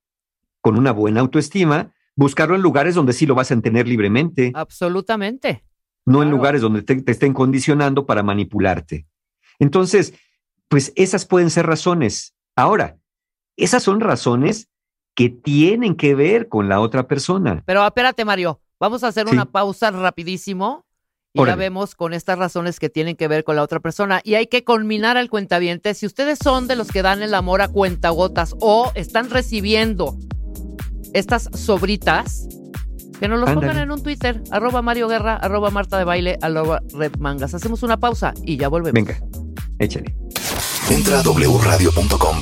[0.60, 4.50] con una buena autoestima buscarlo en lugares donde sí lo vas a tener libremente.
[4.54, 5.64] Absolutamente.
[6.04, 9.06] No en lugares donde te, estén condicionando para manipularte.
[9.60, 10.14] Entonces,
[10.66, 12.34] pues esas pueden ser razones.
[12.56, 12.96] Ahora,
[13.56, 14.68] esas son razones
[15.14, 17.62] que tienen que ver con la otra persona.
[17.66, 20.84] Pero espérate, Mario, vamos a hacer una pausa rapidísimo
[21.32, 24.20] y ya vemos con estas razones que tienen que ver con la otra persona.
[24.24, 25.94] Y hay que culminar al cuentaviente.
[25.94, 30.16] Si ustedes son de los que dan el amor a cuentagotas o están recibiendo
[31.14, 32.48] estas sobritas,
[33.18, 36.80] que nos los pongan en un Twitter, arroba Mario Guerra, arroba Marta de Baile, arroba
[36.92, 37.54] Red Mangas.
[37.54, 38.94] Hacemos una pausa y ya volvemos.
[38.94, 39.18] Venga,
[39.78, 40.14] échale.
[40.90, 42.38] Entra a wradio.com.mx.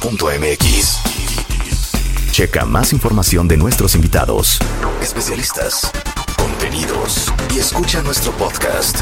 [2.31, 4.59] Checa más información de nuestros invitados,
[5.01, 5.91] especialistas,
[6.37, 8.99] contenidos y escucha nuestro podcast.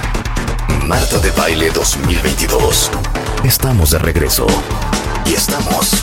[0.86, 2.90] Marta de Baile 2022.
[3.42, 4.46] Estamos de regreso.
[5.26, 6.00] Y estamos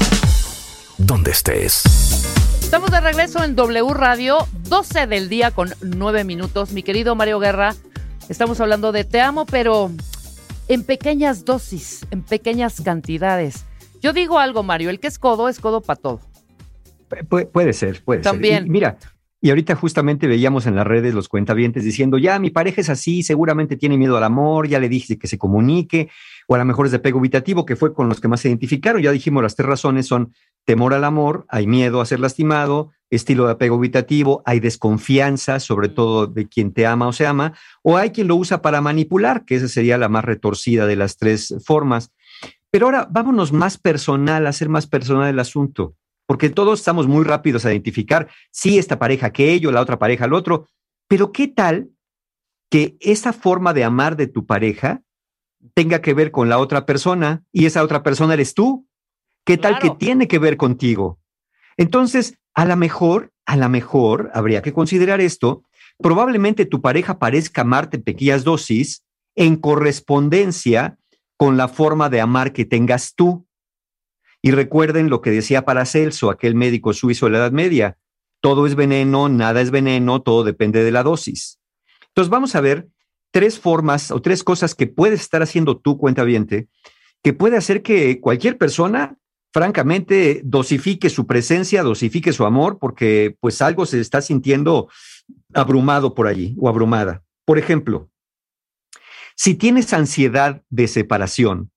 [0.98, 1.84] donde estés.
[2.72, 6.72] Estamos de regreso en W Radio, 12 del día con 9 minutos.
[6.72, 7.76] Mi querido Mario Guerra,
[8.30, 9.92] estamos hablando de Te amo, pero
[10.70, 13.66] en pequeñas dosis, en pequeñas cantidades.
[14.02, 16.22] Yo digo algo, Mario, el que es codo es codo para todo.
[17.10, 18.60] Pu- puede ser, puede También.
[18.60, 18.68] ser.
[18.68, 18.98] Y mira,
[19.44, 23.24] y ahorita justamente veíamos en las redes los cuentavientes diciendo, ya, mi pareja es así,
[23.24, 26.10] seguramente tiene miedo al amor, ya le dije que se comunique,
[26.48, 28.50] o a lo mejor es de apego evitativo, que fue con los que más se
[28.50, 29.02] identificaron.
[29.02, 30.32] Ya dijimos, las tres razones son
[30.64, 35.90] temor al amor, hay miedo a ser lastimado, estilo de apego evitativo, hay desconfianza, sobre
[35.90, 39.44] todo de quien te ama o se ama, o hay quien lo usa para manipular,
[39.44, 42.12] que esa sería la más retorcida de las tres formas.
[42.70, 47.24] Pero ahora vámonos más personal, a hacer más personal el asunto, porque todos estamos muy
[47.24, 50.68] rápidos a identificar, sí, esta pareja aquello, la otra pareja al otro,
[51.08, 51.90] pero ¿qué tal
[52.70, 55.02] que esa forma de amar de tu pareja
[55.74, 58.88] tenga que ver con la otra persona y esa otra persona eres tú?
[59.46, 61.20] ¿Qué tal que tiene que ver contigo?
[61.78, 65.64] Entonces, a lo mejor, a lo mejor habría que considerar esto.
[65.98, 69.04] Probablemente tu pareja parezca amarte en pequeñas dosis
[69.36, 70.98] en correspondencia
[71.38, 73.48] con la forma de amar que tengas tú.
[74.42, 77.98] Y recuerden lo que decía Paracelso, aquel médico suizo de la Edad Media.
[78.42, 81.60] Todo es veneno, nada es veneno, todo depende de la dosis.
[82.08, 82.90] Entonces vamos a ver
[83.32, 86.68] tres formas o tres cosas que puedes estar haciendo tú, cuentaviente,
[87.24, 89.18] que puede hacer que cualquier persona,
[89.54, 94.90] francamente, dosifique su presencia, dosifique su amor, porque pues algo se está sintiendo
[95.54, 97.24] abrumado por allí o abrumada.
[97.46, 98.10] Por ejemplo,
[99.36, 101.72] si tienes ansiedad de separación,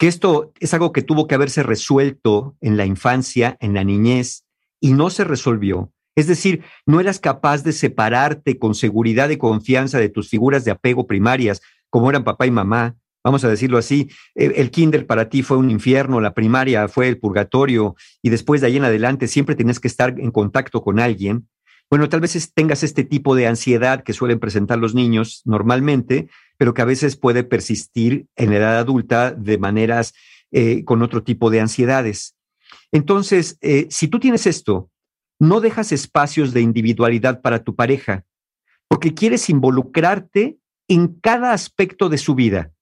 [0.00, 4.46] que esto es algo que tuvo que haberse resuelto en la infancia, en la niñez,
[4.80, 5.92] y no se resolvió.
[6.16, 10.70] Es decir, no eras capaz de separarte con seguridad y confianza de tus figuras de
[10.70, 11.60] apego primarias,
[11.90, 12.96] como eran papá y mamá.
[13.22, 17.06] Vamos a decirlo así, el el kinder para ti fue un infierno, la primaria fue
[17.06, 20.98] el purgatorio y después de ahí en adelante siempre tenías que estar en contacto con
[20.98, 21.46] alguien.
[21.90, 26.72] Bueno, tal vez tengas este tipo de ansiedad que suelen presentar los niños normalmente, pero
[26.72, 30.14] que a veces puede persistir en la edad adulta de maneras
[30.52, 32.36] eh, con otro tipo de ansiedades.
[32.92, 34.88] Entonces, eh, si tú tienes esto,
[35.40, 38.24] no dejas espacios de individualidad para tu pareja,
[38.86, 42.72] porque quieres involucrarte en cada aspecto de su vida.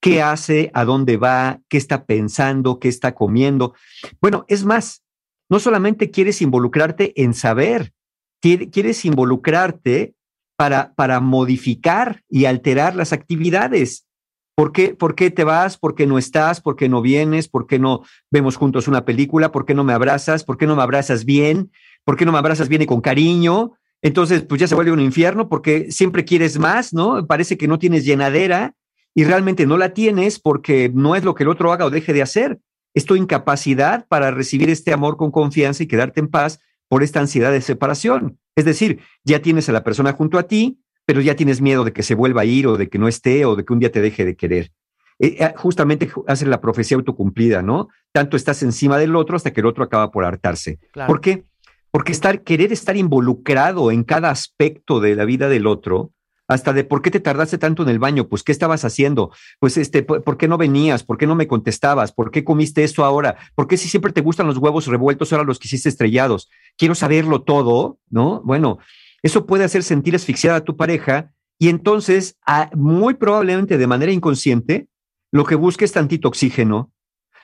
[0.00, 0.70] ¿Qué hace?
[0.72, 1.60] ¿A dónde va?
[1.68, 2.78] ¿Qué está pensando?
[2.78, 3.74] ¿Qué está comiendo?
[4.20, 5.02] Bueno, es más,
[5.48, 7.92] no solamente quieres involucrarte en saber,
[8.40, 10.14] quieres involucrarte
[10.56, 14.06] para, para modificar y alterar las actividades.
[14.54, 15.78] ¿Por qué, ¿Por qué te vas?
[15.78, 16.60] ¿Por qué no estás?
[16.60, 17.48] ¿Por qué no vienes?
[17.48, 19.52] ¿Por qué no vemos juntos una película?
[19.52, 20.44] ¿Por qué no me abrazas?
[20.44, 21.70] ¿Por qué no me abrazas bien?
[22.04, 23.72] ¿Por qué no me abrazas bien y con cariño?
[24.02, 27.26] Entonces, pues ya se vuelve un infierno porque siempre quieres más, ¿no?
[27.26, 28.74] Parece que no tienes llenadera
[29.14, 32.12] y realmente no la tienes porque no es lo que el otro haga o deje
[32.12, 32.58] de hacer.
[32.92, 36.60] Es tu incapacidad para recibir este amor con confianza y quedarte en paz
[36.90, 38.38] por esta ansiedad de separación.
[38.56, 41.92] Es decir, ya tienes a la persona junto a ti, pero ya tienes miedo de
[41.92, 43.92] que se vuelva a ir o de que no esté o de que un día
[43.92, 44.72] te deje de querer.
[45.20, 47.88] Eh, eh, justamente ju- hace la profecía autocumplida, ¿no?
[48.12, 50.78] Tanto estás encima del otro hasta que el otro acaba por hartarse.
[50.92, 51.06] Claro.
[51.08, 51.44] ¿Por qué?
[51.92, 56.12] Porque estar, querer estar involucrado en cada aspecto de la vida del otro,
[56.50, 59.76] hasta de por qué te tardaste tanto en el baño, pues qué estabas haciendo, pues
[59.76, 63.36] este, por, qué no venías, por qué no me contestabas, por qué comiste esto ahora,
[63.54, 67.42] por qué si siempre te gustan los huevos revueltos, ahora los quisiste estrellados, quiero saberlo
[67.42, 68.42] todo, ¿no?
[68.42, 68.80] Bueno,
[69.22, 72.36] eso puede hacer sentir asfixiada a tu pareja y entonces,
[72.74, 74.88] muy probablemente de manera inconsciente,
[75.30, 76.90] lo que busca es tantito oxígeno,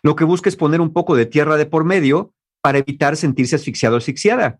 [0.02, 3.54] lo que busca es poner un poco de tierra de por medio para evitar sentirse
[3.54, 4.58] asfixiado o asfixiada.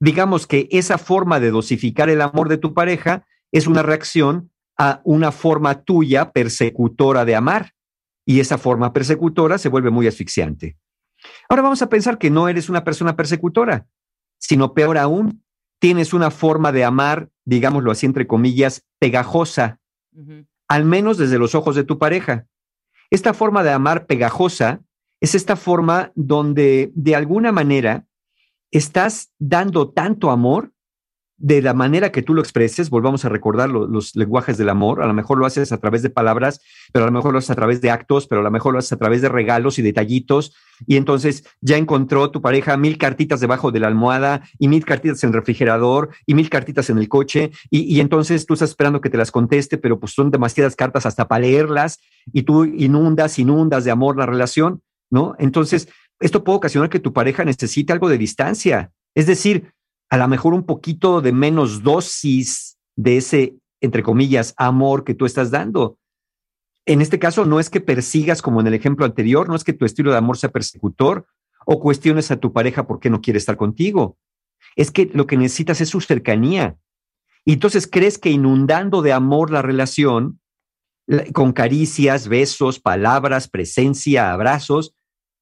[0.00, 5.00] Digamos que esa forma de dosificar el amor de tu pareja es una reacción a
[5.04, 7.72] una forma tuya persecutora de amar
[8.26, 10.76] y esa forma persecutora se vuelve muy asfixiante.
[11.48, 13.86] Ahora vamos a pensar que no eres una persona persecutora,
[14.38, 15.44] sino peor aún,
[15.78, 19.78] tienes una forma de amar, digámoslo así entre comillas, pegajosa,
[20.66, 22.46] al menos desde los ojos de tu pareja.
[23.10, 24.80] Esta forma de amar pegajosa
[25.20, 28.04] es esta forma donde de alguna manera
[28.72, 30.73] estás dando tanto amor
[31.36, 35.02] de la manera que tú lo expreses, volvamos a recordar lo- los lenguajes del amor,
[35.02, 36.60] a lo mejor lo haces a través de palabras,
[36.92, 38.78] pero a lo mejor lo haces a través de actos, pero a lo mejor lo
[38.78, 40.54] haces a través de regalos y detallitos,
[40.86, 45.24] y entonces ya encontró tu pareja mil cartitas debajo de la almohada y mil cartitas
[45.24, 49.00] en el refrigerador y mil cartitas en el coche, y, y entonces tú estás esperando
[49.00, 51.98] que te las conteste, pero pues son demasiadas cartas hasta para leerlas,
[52.32, 55.34] y tú inundas, inundas de amor la relación, ¿no?
[55.40, 55.88] Entonces,
[56.20, 59.72] esto puede ocasionar que tu pareja necesite algo de distancia, es decir,
[60.10, 65.26] a lo mejor un poquito de menos dosis de ese, entre comillas, amor que tú
[65.26, 65.98] estás dando.
[66.86, 69.72] En este caso, no es que persigas como en el ejemplo anterior, no es que
[69.72, 71.26] tu estilo de amor sea persecutor
[71.66, 74.18] o cuestiones a tu pareja por qué no quiere estar contigo.
[74.76, 76.76] Es que lo que necesitas es su cercanía.
[77.44, 80.40] Y entonces crees que inundando de amor la relación,
[81.06, 84.94] la- con caricias, besos, palabras, presencia, abrazos,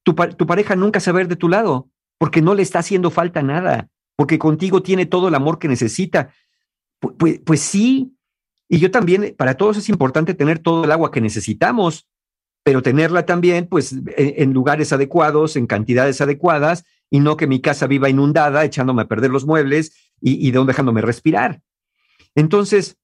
[0.05, 2.81] tu, tu pareja nunca se va a ver de tu lado, porque no le está
[2.81, 6.33] haciendo falta nada, porque contigo tiene todo el amor que necesita.
[7.01, 8.17] Pu- Pues, sí,
[8.69, 12.09] y yo también, para todos es importante tener todo el agua que necesitamos,
[12.65, 17.87] pero tenerla también, pues, en, lugares adecuados, en cantidades adecuadas, y no que mi casa
[17.87, 21.61] viva inundada, echándome a perder los muebles y, y de dejándome respirar.
[22.35, 22.97] Entonces,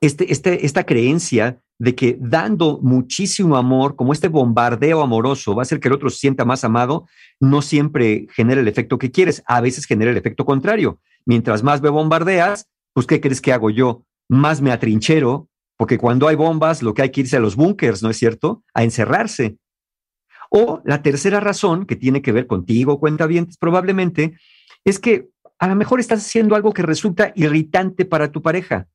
[0.00, 5.64] este, este, esta creencia de que dando muchísimo amor, como este bombardeo amoroso, va a
[5.64, 7.06] hacer que el otro se sienta más amado,
[7.40, 11.00] no siempre genera el efecto que quieres, a veces genera el efecto contrario.
[11.26, 14.04] Mientras más me bombardeas, pues ¿qué crees que hago yo?
[14.28, 18.02] Más me atrinchero, porque cuando hay bombas, lo que hay que irse a los búnkers,
[18.02, 18.62] ¿no es cierto?
[18.72, 19.58] A encerrarse.
[20.50, 24.36] O la tercera razón, que tiene que ver contigo, cuenta bien, probablemente,
[24.84, 25.28] es que
[25.58, 28.86] a lo mejor estás haciendo algo que resulta irritante para tu pareja.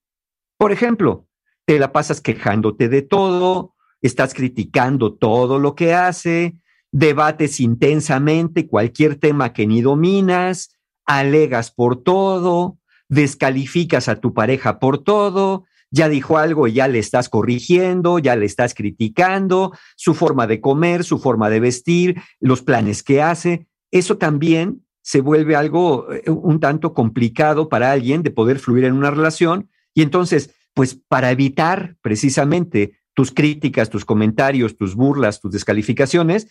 [0.57, 1.27] Por ejemplo,
[1.69, 6.55] te la pasas quejándote de todo, estás criticando todo lo que hace,
[6.91, 10.71] debates intensamente cualquier tema que ni dominas,
[11.05, 16.97] alegas por todo, descalificas a tu pareja por todo, ya dijo algo y ya le
[16.97, 22.63] estás corrigiendo, ya le estás criticando, su forma de comer, su forma de vestir, los
[22.63, 23.67] planes que hace.
[23.91, 28.93] Eso también se vuelve algo eh, un tanto complicado para alguien de poder fluir en
[28.93, 29.69] una relación.
[29.93, 36.47] Y entonces, pues para evitar precisamente tus críticas, tus comentarios, tus burlas, tus descalificaciones,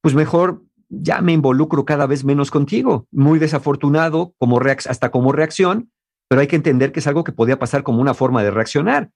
[0.00, 3.06] pues mejor ya me involucro cada vez menos contigo.
[3.10, 5.92] Muy desafortunado como hasta como reacción,
[6.28, 9.10] pero hay que entender que es algo que podía pasar como una forma de reaccionar.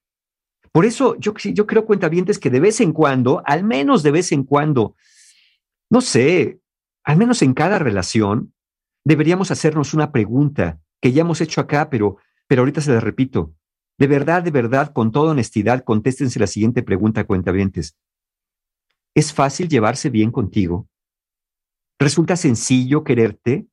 [0.70, 4.32] Por eso yo, yo creo, cuentavientes, que de vez en cuando, al menos de vez
[4.32, 4.94] en cuando,
[5.90, 6.60] no sé,
[7.04, 8.54] al menos en cada relación,
[9.04, 12.16] deberíamos hacernos una pregunta que ya hemos hecho acá, pero,
[12.46, 13.54] pero ahorita se la repito.
[14.02, 17.96] De verdad, de verdad, con toda honestidad, contéstense la siguiente pregunta, cuentavientes.
[19.14, 20.88] ¿Es fácil llevarse bien contigo?
[22.00, 23.68] ¿Resulta sencillo quererte?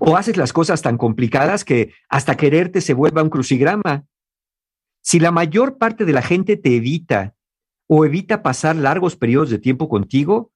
[0.00, 4.04] ¿O haces las cosas tan complicadas que hasta quererte se vuelva un crucigrama?
[5.02, 7.34] Si la mayor parte de la gente te evita
[7.86, 10.52] o evita pasar largos periodos de tiempo contigo,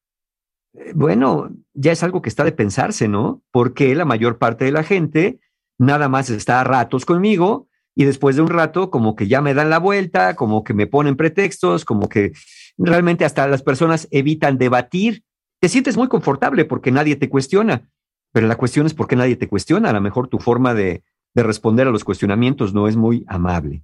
[0.74, 3.42] eh, bueno, ya es algo que está de pensarse, ¿no?
[3.52, 5.40] Porque la mayor parte de la gente
[5.78, 7.68] nada más está a ratos conmigo
[7.98, 10.86] y después de un rato como que ya me dan la vuelta, como que me
[10.86, 12.30] ponen pretextos, como que
[12.76, 15.24] realmente hasta las personas evitan debatir.
[15.58, 17.90] Te sientes muy confortable porque nadie te cuestiona,
[18.30, 19.90] pero la cuestión es por qué nadie te cuestiona.
[19.90, 21.02] A lo mejor tu forma de,
[21.34, 23.82] de responder a los cuestionamientos no es muy amable.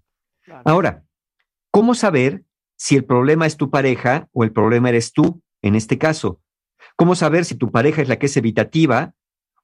[0.64, 1.02] Ahora,
[1.72, 2.44] ¿cómo saber
[2.76, 6.40] si el problema es tu pareja o el problema eres tú en este caso?
[6.94, 9.12] ¿Cómo saber si tu pareja es la que es evitativa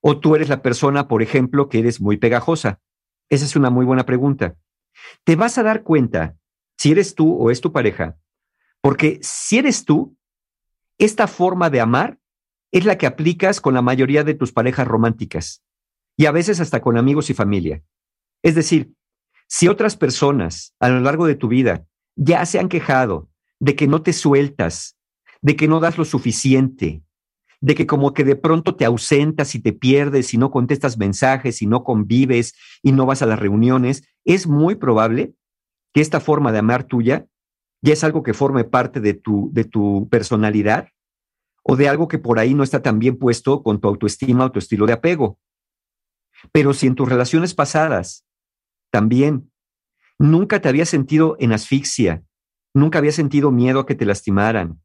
[0.00, 2.80] o tú eres la persona, por ejemplo, que eres muy pegajosa?
[3.30, 4.56] Esa es una muy buena pregunta.
[5.24, 6.36] Te vas a dar cuenta
[6.76, 8.18] si eres tú o es tu pareja,
[8.82, 10.16] porque si eres tú,
[10.98, 12.18] esta forma de amar
[12.72, 15.62] es la que aplicas con la mayoría de tus parejas románticas
[16.16, 17.82] y a veces hasta con amigos y familia.
[18.42, 18.92] Es decir,
[19.46, 21.86] si otras personas a lo largo de tu vida
[22.16, 23.28] ya se han quejado
[23.58, 24.96] de que no te sueltas,
[25.40, 27.02] de que no das lo suficiente,
[27.60, 31.60] de que como que de pronto te ausentas y te pierdes y no contestas mensajes
[31.60, 35.34] y no convives y no vas a las reuniones, es muy probable
[35.92, 37.26] que esta forma de amar tuya
[37.82, 40.88] ya es algo que forme parte de tu, de tu personalidad
[41.62, 44.52] o de algo que por ahí no está tan bien puesto con tu autoestima o
[44.52, 45.38] tu estilo de apego.
[46.52, 48.26] Pero si en tus relaciones pasadas
[48.90, 49.50] también
[50.18, 52.22] nunca te habías sentido en asfixia,
[52.74, 54.80] nunca habías sentido miedo a que te lastimaran,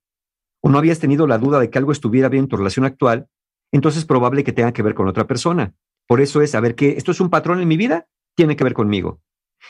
[0.65, 3.27] o no habías tenido la duda de que algo estuviera bien en tu relación actual,
[3.71, 5.75] entonces es probable que tenga que ver con otra persona.
[6.07, 8.73] Por eso es saber que esto es un patrón en mi vida, tiene que ver
[8.73, 9.21] conmigo.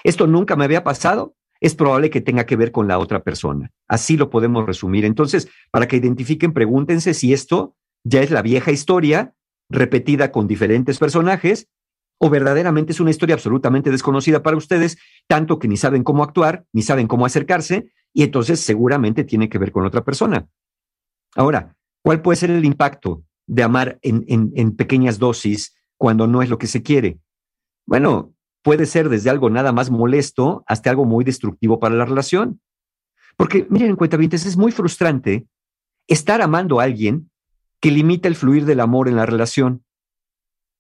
[0.05, 3.73] Esto nunca me había pasado, es probable que tenga que ver con la otra persona.
[3.89, 5.03] Así lo podemos resumir.
[5.03, 9.33] Entonces, para que identifiquen, pregúntense si esto ya es la vieja historia
[9.69, 11.67] repetida con diferentes personajes
[12.19, 14.97] o verdaderamente es una historia absolutamente desconocida para ustedes,
[15.27, 19.57] tanto que ni saben cómo actuar, ni saben cómo acercarse, y entonces seguramente tiene que
[19.57, 20.47] ver con otra persona.
[21.35, 26.57] Ahora, ¿cuál puede ser el impacto de amar en, pequeñas dosis cuando no es lo
[26.57, 27.19] que se quiere?
[27.85, 28.33] Bueno,
[28.63, 32.61] puede ser desde algo nada más molesto hasta algo muy destructivo para la relación.
[33.37, 35.45] Porque, miren, en cuenta es muy frustrante
[36.07, 37.29] estar amando a alguien
[37.81, 39.83] que limita el fluir del amor en la relación.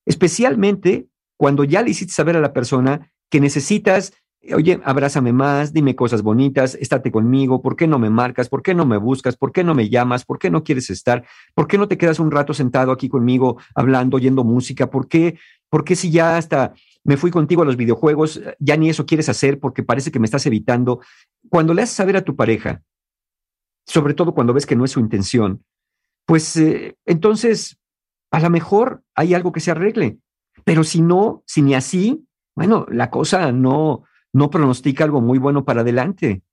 [0.05, 4.13] Especialmente cuando ya le hiciste saber a la persona que necesitas,
[4.53, 8.49] oye, abrázame más, dime cosas bonitas, estate conmigo, ¿por qué no me marcas?
[8.49, 9.37] ¿Por qué no me buscas?
[9.37, 10.25] ¿Por qué no me llamas?
[10.25, 11.25] ¿Por qué no quieres estar?
[11.53, 14.89] ¿Por qué no te quedas un rato sentado aquí conmigo hablando, oyendo música?
[14.89, 15.37] ¿Por qué
[15.69, 16.73] ¿Por qué si ya hasta
[17.03, 20.25] me fui contigo a los videojuegos, ya ni eso quieres hacer porque parece que me
[20.25, 21.01] estás evitando?
[21.49, 22.81] Cuando le haces saber a tu pareja,
[23.85, 25.65] sobre todo cuando ves que no es su intención,
[26.25, 27.77] pues eh, entonces
[28.31, 30.17] a lo mejor hay algo que se arregle.
[30.63, 34.03] Pero si no, si ni así, bueno, la cosa no,
[34.35, 36.43] no pronostica algo muy bueno para adelante.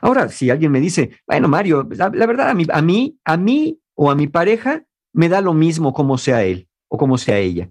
[0.00, 3.36] Ahora, si alguien me dice, bueno, Mario, la, la verdad, a mí, a mí, a
[3.36, 7.38] mí o a mi pareja me da lo mismo como sea él o como sea
[7.38, 7.70] ella.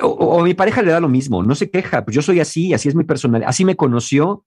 [0.00, 2.38] O, o a mi pareja le da lo mismo, no se queja, pues yo soy
[2.38, 4.46] así, así es mi personalidad, así me conoció.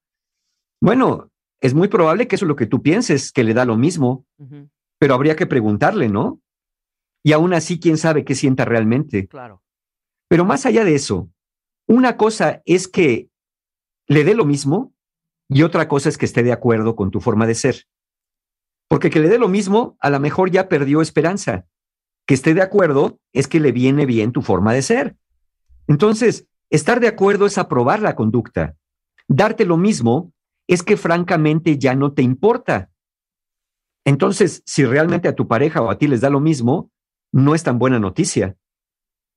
[0.80, 1.30] Bueno,
[1.60, 4.26] es muy probable que eso es lo que tú pienses, que le da lo mismo,
[4.98, 6.40] pero habría que preguntarle, ¿no?
[7.22, 9.28] Y aún así, quién sabe qué sienta realmente.
[9.28, 9.62] Claro.
[10.30, 11.30] Pero más allá de eso,
[11.86, 13.30] una cosa es que
[14.08, 14.94] le dé lo mismo
[15.50, 17.88] y otra cosa es que esté de acuerdo con tu forma de ser.
[18.88, 21.66] Porque que le dé lo mismo, a lo mejor ya perdió esperanza.
[22.26, 25.18] Que esté de acuerdo es que le viene bien tu forma de ser.
[25.88, 28.76] Entonces, estar de acuerdo es aprobar la conducta.
[29.28, 30.34] Darte lo mismo
[30.68, 32.92] es que francamente ya no te importa.
[34.06, 36.92] Entonces, si realmente a tu pareja o a ti les da lo mismo,
[37.32, 38.56] no es tan buena noticia.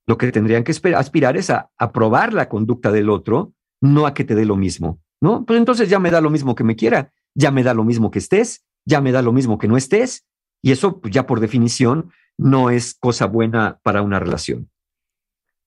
[0.06, 3.54] Lo que tendrían que aspirar es a aprobar la conducta del otro,
[3.92, 5.44] no a que te dé lo mismo, ¿no?
[5.44, 8.10] Pues entonces ya me da lo mismo que me quiera, ya me da lo mismo
[8.10, 10.26] que estés, ya me da lo mismo que no estés,
[10.62, 14.70] y eso pues, ya por definición no es cosa buena para una relación.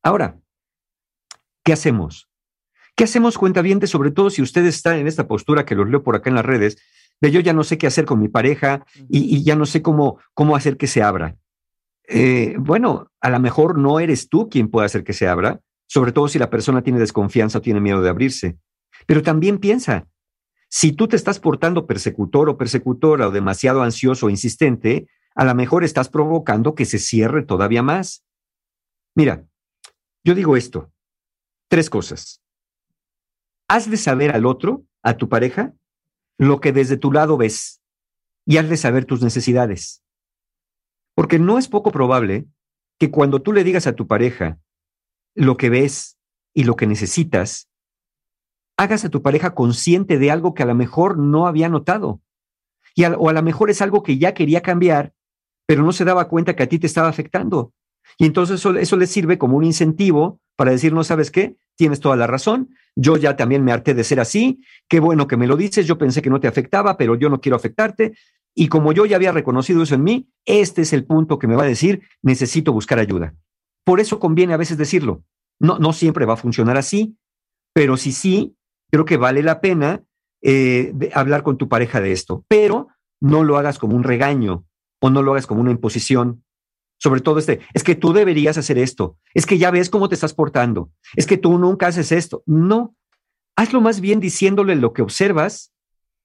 [0.03, 0.39] Ahora,
[1.63, 2.29] ¿qué hacemos?
[2.95, 6.15] ¿Qué hacemos, cuentavientes, sobre todo si ustedes están en esta postura que los leo por
[6.15, 6.77] acá en las redes,
[7.21, 9.81] de yo ya no sé qué hacer con mi pareja y, y ya no sé
[9.81, 11.37] cómo, cómo hacer que se abra?
[12.11, 16.11] Eh, bueno, a lo mejor no eres tú quien puede hacer que se abra, sobre
[16.11, 18.59] todo si la persona tiene desconfianza o tiene miedo de abrirse.
[19.07, 20.07] Pero también piensa,
[20.69, 25.55] si tú te estás portando persecutor o persecutora o demasiado ansioso o insistente, a lo
[25.55, 28.23] mejor estás provocando que se cierre todavía más.
[29.15, 29.47] Mira,
[30.23, 30.91] yo digo esto,
[31.69, 32.43] tres cosas.
[33.67, 35.73] Haz de saber al otro, a tu pareja,
[36.37, 37.81] lo que desde tu lado ves
[38.45, 40.03] y haz de saber tus necesidades.
[41.15, 42.45] Porque no es poco probable
[42.99, 44.59] que cuando tú le digas a tu pareja
[45.35, 46.18] lo que ves
[46.53, 47.69] y lo que necesitas,
[48.77, 52.22] hagas a tu pareja consciente de algo que a lo mejor no había notado.
[52.95, 55.14] Y a, o a lo mejor es algo que ya quería cambiar,
[55.65, 57.73] pero no se daba cuenta que a ti te estaba afectando.
[58.18, 61.99] Y entonces eso, eso le sirve como un incentivo para decir, no sabes qué, tienes
[61.99, 65.47] toda la razón, yo ya también me harté de ser así, qué bueno que me
[65.47, 68.14] lo dices, yo pensé que no te afectaba, pero yo no quiero afectarte,
[68.53, 71.56] y como yo ya había reconocido eso en mí, este es el punto que me
[71.56, 73.35] va a decir, necesito buscar ayuda.
[73.89, 75.23] Por eso conviene a veces decirlo.
[75.59, 77.17] No, no siempre va a funcionar así,
[77.73, 78.55] pero sí, sí,
[78.91, 80.03] creo que vale la pena
[80.43, 82.89] eh, hablar con tu pareja de esto, pero
[83.19, 84.63] no lo hagas como un regaño
[85.01, 86.43] o no lo hagas como una imposición.
[86.99, 90.13] Sobre todo este, es que tú deberías hacer esto, es que ya ves cómo te
[90.13, 92.43] estás portando, es que tú nunca haces esto.
[92.45, 92.95] No,
[93.55, 95.73] hazlo más bien diciéndole lo que observas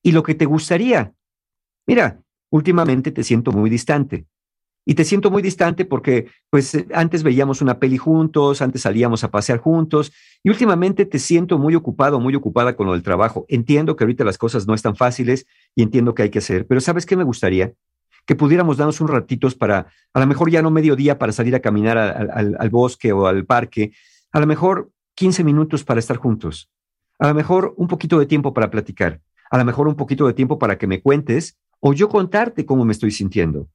[0.02, 1.14] y lo que te gustaría
[1.86, 4.26] mira, últimamente te siento muy distante.
[4.86, 9.24] Y te siento muy distante porque, pues, eh, antes veíamos una peli juntos, antes salíamos
[9.24, 10.12] a pasear juntos,
[10.42, 13.46] y últimamente te siento muy ocupado, muy ocupada con lo del trabajo.
[13.48, 16.80] Entiendo que ahorita las cosas no están fáciles y entiendo que hay que hacer, pero
[16.80, 17.72] ¿sabes qué me gustaría?
[18.26, 21.60] Que pudiéramos darnos un ratitos para, a lo mejor ya no mediodía para salir a
[21.60, 23.92] caminar al, bosque o al parque,
[24.32, 26.70] a lo mejor 15 minutos para estar juntos,
[27.18, 29.20] a lo mejor un poquito de tiempo para platicar,
[29.50, 32.84] a lo mejor un poquito de tiempo para que me cuentes o yo contarte cómo
[32.84, 33.68] me estoy sintiendo.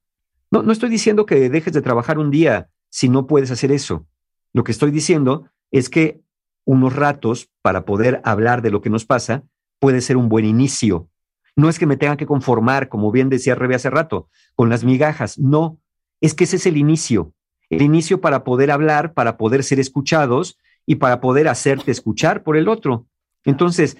[0.50, 4.06] No, no estoy diciendo que dejes de trabajar un día si no puedes hacer eso.
[4.52, 6.20] Lo que estoy diciendo es que
[6.64, 9.44] unos ratos para poder hablar de lo que nos pasa
[9.78, 11.08] puede ser un buen inicio.
[11.56, 14.84] No es que me tenga que conformar, como bien decía Rebe hace rato, con las
[14.84, 15.38] migajas.
[15.38, 15.78] No,
[16.20, 17.32] es que ese es el inicio.
[17.68, 22.56] El inicio para poder hablar, para poder ser escuchados y para poder hacerte escuchar por
[22.56, 23.06] el otro.
[23.44, 23.96] Entonces,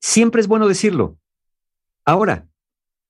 [0.00, 1.18] siempre es bueno decirlo.
[2.04, 2.48] Ahora,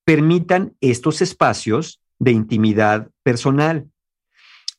[0.03, 3.89] permitan estos espacios de intimidad personal.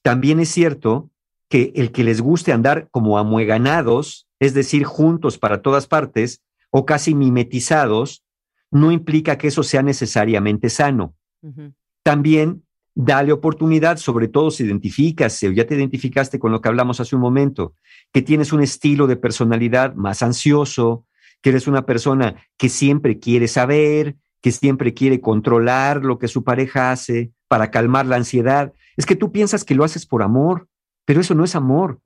[0.02, 1.10] También es cierto
[1.48, 6.84] que el que les guste andar como amueganados, es decir, juntos para todas partes o
[6.86, 8.22] casi mimetizados,
[8.70, 11.14] no implica que eso sea necesariamente sano.
[11.42, 11.74] Uh -huh.
[12.02, 12.62] También
[12.94, 17.14] dale oportunidad, sobre todo si identificas o ya te identificaste con lo que hablamos hace
[17.14, 17.74] un momento,
[18.12, 21.04] que tienes un estilo de personalidad más ansioso,
[21.42, 26.44] que eres una persona que siempre quiere saber, que siempre quiere controlar lo que su
[26.44, 28.72] pareja hace para calmar la ansiedad.
[28.96, 30.68] Es que tú piensas que lo haces por amor,
[31.04, 32.00] pero eso no es amor.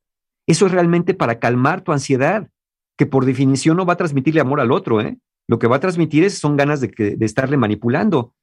[0.47, 2.48] Eso es realmente para calmar tu ansiedad,
[2.97, 5.19] que por definición no va a transmitirle amor al otro, ¿eh?
[5.48, 8.35] Lo que va a transmitir es, son ganas de, que, de estarle manipulando.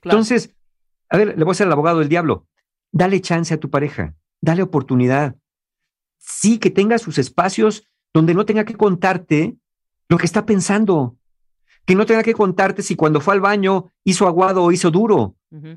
[0.00, 0.18] Claro.
[0.18, 0.54] Entonces,
[1.08, 2.46] a ver, le voy a ser el abogado del diablo.
[2.90, 5.36] Dale chance a tu pareja, dale oportunidad.
[6.18, 9.56] sí que tenga sus espacios donde no tenga que contarte
[10.08, 11.16] lo que está pensando,
[11.86, 15.36] que no tenga que contarte si cuando fue al baño hizo aguado o hizo duro,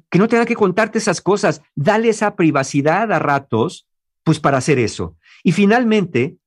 [0.10, 1.62] que no tenga que contarte esas cosas.
[1.76, 3.88] Dale esa privacidad a ratos,
[4.24, 5.16] pues para hacer eso.
[5.44, 6.38] Y finalmente,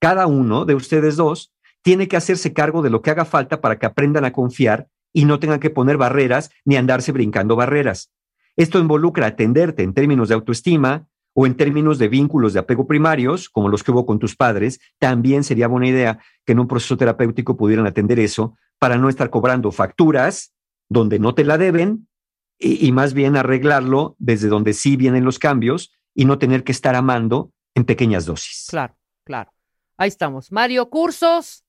[0.00, 1.52] cada uno de ustedes dos
[1.82, 5.24] tiene que hacerse cargo de lo que haga falta para que aprendan a confiar y
[5.24, 8.10] no tengan que poner barreras ni andarse brincando barreras.
[8.56, 13.50] Esto involucra atenderte en términos de autoestima o en términos de vínculos de apego primarios,
[13.50, 14.80] como los que hubo con tus padres.
[14.98, 19.30] También sería buena idea que en un proceso terapéutico pudieran atender eso para no estar
[19.30, 20.52] cobrando facturas
[20.88, 22.08] donde no te la deben
[22.58, 26.72] y, y más bien arreglarlo desde donde sí vienen los cambios y no tener que
[26.72, 28.66] estar amando en pequeñas dosis.
[28.70, 29.52] Claro, claro.
[29.98, 30.52] Ahí estamos.
[30.52, 31.64] Mario, cursos.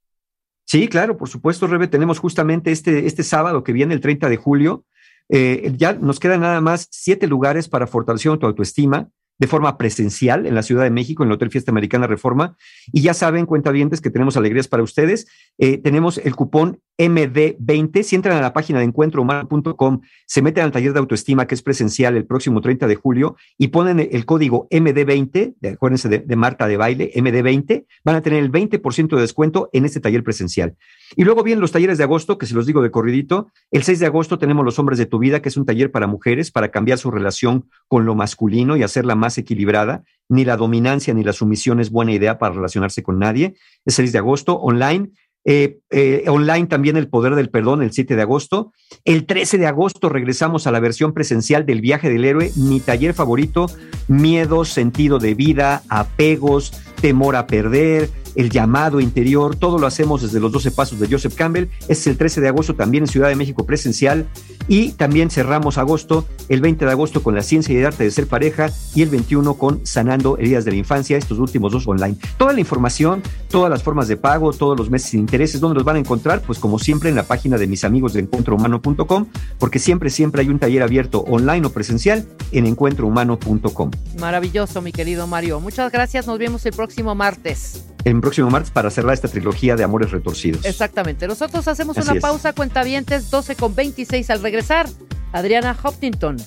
[0.65, 1.87] Sí, claro, por supuesto, Rebe.
[1.87, 4.85] Tenemos justamente este, este sábado que viene, el 30 de julio.
[5.29, 9.09] eh, ya nos quedan nada más siete lugares para fortalecer tu autoestima
[9.39, 12.57] de forma presencial en la Ciudad de México, en el Hotel Fiesta Americana Reforma.
[12.91, 15.27] Y ya saben, cuentavientes, que tenemos alegrías para ustedes.
[15.57, 18.03] Eh, tenemos el cupón MD20.
[18.03, 21.61] Si entran a la página de encuentrohumano.com, se meten al taller de autoestima que es
[21.61, 26.35] presencial el próximo 30 de julio y ponen el código MD20, de- acuérdense de, de
[26.35, 30.75] Marta de Baile, MD20, van a tener el 20% de descuento en este taller presencial.
[31.15, 33.47] Y luego vienen los talleres de agosto, que se los digo de corridito.
[33.71, 36.07] El 6 de agosto tenemos Los Hombres de tu Vida, que es un taller para
[36.07, 40.03] mujeres para cambiar su relación con lo masculino y hacerla más equilibrada.
[40.29, 43.55] Ni la dominancia ni la sumisión es buena idea para relacionarse con nadie.
[43.85, 45.11] Es 6 de agosto, online.
[45.49, 48.73] Eh, eh, online también el poder del perdón el 7 de agosto.
[49.05, 53.13] El 13 de agosto regresamos a la versión presencial del viaje del héroe, mi taller
[53.13, 53.67] favorito,
[54.09, 60.39] miedo, sentido de vida, apegos, temor a perder, el llamado interior, todo lo hacemos desde
[60.39, 61.69] los 12 pasos de Joseph Campbell.
[61.87, 64.27] Es el 13 de agosto también en Ciudad de México presencial
[64.67, 68.11] y también cerramos agosto, el 20 de agosto con la ciencia y el arte de
[68.11, 72.17] ser pareja y el 21 con sanando heridas de la infancia, estos últimos dos online.
[72.37, 75.83] Toda la información, todas las formas de pago, todos los meses sin intereses, ¿dónde los
[75.83, 76.41] van a encontrar?
[76.41, 79.25] Pues como siempre en la página de mis amigos de encuentrohumano.com,
[79.57, 83.91] porque siempre, siempre hay un taller abierto online o presencial en encuentrohumano.com.
[84.19, 85.59] Maravilloso, mi querido Mario.
[85.59, 86.27] Muchas gracias.
[86.27, 87.83] Nos vemos el próximo martes.
[88.03, 90.65] El próximo martes para cerrar esta trilogía de amores retorcidos.
[90.65, 91.27] Exactamente.
[91.27, 92.21] Nosotros hacemos Así una es.
[92.21, 94.87] pausa, cuentavientes, 12 con 26 al regresar.
[95.33, 96.37] Adriana Hoptington,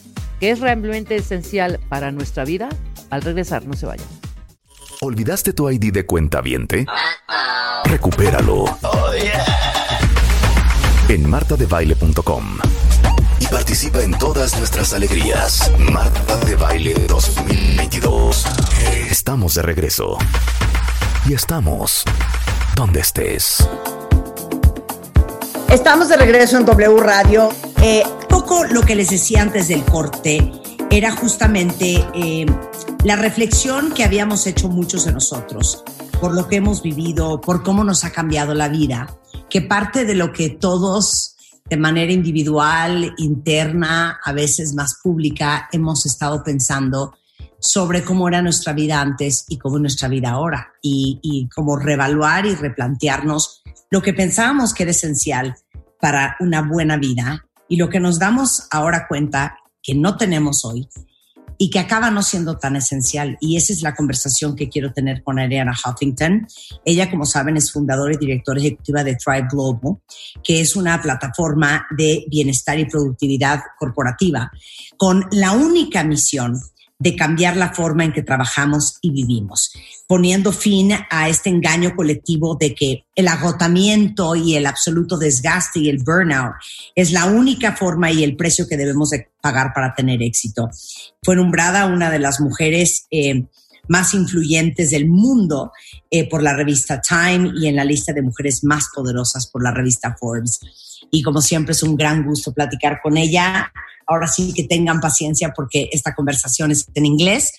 [0.41, 2.69] que es realmente esencial para nuestra vida.
[3.11, 4.07] Al regresar, no se vayan.
[5.03, 6.87] ¿Olvidaste tu ID de cuenta viente?
[7.85, 8.65] Recupéralo.
[11.09, 12.59] En martadebaile.com.
[13.41, 15.73] Y participa en todas nuestras alegrías.
[15.79, 18.47] Marta de Baile 2022.
[19.11, 20.19] Estamos de regreso.
[21.29, 22.05] Y estamos
[22.77, 23.69] donde estés.
[25.69, 27.49] Estamos de regreso en W Radio.
[27.83, 30.53] Eh, poco lo que les decía antes del corte
[30.91, 32.47] era justamente eh,
[33.03, 35.83] la reflexión que habíamos hecho muchos de nosotros
[36.21, 39.19] por lo que hemos vivido, por cómo nos ha cambiado la vida,
[39.49, 41.35] que parte de lo que todos
[41.65, 47.15] de manera individual, interna, a veces más pública, hemos estado pensando
[47.61, 52.47] sobre cómo era nuestra vida antes y cómo es nuestra vida ahora, y, cómo reevaluar
[52.47, 55.55] y replantearnos lo que pensábamos que era esencial
[56.01, 60.89] para una buena vida y lo que nos damos ahora cuenta que no tenemos hoy
[61.63, 63.37] y que acaba no siendo tan esencial.
[63.39, 66.47] Y esa es la conversación que quiero tener con Ariana Huffington.
[66.87, 69.99] Ella, como saben, es fundadora y directora ejecutiva de Thrive Global,
[70.43, 74.51] que es una plataforma de bienestar y productividad corporativa
[74.97, 76.59] con la única misión
[77.01, 79.73] de cambiar la forma en que trabajamos y vivimos,
[80.07, 85.89] poniendo fin a este engaño colectivo de que el agotamiento y el absoluto desgaste y
[85.89, 86.53] el burnout
[86.95, 90.69] es la única forma y el precio que debemos de pagar para tener éxito.
[91.23, 93.47] Fue nombrada una de las mujeres eh,
[93.89, 95.73] más influyentes del mundo
[96.11, 99.73] eh, por la revista Time y en la lista de mujeres más poderosas por la
[99.73, 100.61] revista Forbes.
[101.11, 103.73] Y como siempre es un gran gusto platicar con ella.
[104.11, 107.53] Ahora sí que tengan paciencia porque esta conversación es en inglés,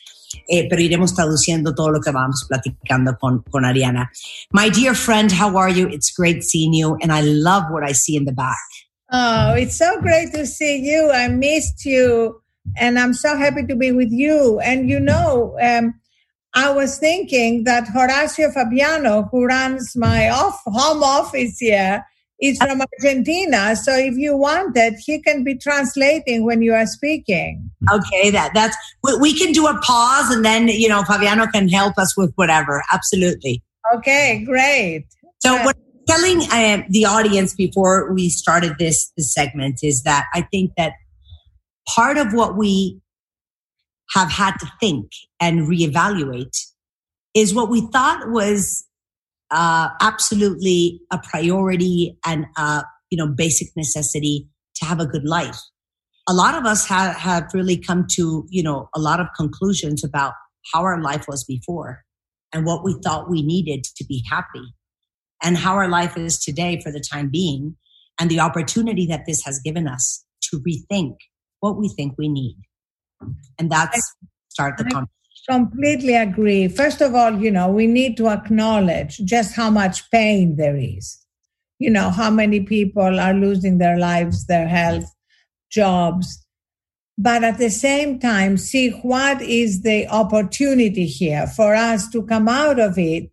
[0.49, 4.11] eh, pero iremos traduciendo todo lo que vamos platicando con, con Ariana.
[4.51, 5.87] My dear friend, how are you?
[5.87, 8.59] It's great seeing you, and I love what I see in the back.
[9.13, 11.09] Oh, it's so great to see you.
[11.11, 12.41] I missed you,
[12.77, 14.59] and I'm so happy to be with you.
[14.59, 15.93] And you know, um,
[16.53, 22.05] I was thinking that Horacio Fabiano, who runs my off home office here,
[22.41, 23.75] is from Argentina.
[23.75, 27.71] So if you want it, he can be translating when you are speaking.
[27.91, 31.69] Okay, that that's we, we can do a pause, and then you know Fabiano can
[31.69, 32.83] help us with whatever.
[32.91, 33.63] Absolutely.
[33.95, 35.05] Okay, great.
[35.39, 40.25] So what I'm telling uh, the audience before we started this, this segment is that
[40.33, 40.93] I think that
[41.87, 42.99] part of what we
[44.11, 45.09] have had to think
[45.39, 46.55] and reevaluate
[47.33, 48.85] is what we thought was
[49.51, 55.59] uh, absolutely a priority and a you know basic necessity to have a good life.
[56.29, 60.03] A lot of us have, have really come to you know a lot of conclusions
[60.03, 60.33] about
[60.73, 62.03] how our life was before
[62.53, 64.73] and what we thought we needed to be happy
[65.43, 67.75] and how our life is today for the time being
[68.19, 71.15] and the opportunity that this has given us to rethink
[71.61, 72.57] what we think we need
[73.57, 74.15] and that's
[74.49, 76.67] start the conversation completely agree.
[76.67, 81.17] First of all, you know, we need to acknowledge just how much pain there is.
[81.79, 85.05] You know, how many people are losing their lives, their health,
[85.71, 86.45] jobs.
[87.17, 92.47] But at the same time, see what is the opportunity here for us to come
[92.47, 93.31] out of it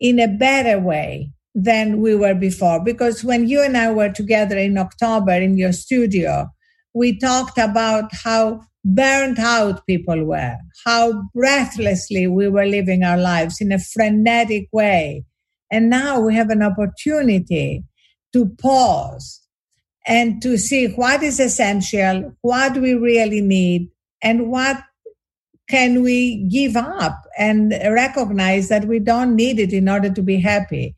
[0.00, 2.82] in a better way than we were before.
[2.84, 6.50] Because when you and I were together in October in your studio,
[6.92, 13.60] we talked about how burnt out people were, how breathlessly we were living our lives
[13.60, 15.24] in a frenetic way.
[15.72, 17.82] And now we have an opportunity
[18.32, 19.42] to pause
[20.06, 23.88] and to see what is essential, what we really need,
[24.22, 24.80] and what
[25.68, 30.40] can we give up and recognize that we don't need it in order to be
[30.40, 30.94] happy.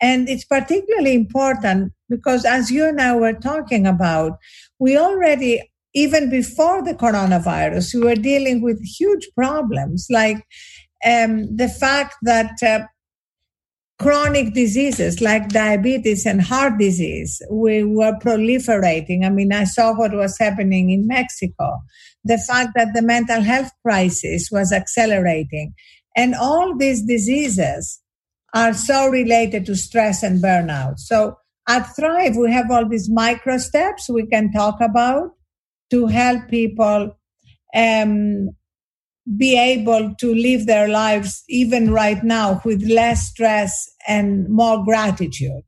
[0.00, 4.38] And it's particularly important because as you and I were talking about,
[4.78, 5.62] we already
[5.96, 10.36] even before the coronavirus, we were dealing with huge problems like
[11.04, 12.80] um, the fact that uh,
[13.98, 19.24] chronic diseases like diabetes and heart disease we were proliferating.
[19.24, 21.80] I mean i saw what was happening in mexico
[22.26, 25.74] the fact that the mental health crisis was accelerating.
[26.16, 28.00] And all these diseases
[28.52, 30.98] are so related to stress and burnout.
[30.98, 31.36] So
[31.68, 35.30] at thrive we have all these micro steps we can talk about
[35.90, 37.18] to help people
[37.74, 38.50] um,
[39.26, 45.64] be able to live their lives even right now with less stress and more gratitude.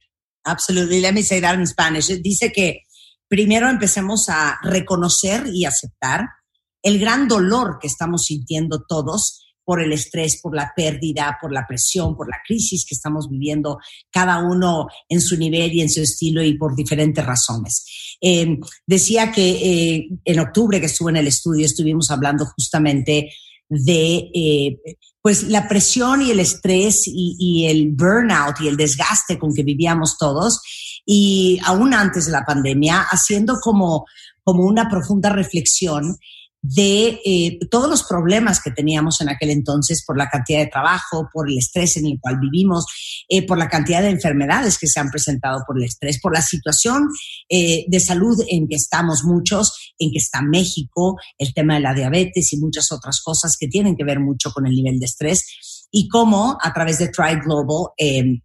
[0.47, 1.01] Absolutely.
[1.01, 2.09] Let me say that in Spanish.
[2.23, 2.83] Dice que
[3.29, 6.27] primero empecemos a reconocer y aceptar
[6.83, 11.67] el gran dolor que estamos sintiendo todos por el estrés, por la pérdida, por la
[11.69, 13.79] presión, por la crisis que estamos viviendo,
[14.11, 17.85] cada uno en su nivel y en su estilo y por diferentes razones.
[18.21, 23.31] Eh, decía que eh, en octubre que estuve en el estudio estuvimos hablando justamente
[23.69, 24.79] de eh,
[25.23, 29.63] pues la presión y el estrés y, y, el burnout y el desgaste con que
[29.63, 30.61] vivíamos todos.
[31.05, 34.07] Y aún antes de la pandemia haciendo como,
[34.43, 36.17] como una profunda reflexión
[36.61, 41.29] de eh, todos los problemas que teníamos en aquel entonces por la cantidad de trabajo,
[41.33, 42.85] por el estrés en el cual vivimos,
[43.29, 46.43] eh, por la cantidad de enfermedades que se han presentado por el estrés, por la
[46.43, 47.09] situación
[47.49, 51.95] eh, de salud en que estamos muchos, en que está México, el tema de la
[51.95, 55.87] diabetes y muchas otras cosas que tienen que ver mucho con el nivel de estrés
[55.93, 57.93] y cómo a través de Try Global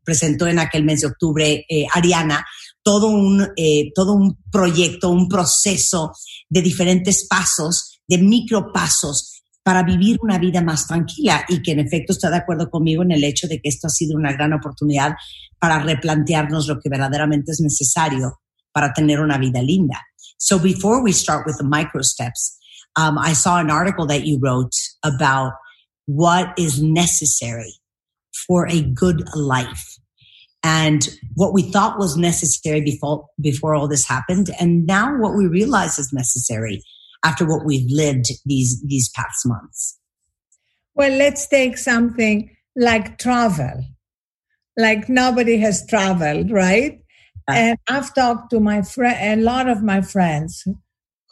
[0.05, 2.45] presentó en aquel mes de octubre Ariana
[2.81, 3.49] todo un,
[3.93, 6.13] todo un proyecto, un proceso
[6.49, 12.11] de diferentes pasos de micropasos para vivir una vida más tranquila y que en efecto
[12.11, 15.15] está de acuerdo conmigo en el hecho de que esto ha sido una gran oportunidad
[15.57, 18.41] para replantearnos lo que verdaderamente es necesario
[18.73, 20.01] para tener una vida linda.
[20.37, 22.57] So before we start with the micro steps,
[22.97, 25.53] um, I saw an article that you wrote about
[26.05, 27.73] what is necessary
[28.47, 29.97] for a good life
[30.63, 35.47] and what we thought was necessary before before all this happened and now what we
[35.47, 36.81] realize is necessary
[37.23, 39.99] after what we've lived these these past months?
[40.95, 43.83] Well, let's take something like travel.
[44.77, 46.99] Like nobody has traveled, right?
[47.47, 50.63] And I've talked to my friend, a lot of my friends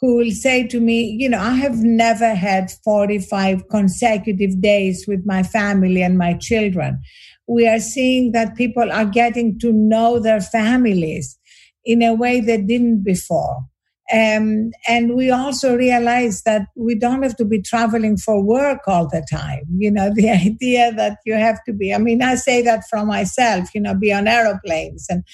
[0.00, 5.24] who will say to me, you know, I have never had 45 consecutive days with
[5.24, 7.00] my family and my children.
[7.46, 11.38] We are seeing that people are getting to know their families
[11.84, 13.64] in a way they didn't before.
[14.12, 19.08] Um, and we also realize that we don't have to be traveling for work all
[19.08, 19.64] the time.
[19.78, 23.06] You know, the idea that you have to be, I mean, I say that for
[23.06, 25.24] myself, you know, be on aeroplanes and,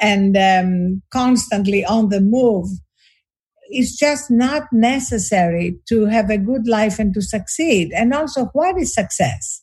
[0.00, 2.68] and um, constantly on the move.
[3.68, 7.92] It's just not necessary to have a good life and to succeed.
[7.94, 9.62] And also, what is success?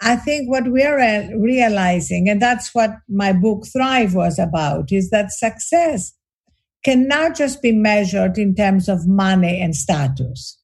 [0.00, 4.92] I think what we are uh, realizing, and that's what my book Thrive was about,
[4.92, 6.12] is that success
[6.86, 10.56] cannot just be measured in terms of money and status.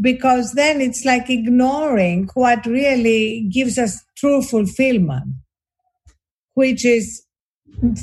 [0.00, 5.28] Because then it's like ignoring what really gives us true fulfillment,
[6.54, 7.22] which is,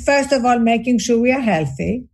[0.06, 2.08] first of all, making sure we are healthy,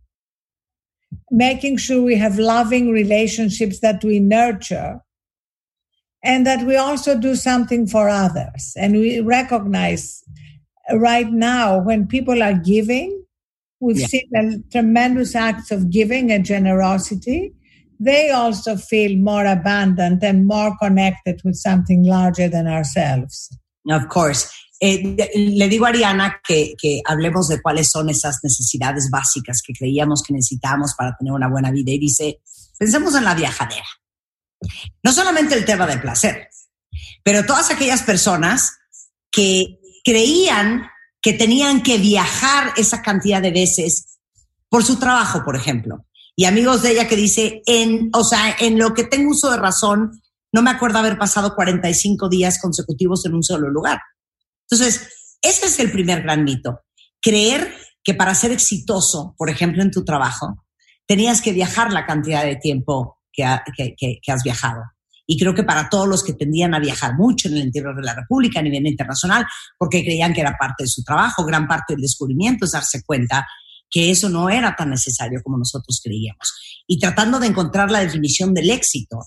[1.31, 4.99] making sure we have loving relationships that we nurture,
[6.21, 8.73] and that we also do something for others.
[8.75, 10.21] And we recognize
[10.91, 13.23] right now when people are giving,
[13.79, 14.07] we've Yeah.
[14.07, 17.53] seen a tremendous acts of giving and generosity.
[17.99, 23.49] They also feel more abundant and more connected with something larger than ourselves.
[23.89, 24.49] Of course.
[24.79, 29.73] Eh, le digo a Ariana que, que hablemos de cuáles son esas necesidades básicas que
[29.73, 31.91] creíamos que necesitábamos para tener una buena vida.
[31.91, 32.39] Y dice,
[32.77, 33.85] pensemos en la viajadera.
[35.03, 36.49] No solamente el tema del placer,
[37.23, 38.77] pero todas aquellas personas
[39.31, 40.87] que creían
[41.27, 44.17] que tenían que viajar esa cantidad de veces
[44.69, 46.05] por su trabajo, por ejemplo.
[46.37, 49.57] Y amigos de ella que dice, en, o sea, en lo que tengo uso de
[49.57, 50.21] razón,
[50.53, 53.99] no me acuerdo haber pasado 45 días consecutivos en un solo lugar.
[54.69, 56.79] Entonces, ese es el primer gran mito.
[57.21, 60.63] Creer que para ser exitoso, por ejemplo, en tu trabajo,
[61.05, 63.43] tenías que viajar la cantidad de tiempo que,
[63.97, 64.81] que has viajado.
[65.29, 68.01] Y creo que para todos los que tendían a viajar mucho en el interior de
[68.01, 69.45] la República a nivel internacional,
[69.77, 73.45] porque creían que era parte de su trabajo, gran parte del descubrimiento es darse cuenta
[73.89, 76.83] que eso no era tan necesario como nosotros creíamos.
[76.87, 79.19] Y tratando de encontrar la definición del éxito,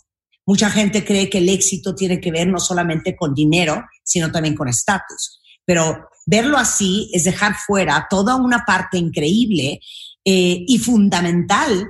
[0.47, 4.55] mucha gente cree que el éxito tiene que ver no solamente con dinero, sino también
[4.55, 5.41] con estatus.
[5.65, 9.81] Pero verlo así es dejar fuera toda una parte increíble
[10.25, 11.89] eh, y fundamental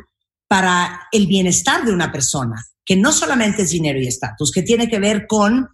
[0.49, 2.57] para el bienestar de una persona,
[2.90, 5.68] que no solamente es dinero y estatus, que tiene que ver con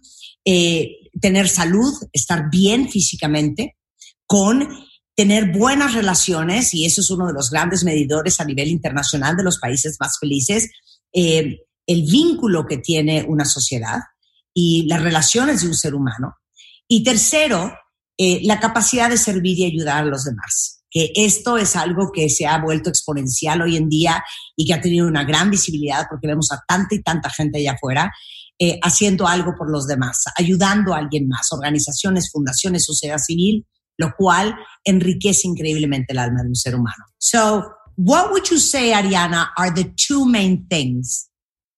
[0.45, 3.75] eh, tener salud, estar bien físicamente,
[4.27, 4.69] con
[5.15, 9.43] tener buenas relaciones, y eso es uno de los grandes medidores a nivel internacional de
[9.43, 10.69] los países más felices,
[11.11, 13.97] eh, el vínculo que tiene una sociedad
[14.53, 16.35] y las relaciones de un ser humano.
[16.87, 17.73] Y tercero,
[18.15, 20.76] eh, la capacidad de servir y ayudar a los demás.
[20.97, 24.23] Que esto es algo que se ha vuelto exponencial hoy en día
[24.55, 27.73] y que ha tenido una gran visibilidad porque vemos a tanta y tanta gente allá
[27.73, 28.11] afuera
[28.57, 33.67] eh, haciendo algo por los demás, ayudando a alguien más, organizaciones, fundaciones, sociedad civil,
[33.97, 37.05] lo cual enriquece increíblemente el alma de un ser humano.
[37.19, 37.63] So,
[37.95, 41.29] what would you say, Ariana, are the two main things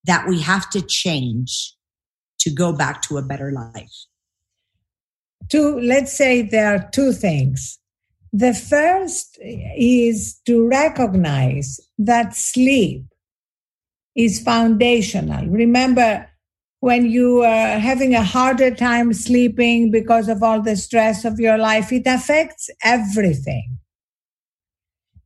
[0.05, 1.75] that we have to change
[2.39, 4.09] to go back to a better life?
[5.49, 7.78] two, let's say there are two things.
[8.31, 13.06] The first is to recognize that sleep
[14.15, 15.47] is foundational.
[15.47, 16.30] Remember,
[16.81, 21.57] when you are having a harder time sleeping because of all the stress of your
[21.57, 23.77] life, it affects everything.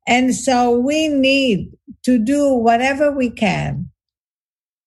[0.07, 1.71] And so we need
[2.03, 3.89] to do whatever we can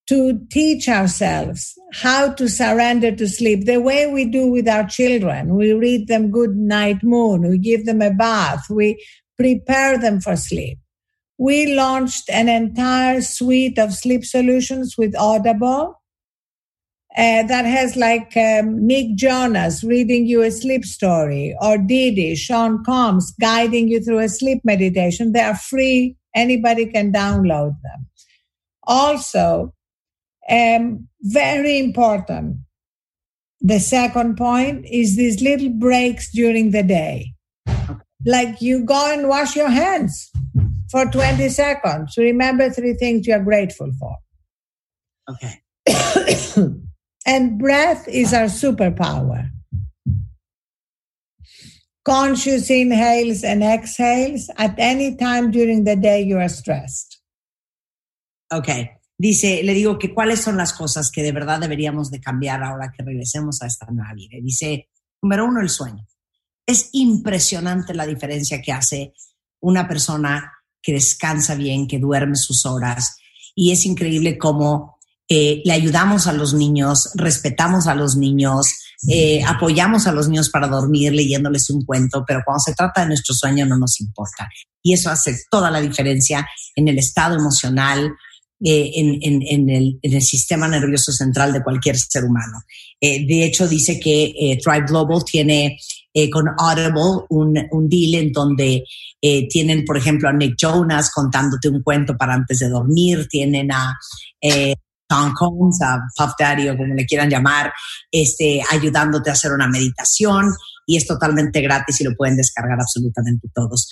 [0.08, 5.56] to teach ourselves how to surrender to sleep the way we do with our children.
[5.56, 9.04] We read them Good Night Moon, we give them a bath, we
[9.36, 10.78] prepare them for sleep.
[11.38, 16.00] We launched an entire suite of sleep solutions with Audible.
[17.16, 22.84] uh, that has like um, Nick Jonas reading you a sleep story, or Didi, Sean
[22.84, 25.32] Combs guiding you through a sleep meditation.
[25.32, 26.16] They are free.
[26.34, 28.06] Anybody can download them.
[28.82, 29.72] Also,
[30.50, 32.58] um, very important.
[33.60, 37.32] The second point is these little breaks during the day.
[38.24, 40.30] Like you go and wash your hands
[40.90, 42.14] for 20 seconds.
[42.16, 44.16] Remember three things you're grateful for.
[45.28, 45.62] Okay.
[47.26, 49.50] and breath is our superpower.
[52.04, 57.20] Conscious inhales and exhales at any time during the day you are stressed.
[58.52, 58.95] Ok.
[59.18, 62.92] Dice, le digo que cuáles son las cosas que de verdad deberíamos de cambiar ahora
[62.94, 64.36] que regresemos a esta nueva vida.
[64.42, 64.88] Dice,
[65.22, 66.06] número uno, el sueño.
[66.66, 69.14] Es impresionante la diferencia que hace
[69.60, 70.52] una persona
[70.82, 73.16] que descansa bien, que duerme sus horas.
[73.54, 74.98] Y es increíble cómo
[75.28, 78.66] eh, le ayudamos a los niños, respetamos a los niños,
[79.08, 83.08] eh, apoyamos a los niños para dormir leyéndoles un cuento, pero cuando se trata de
[83.08, 84.48] nuestro sueño no nos importa.
[84.82, 88.14] Y eso hace toda la diferencia en el estado emocional,
[88.64, 92.62] eh, en, el, sistema nervioso central de cualquier ser humano.
[93.00, 95.78] Eh, de hecho, dice que eh, Thrive Global tiene
[96.14, 98.84] eh, con Audible un, deal en donde
[99.50, 103.92] tienen, por ejemplo, a Nick Jonas contándote un cuento para antes de dormir, tienen a
[105.08, 107.72] Tom Combs, a Puff Daddy o como le quieran llamar,
[108.10, 110.54] este, ayudándote a hacer una meditación
[110.86, 113.88] y es totalmente gratis y lo pueden descargar absolutamente todos.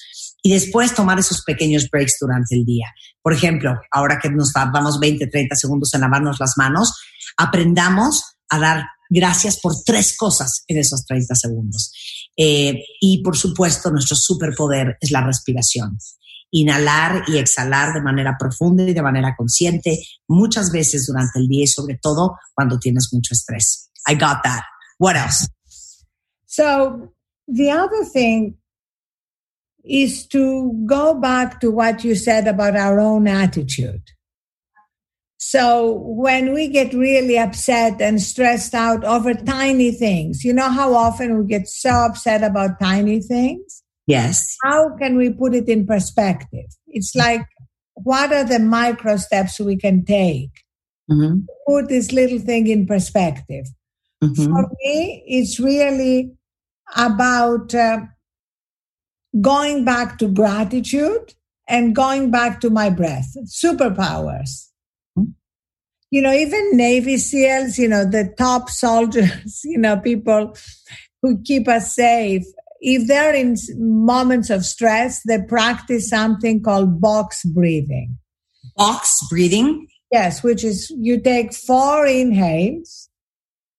[0.47, 2.87] Y después tomar esos pequeños breaks durante el día.
[3.23, 6.95] Por ejemplo, ahora que nos tardamos 20, 30 segundos en lavarnos las manos,
[7.39, 11.93] aprendamos a dar gracias por tres cosas en esos 30 segundos.
[12.37, 15.97] Eh, y por supuesto, nuestro superpoder es la respiración.
[16.57, 19.99] inhalar y exhalar de manera profunda y de manera consciente
[20.29, 23.91] muchas veces durante el día y sobre todo cuando tienes mucho estrés.
[24.07, 24.63] I got that.
[24.99, 25.49] What else?
[26.47, 27.13] So
[27.49, 28.55] the other thing
[29.85, 34.03] is to go back to what you said about our own attitude.
[35.37, 40.95] So when we get really upset and stressed out over tiny things, you know how
[40.95, 43.83] often we get so upset about tiny things?
[44.07, 44.57] Yes.
[44.63, 46.67] How can we put it in perspective?
[46.87, 47.45] It's like,
[47.95, 50.51] what are the micro steps we can take?
[51.11, 51.41] Mm-hmm.
[51.67, 53.67] Put this little thing in perspective.
[54.23, 54.45] Mhm.
[54.47, 56.33] For me, it's really
[56.97, 58.01] about uh,
[59.41, 61.35] going back to gratitude
[61.69, 64.69] and going back to my breath, superpowers.
[65.17, 65.33] Hmm.
[66.11, 70.57] You know, even Navy SEALs, you know, the top soldiers, you know, people
[71.23, 72.45] who keep us safe,
[72.81, 78.19] if they're in moments of stress, they practice something called box breathing.
[78.77, 79.89] Box breathing?
[80.13, 83.09] Yes, which is you take four inhales,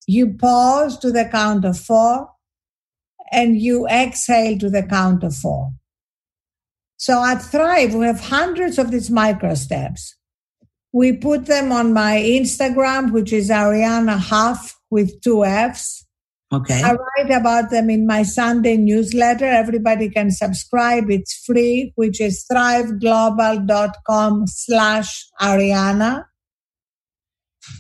[0.08, 2.30] you pause to the count of four,
[3.32, 5.72] and you exhale to the count of four.
[6.98, 10.16] So at Thrive, we have hundreds of these micro steps.
[10.94, 16.06] We put them on my Instagram, which is Ariana Huff with two F's.
[16.54, 16.82] Okay.
[16.82, 19.46] I write about them in my Sunday newsletter.
[19.46, 21.10] Everybody can subscribe.
[21.10, 26.26] It's free, which is thriveglobal.com slash Ariana.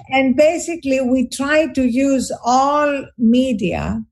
[0.10, 4.04] And basically, we try to use all media,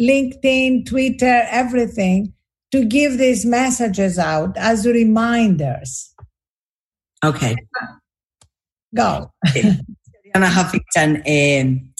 [0.00, 2.32] LinkedIn, Twitter, everything,
[2.72, 6.14] to give these messages out as reminders.
[7.22, 7.54] Okay.
[8.94, 9.32] Go.
[9.52, 11.92] Diana Huffington, eh,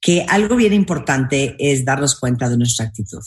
[0.00, 3.22] que algo bien importante es darnos cuenta de nuestra actitud.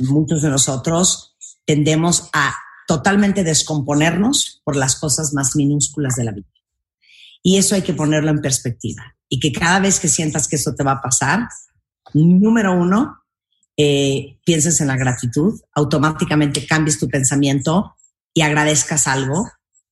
[0.00, 2.54] Muchos de nosotros tendemos a
[2.86, 6.48] totalmente descomponernos por las cosas más minúsculas de la vida.
[7.42, 9.16] Y eso hay que ponerlo en perspectiva.
[9.28, 11.48] Y que cada vez que sientas que eso te va a pasar,
[12.12, 13.19] número uno,
[13.82, 17.96] eh, pienses en la gratitud, automáticamente cambies tu pensamiento
[18.34, 19.48] y agradezcas algo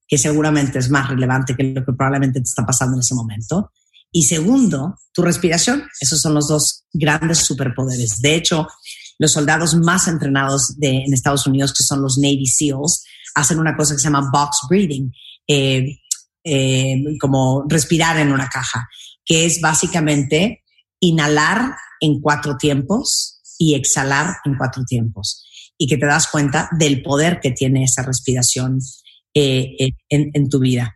[0.06, 3.72] que seguramente es más relevante que lo que probablemente te está pasando en ese momento.
[4.12, 5.84] Y segundo, tu respiración.
[6.00, 8.20] Esos son los dos grandes superpoderes.
[8.20, 8.68] De hecho,
[9.18, 13.04] los soldados más entrenados de, en Estados Unidos, que son los Navy SEALs,
[13.34, 15.10] hacen una cosa que se llama box breathing,
[15.46, 15.98] eh,
[16.44, 18.86] eh, como respirar en una caja,
[19.24, 20.62] que es básicamente
[21.00, 25.44] inhalar en cuatro tiempos y exhalar en cuatro tiempos.
[25.76, 28.78] Y que te das cuenta del poder que tiene esa respiración
[29.34, 30.94] eh, eh, en, en tu vida.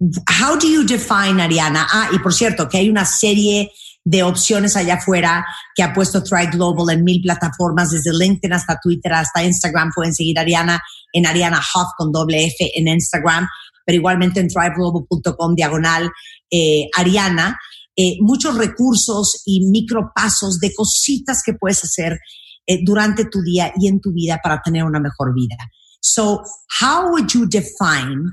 [0.00, 1.86] How do you define, Ariana?
[1.90, 3.70] Ah, y por cierto, que hay una serie
[4.04, 5.44] de opciones allá afuera
[5.74, 9.90] que ha puesto Thrive Global en mil plataformas, desde LinkedIn hasta Twitter, hasta Instagram.
[9.94, 10.80] Pueden seguir a Ariana
[11.12, 13.46] en Ariana Huff con doble F en Instagram,
[13.84, 16.10] pero igualmente en thriveglobal.com diagonal
[16.50, 17.58] eh, Ariana.
[18.02, 22.18] Eh, muchos recursos y micropasos de cositas que puedes hacer
[22.66, 25.56] eh, durante tu día y en tu vida para tener una mejor vida.
[26.00, 26.42] So,
[26.80, 28.24] how would you define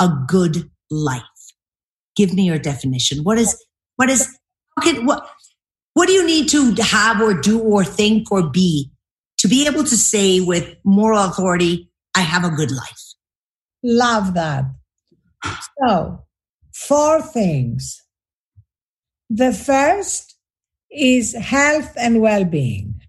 [0.00, 1.22] a good life?
[2.16, 3.22] Give me your definition.
[3.22, 3.56] What is
[3.94, 4.28] what is
[5.04, 5.24] what
[5.92, 8.90] what do you need to have or do or think or be
[9.38, 13.14] to be able to say with moral authority, I have a good life?
[13.84, 14.64] Love that.
[15.78, 16.24] So,
[16.72, 18.03] four things.
[19.34, 20.36] The first
[20.90, 23.00] is health and well being.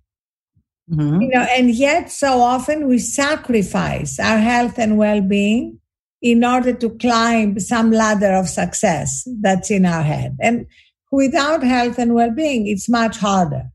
[0.91, 1.21] Mm-hmm.
[1.21, 5.79] You know, and yet so often we sacrifice our health and well being
[6.23, 10.35] in order to climb some ladder of success that's in our head.
[10.41, 10.65] And
[11.11, 13.65] without health and well being, it's much harder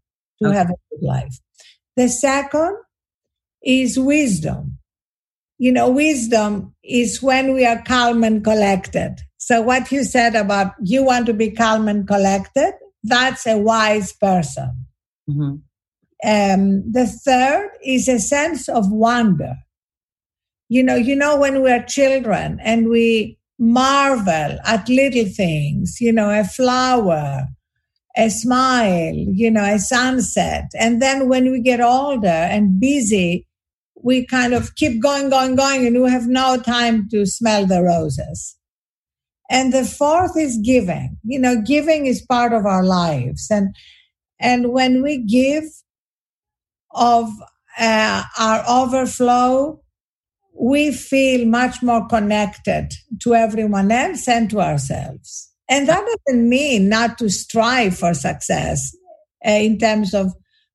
[0.43, 0.57] to Okay.
[0.57, 1.39] have a good life.
[1.97, 2.77] The second
[3.63, 4.79] is wisdom.
[5.59, 9.21] You know, wisdom is when we are calm and collected.
[9.51, 12.73] So, what you said about you want to be calm and collected,
[13.03, 14.87] that's a wise person.
[15.29, 15.57] Mm-hmm.
[16.23, 19.57] Um, the third is a sense of wonder.
[20.69, 26.31] You know, you know, when we're children and we marvel at little things, you know,
[26.31, 27.49] a flower,
[28.17, 30.71] a smile, you know, a sunset.
[30.79, 33.49] And then when we get older and busy,
[34.01, 37.83] we kind of keep going, going, going, and we have no time to smell the
[37.83, 38.57] roses.
[39.51, 41.19] And the fourth is giving.
[41.25, 43.49] You know, giving is part of our lives.
[43.51, 43.75] And
[44.39, 45.65] and when we give
[46.93, 47.29] of
[47.79, 49.83] uh, our overflow,
[50.59, 55.51] we feel much more connected to everyone else and to ourselves.
[55.69, 58.95] And that doesn't mean not to strive for success
[59.47, 60.33] uh, in terms of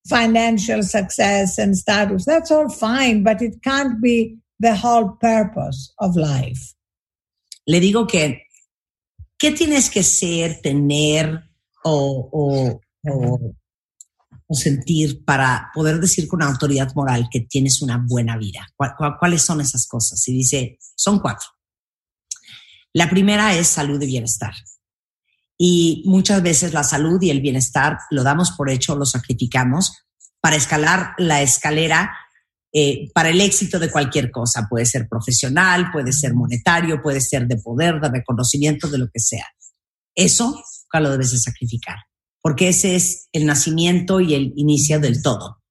[0.07, 2.25] financial success and status.
[2.25, 6.73] That's all fine, but it can't be the whole purpose of life.
[7.67, 8.44] Le digo que,
[9.37, 11.49] ¿qué tienes que ser, tener
[11.83, 12.81] o, o,
[13.11, 18.67] o, sentir para poder decir con autoridad moral que tienes una buena vida?
[18.75, 20.27] ¿Cuál- cuál- ¿Cuáles son esas cosas?
[20.27, 21.47] Y dice, son cuatro.
[22.93, 24.53] La primera es salud y bienestar.
[25.57, 29.93] Y muchas veces la salud y el bienestar lo damos por hecho, lo sacrificamos
[30.41, 32.15] para escalar la escalera
[32.77, 34.67] eh, para el éxito de cualquier cosa.
[34.69, 39.21] Puede ser profesional, puede ser monetario, puede ser de poder, de reconocimiento, de lo que
[39.21, 39.47] sea.
[40.13, 41.95] Eso nunca lo debes de sacrificar,
[42.41, 45.61] porque ese es el nacimiento y el inicio del todo.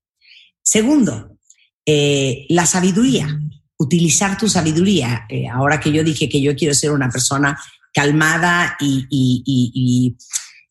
[0.63, 1.37] Segundo,
[1.85, 3.39] eh, la sabiduría,
[3.77, 5.27] utilizar tu sabiduría.
[5.29, 7.61] Eh, ahora que yo dije que yo quiero ser una persona
[7.93, 10.17] calmada y,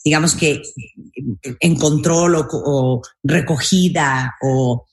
[0.03, 0.63] digamos que
[1.59, 4.87] en control o recogida o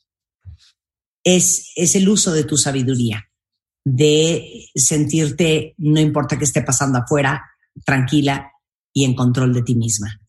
[1.24, 3.28] es, es el uso de tu sabiduría,
[3.84, 7.42] de sentirte, no importa qué esté pasando afuera,
[7.84, 8.50] tranquila
[8.92, 10.20] y en control de ti misma.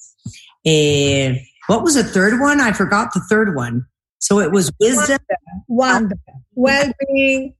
[0.63, 2.59] Eh, what was the third one?
[2.61, 3.85] I forgot the third one.
[4.19, 5.17] So it was wisdom,
[5.67, 6.17] Wonder,
[6.53, 7.55] well-being.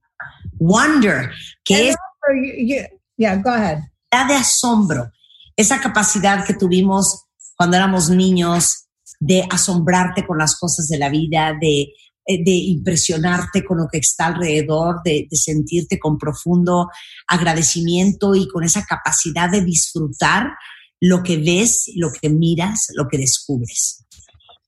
[0.58, 1.30] wonder,
[1.64, 2.86] que es Also, you- you-
[3.16, 3.78] yeah, go ahead.
[4.10, 5.10] capacidad de asombro,
[5.56, 7.24] esa capacidad que tuvimos
[7.56, 8.86] cuando éramos niños
[9.18, 11.92] de asombrarte con las cosas de la vida, de,
[12.26, 16.88] de impresionarte con lo que está alrededor, de, de sentirte con profundo
[17.26, 20.52] agradecimiento y con esa capacidad de disfrutar
[21.00, 24.04] lo que ves, lo que miras, lo que descubres.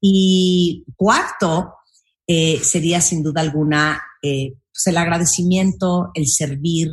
[0.00, 1.74] Y cuarto,
[2.26, 6.90] eh, sería sin duda alguna eh, pues el agradecimiento, el servir,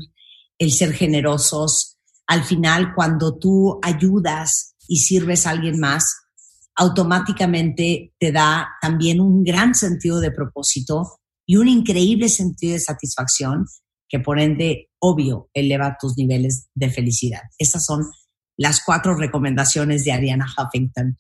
[0.60, 1.98] el ser generosos.
[2.28, 6.04] Al final, cuando tú ayudas y sirves a alguien más,
[6.82, 13.68] automáticamente te da también un gran sentido de propósito y un increíble sentido de satisfacción
[14.10, 17.44] que por ende, obvio, eleva tus niveles de felicidad.
[17.60, 18.02] Estas son
[18.58, 21.18] las cuatro recomendaciones de Ariana Huffington.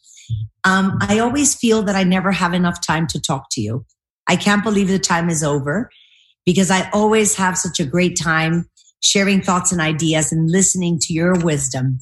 [0.65, 3.85] Um, I always feel that I never have enough time to talk to you.
[4.27, 5.91] I can't believe the time is over
[6.43, 8.67] because I always have such a great time
[9.03, 11.99] sharing thoughts and ideas and listening to your wisdom.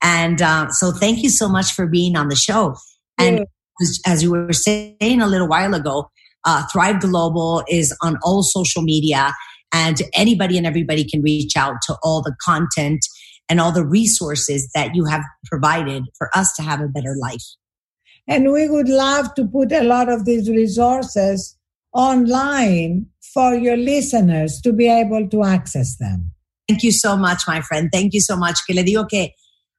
[0.00, 2.76] And uh, so thank you so much for being on the show.
[3.18, 3.46] And
[3.80, 6.10] as, as you were saying a little while ago,
[6.44, 9.32] uh, Thrive Global is on all social media
[9.72, 13.04] and anybody and everybody can reach out to all the content
[13.48, 17.44] and all the resources that you have provided for us to have a better life.
[18.26, 21.56] And we would love to put a lot of these resources
[21.92, 26.30] online for your listeners to be able to access them.
[26.68, 27.90] Thank you so much, my friend.
[27.92, 28.60] Thank you so much.
[28.66, 29.30] Que le digo que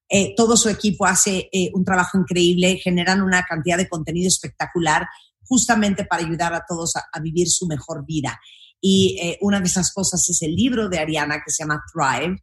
[0.07, 5.07] eh, todo su equipo hace eh, un trabajo increíble, generan una cantidad de contenido espectacular
[5.43, 8.39] justamente para ayudar a todos a, vivir su mejor vida.
[8.81, 12.37] Y eh, una de esas cosas es el libro de Ariana que se llama Thrive.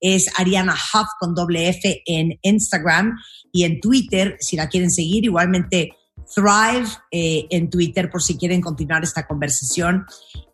[0.00, 3.16] Es Ariana Huff con doble F en Instagram
[3.52, 5.24] y en Twitter, si la quieren seguir.
[5.24, 5.90] Igualmente
[6.34, 10.04] Thrive en Twitter por si quieren continuar esta conversación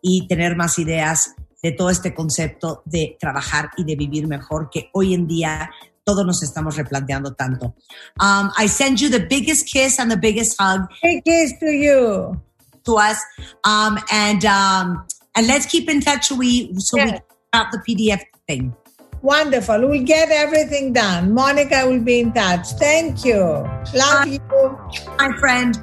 [0.01, 4.89] y tener más ideas de todo este concepto de trabajar y de vivir mejor que
[4.93, 5.69] hoy en día
[6.05, 7.73] todos nos estamos replanteando tanto.
[8.21, 10.87] Um, I send you the biggest kiss and the biggest hug.
[11.01, 12.39] Big kiss to you.
[12.85, 13.17] To us.
[13.65, 15.05] Um, and, um,
[15.35, 17.11] and let's keep in touch so we, so we Yeah.
[17.11, 17.21] can
[17.53, 18.73] out the PDF thing.
[19.23, 19.79] Wonderful.
[19.89, 21.33] We'll get everything done.
[21.33, 22.67] Monica will be in touch.
[22.77, 23.39] Thank you.
[23.95, 24.39] Love you.
[25.17, 25.75] My friend.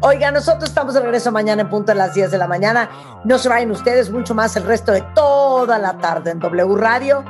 [0.00, 2.88] Oiga, nosotros estamos de regreso mañana en punto a las 10 de la mañana.
[3.24, 7.24] No se vayan ustedes mucho más el resto de toda la tarde en W Radio.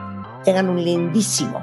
[0.44, 1.62] Tengan un lindísimo,